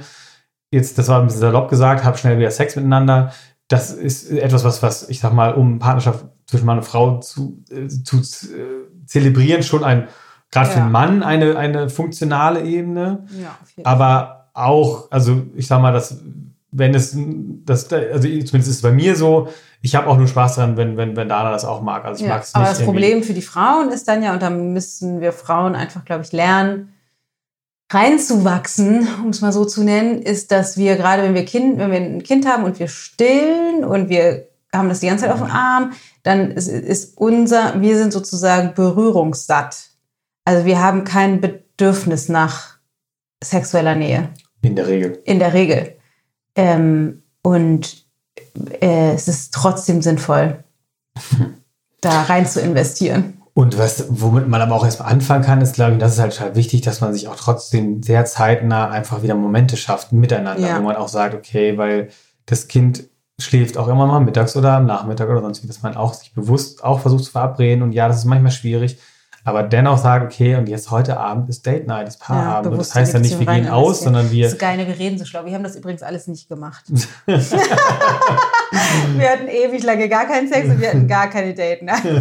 [0.70, 3.32] Jetzt, das war ein bisschen salopp gesagt, hab schnell wieder Sex miteinander.
[3.68, 7.62] Das ist etwas, was, was ich sag mal, um Partnerschaft zwischen Mann und Frau zu,
[7.70, 10.08] äh, zu äh, zelebrieren, schon ein,
[10.50, 10.84] gerade für Ja.
[10.86, 13.24] den Mann eine, eine funktionale Ebene.
[13.40, 16.18] Ja, auf jeden Aber auch, also ich sag mal, dass
[16.76, 17.16] wenn es,
[17.64, 19.48] das, also zumindest ist es bei mir so,
[19.80, 22.04] ich habe auch nur Spaß dran, wenn, wenn, wenn Dana das auch mag.
[22.04, 22.70] Also ich Ja, mag es aber nicht.
[22.72, 26.04] das irgendwie- Problem für die Frauen ist dann ja, und da müssen wir Frauen einfach,
[26.04, 26.94] glaube ich, lernen,
[27.92, 31.90] reinzuwachsen, um es mal so zu nennen, ist, dass wir gerade, wenn wir kind, wenn
[31.90, 35.40] wir ein Kind haben und wir stillen und wir haben das die ganze Zeit auf
[35.40, 35.92] dem Arm,
[36.24, 39.90] dann ist, ist unser, wir sind sozusagen berührungssatt.
[40.44, 42.78] Also wir haben kein Bedürfnis nach
[43.42, 44.30] sexueller Nähe
[44.62, 45.20] In der Regel.
[45.24, 45.96] in der Regel.
[46.56, 48.04] Ähm, und
[48.80, 50.62] äh, es ist trotzdem sinnvoll,
[52.00, 53.40] da rein zu investieren.
[53.56, 56.40] Und was, womit man aber auch erstmal anfangen kann, ist, glaube ich, das ist halt,
[56.40, 60.78] halt wichtig, dass man sich auch trotzdem sehr zeitnah einfach wieder Momente schafft miteinander, Ja.
[60.78, 62.08] wo man auch sagt, okay, weil
[62.46, 63.04] das Kind
[63.40, 66.34] schläft auch immer mal mittags oder am Nachmittag oder sonst wie, dass man auch sich
[66.34, 68.98] bewusst auch versucht zu verabreden und ja, das ist manchmal schwierig,
[69.44, 72.66] aber dennoch sagt, okay, und jetzt heute Abend ist Date Night, ist Paarabend.
[72.66, 74.98] und bewusst das heißt ja nicht, wir gehen aus, sondern wir, Das ist geil, wir
[74.98, 75.44] reden so schlau.
[75.44, 76.84] Wir haben das übrigens alles nicht gemacht.
[77.26, 77.36] wir
[79.30, 81.82] hatten ewig lange gar keinen Sex und wir hatten gar keine Date.
[81.82, 81.92] Ne?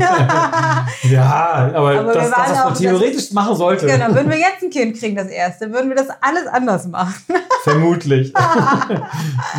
[1.04, 3.86] ja, aber, Aber das, das, was auch- man theoretisch machen sollte.
[3.88, 7.14] genau, würden wir jetzt ein Kind kriegen, das erste, würden wir das alles anders machen.
[7.64, 8.34] Vermutlich.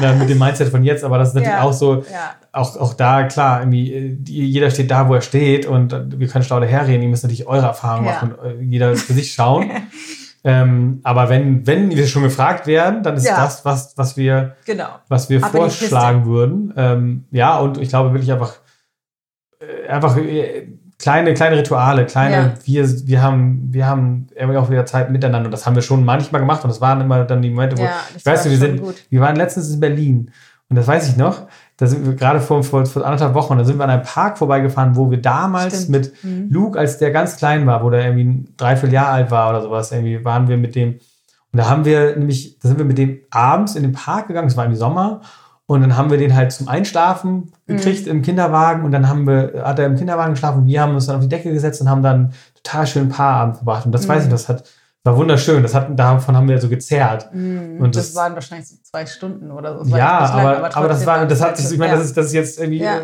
[0.01, 1.63] Na, mit dem Mindset von jetzt, aber das ist natürlich Ja.
[1.63, 2.35] auch so, Ja.
[2.53, 6.45] auch, auch da, klar, irgendwie, äh, jeder steht da, wo er steht und wir können
[6.45, 8.13] schlau daherreden, ihr müsst natürlich eure Erfahrungen Ja.
[8.15, 9.71] machen und äh, jeder für sich schauen.
[10.45, 13.37] ähm, aber wenn, wenn wir schon gefragt werden, dann ist Ja.
[13.37, 14.89] das, was, was wir, Genau.
[15.09, 16.73] was wir vorschlagen würden.
[16.77, 18.55] Ähm, ja, und ich glaube wirklich einfach,
[19.61, 22.55] äh, einfach äh, kleine, kleine Rituale, kleine, Ja.
[22.65, 26.05] wir, wir haben, wir haben irgendwie auch wieder Zeit miteinander und das haben wir schon
[26.05, 28.59] manchmal gemacht und das waren immer dann die Momente, wo, Ja, ich weiß nicht, wir
[28.69, 28.95] sind, gut.
[29.11, 30.31] wir waren letztens in Berlin
[30.69, 31.47] und das weiß ich noch.
[31.77, 34.39] Da sind wir gerade vor, vor, vor anderthalb Wochen, da sind wir an einem Park
[34.39, 35.91] vorbeigefahren, wo wir damals Stimmt.
[35.91, 36.49] mit Mhm.
[36.51, 39.91] Luke, als der ganz klein war, wo der irgendwie ein Dreivierteljahr alt war oder sowas,
[39.91, 41.01] irgendwie waren wir mit dem,
[41.53, 44.47] und da haben wir nämlich, da sind wir mit dem abends in den Park gegangen,
[44.49, 45.21] es war im Sommer,
[45.67, 47.77] und dann haben wir den halt zum Einschlafen Mhm.
[47.77, 50.95] gekriegt im Kinderwagen und dann haben wir, hat er im Kinderwagen geschlafen und wir haben
[50.95, 53.87] uns dann auf die Decke gesetzt und haben dann total schönen Paarabend verbracht.
[53.87, 54.09] Und das Mhm.
[54.11, 54.65] weiß ich, das hat,
[55.05, 55.63] war wunderschön.
[55.63, 57.29] Das hat, davon haben wir so gezerrt.
[57.33, 57.79] Mhm.
[57.81, 59.81] Und das, das- waren wahrscheinlich so zwei Stunden oder so.
[59.85, 62.17] Das Ja, lang, aber, aber, das trotzdem war, das hat sich, ich meine, das ist,
[62.17, 63.01] das ist jetzt irgendwie Ja.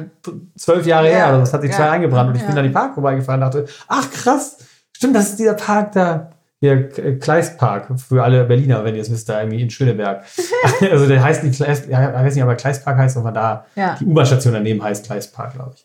[0.56, 1.16] zwölf Jahre Ja.
[1.16, 1.76] her, oder das hat sich Ja.
[1.76, 4.56] zwei eingebrannt und ich bin dann den Park vorbeigefahren und dachte, ach krass,
[4.96, 6.30] stimmt, das ist dieser Park da.
[6.62, 10.24] Hier, Kleistpark, für alle Berliner, wenn ihr es wisst, da irgendwie in Schöneberg.
[10.90, 13.96] also der heißt nicht Kleist, ja, ich weiß nicht, aber Kleistpark heißt, aber da Ja.
[13.98, 15.84] die U-Bahn-Station daneben heißt Kleistpark, glaube ich.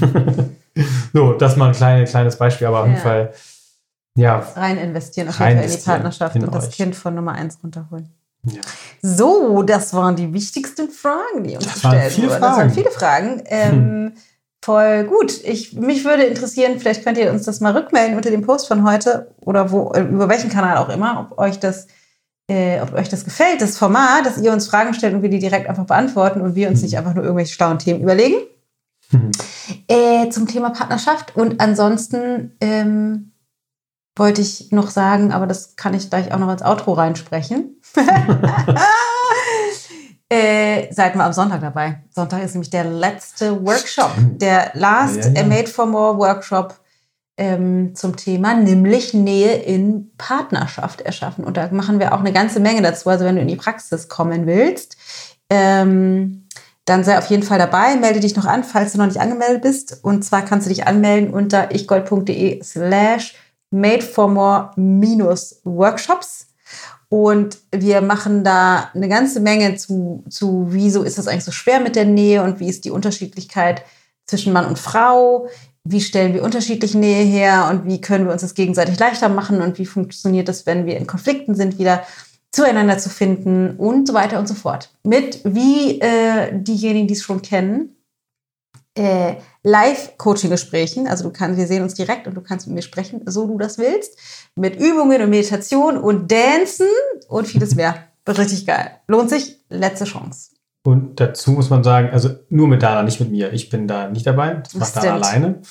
[1.12, 2.98] so, das mal ein kleine, kleines Beispiel, aber auf jeden.
[3.00, 3.32] Fall,
[4.14, 6.76] ja, rein investieren auf jeden Fall in die Partnerschaft in und das euch.
[6.76, 8.08] Kind von Nummer eins runterholen.
[8.44, 8.60] ja.
[9.00, 12.28] So, das waren die wichtigsten Fragen, die uns Das gestellt wurden.
[12.30, 13.42] Das waren viele Fragen.
[13.46, 14.12] Ähm,
[14.64, 15.42] Voll gut.
[15.42, 18.88] Ich, mich würde interessieren, vielleicht könnt ihr uns das mal rückmelden unter dem Post von
[18.88, 21.88] heute oder wo, äh, über welchen Kanal auch immer, ob euch das,
[22.48, 25.40] äh, ob euch das gefällt, das Format, dass ihr uns Fragen stellt und wir die
[25.40, 26.84] direkt einfach beantworten und wir uns Mhm.
[26.84, 28.36] nicht einfach nur irgendwelche schlauen Themen überlegen.
[29.10, 29.32] Mhm.
[29.88, 31.34] Äh, zum Thema Partnerschaft.
[31.34, 33.31] Und ansonsten ähm,
[34.16, 37.80] wollte ich noch sagen, aber das kann ich gleich auch noch als Outro reinsprechen.
[40.28, 42.02] äh, seid mal am Sonntag dabei.
[42.10, 45.44] Sonntag ist nämlich der letzte Workshop, der Last Ja, ja.
[45.44, 46.78] Made for More Workshop
[47.38, 51.44] ähm, zum Thema, nämlich Nähe in Partnerschaft erschaffen.
[51.44, 53.08] Und da machen wir auch eine ganze Menge dazu.
[53.08, 54.96] Also wenn du in die Praxis kommen willst,
[55.48, 56.48] ähm,
[56.84, 57.96] dann sei auf jeden Fall dabei.
[57.96, 60.02] Melde dich noch an, falls du noch nicht angemeldet bist.
[60.02, 63.34] Und zwar kannst du dich anmelden unter ichgold.de slash
[63.72, 66.46] made for more minus Workshops.
[67.08, 71.80] Und wir machen da eine ganze Menge zu, zu, wieso ist das eigentlich so schwer
[71.80, 73.82] mit der Nähe und wie ist die Unterschiedlichkeit
[74.24, 75.48] zwischen Mann und Frau?
[75.84, 79.60] Wie stellen wir unterschiedliche Nähe her und wie können wir uns das gegenseitig leichter machen
[79.60, 82.02] und wie funktioniert das, wenn wir in Konflikten sind, wieder
[82.50, 84.90] zueinander zu finden und so weiter und so fort.
[85.02, 87.96] Mit wie äh, diejenigen, die es schon kennen,
[88.94, 91.06] äh, Live-Coaching-Gesprächen.
[91.06, 93.58] Also du kannst, wir sehen uns direkt und du kannst mit mir sprechen, so du
[93.58, 94.18] das willst.
[94.54, 96.88] Mit Übungen und Meditation und Dancen
[97.28, 97.96] und vieles mehr.
[98.24, 98.90] Wird richtig geil.
[99.08, 99.58] Lohnt sich.
[99.68, 100.50] Letzte Chance.
[100.84, 103.52] Und dazu muss man sagen, also nur mit Dana, nicht mit mir.
[103.52, 104.54] Ich bin da nicht dabei.
[104.64, 105.62] Das macht Dana alleine.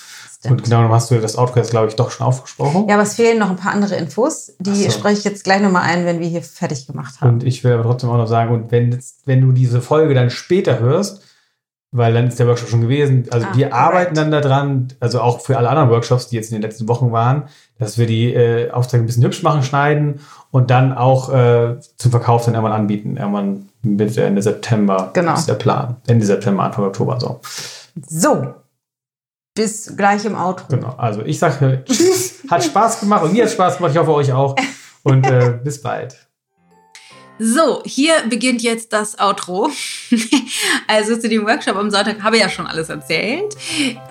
[0.45, 2.87] Und genau, dann hast du das Outro jetzt, glaube ich, doch schon aufgesprochen.
[2.87, 4.53] Ja, aber es fehlen noch ein paar andere Infos.
[4.59, 4.89] Die so.
[4.89, 7.33] spreche ich jetzt gleich nochmal ein, wenn wir hier fertig gemacht haben.
[7.33, 10.29] Und ich will aber trotzdem auch noch sagen, und wenn, wenn du diese Folge dann
[10.29, 11.21] später hörst,
[11.91, 13.25] weil dann ist der Workshop schon gewesen.
[13.31, 16.55] Also ah, wir arbeiten dann daran, also auch für alle anderen Workshops, die jetzt in
[16.55, 17.43] den letzten Wochen waren,
[17.79, 22.11] dass wir die äh, Aufträge ein bisschen hübsch machen, schneiden und dann auch äh, zum
[22.11, 23.17] Verkauf dann irgendwann anbieten.
[23.17, 25.33] Irgendwann Mitte, Ende September genau.
[25.33, 25.97] ist der Plan.
[26.07, 27.41] Ende September, Anfang Oktober so.
[28.07, 28.53] So,
[29.53, 30.67] bis gleich im Outro.
[30.69, 34.13] Genau, also ich sage Tschüss, hat Spaß gemacht und mir hat Spaß gemacht, ich hoffe
[34.13, 34.55] euch auch.
[35.03, 36.15] Und äh, bis bald.
[37.39, 39.69] So, hier beginnt jetzt das Outro.
[40.87, 43.55] also zu dem Workshop am Sonntag habe ich ja schon alles erzählt.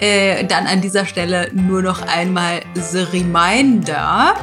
[0.00, 4.34] Äh, dann an dieser Stelle nur noch einmal The Reminder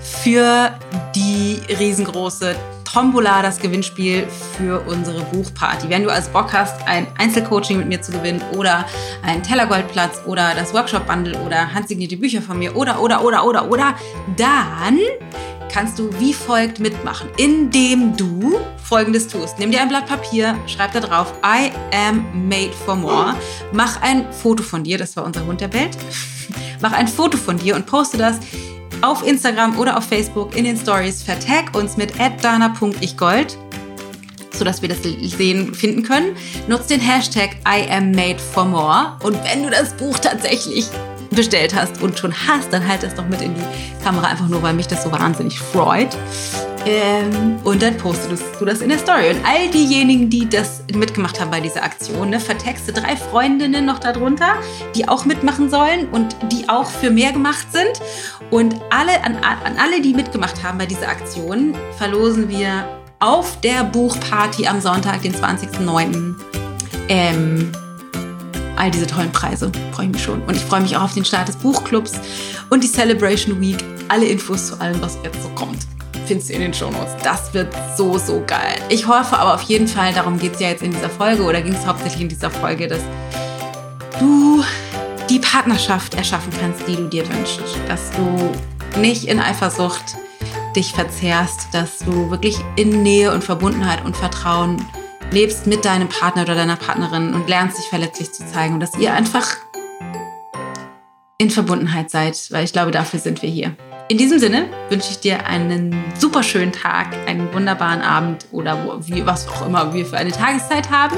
[0.00, 0.70] für
[1.14, 2.56] die riesengroße
[2.96, 4.26] Tombola, das Gewinnspiel
[4.56, 5.90] für unsere Buchparty.
[5.90, 8.86] Wenn du also Bock hast, ein Einzelcoaching mit mir zu gewinnen oder
[9.22, 13.94] einen Tellergoldplatz oder das Workshop-Bundle oder handsignierte Bücher von mir oder, oder, oder, oder, oder,
[14.36, 14.98] dann
[15.72, 19.58] kannst du wie folgt mitmachen, indem du folgendes tust.
[19.58, 23.34] Nimm dir ein Blatt Papier, schreib da drauf, I am made for more.
[23.72, 25.96] Mach ein Foto von dir, das war unser Hund der Welt.
[26.80, 28.38] Mach ein Foto von dir und poste das
[29.02, 31.22] auf Instagram oder auf Facebook in den Stories.
[31.22, 32.12] Vertag uns mit
[32.42, 33.58] dana.ichgold,
[34.52, 36.36] sodass wir das sehen, finden können.
[36.68, 39.16] Nutz den Hashtag I am made for more.
[39.22, 40.86] Und wenn du das Buch tatsächlich
[41.30, 44.62] bestellt hast und schon hast, dann halt das doch mit in die Kamera, einfach nur,
[44.62, 46.16] weil mich das so wahnsinnig freut.
[46.86, 49.30] Ähm, und dann postest du das in der Story.
[49.30, 53.98] Und all diejenigen, die das mitgemacht haben bei dieser Aktion, ne, vertexte drei Freundinnen noch
[53.98, 54.54] darunter,
[54.94, 58.00] die auch mitmachen sollen und die auch für mehr gemacht sind.
[58.50, 62.86] Und alle, an, an alle, die mitgemacht haben bei dieser Aktion, verlosen wir
[63.18, 66.34] auf der Buchparty am Sonntag, den 20.09.
[67.08, 67.72] Ähm,
[68.76, 69.70] all diese tollen Preise.
[69.92, 70.42] Freue ich mich schon.
[70.42, 72.12] Und ich freue mich auch auf den Start des Buchclubs
[72.70, 73.82] und die Celebration Week.
[74.08, 75.78] Alle Infos zu allem, was jetzt so kommt,
[76.26, 77.14] findest du in den Shownotes.
[77.22, 78.76] Das wird so, so geil.
[78.88, 81.60] Ich hoffe aber auf jeden Fall, darum geht es ja jetzt in dieser Folge oder
[81.60, 83.00] ging es hauptsächlich in dieser Folge, dass
[84.20, 84.62] du
[85.28, 87.62] die Partnerschaft erschaffen kannst, die du dir wünschst.
[87.88, 90.16] Dass du nicht in Eifersucht
[90.76, 94.84] dich verzehrst, dass du wirklich in Nähe und Verbundenheit und Vertrauen
[95.30, 98.96] lebst mit deinem Partner oder deiner Partnerin und lernst dich verletzlich zu zeigen und dass
[98.98, 99.56] ihr einfach
[101.38, 103.76] in Verbundenheit seid, weil ich glaube, dafür sind wir hier.
[104.08, 109.04] In diesem Sinne wünsche ich dir einen super schönen Tag, einen wunderbaren Abend oder wo,
[109.04, 111.16] wie, was auch immer wir für eine Tageszeit haben.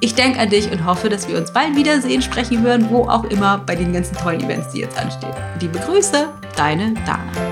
[0.00, 3.24] Ich denke an dich und hoffe, dass wir uns bald wiedersehen, sprechen hören, wo auch
[3.24, 5.34] immer bei den ganzen tollen Events, die jetzt anstehen.
[5.60, 7.49] Liebe Grüße, deine Dana.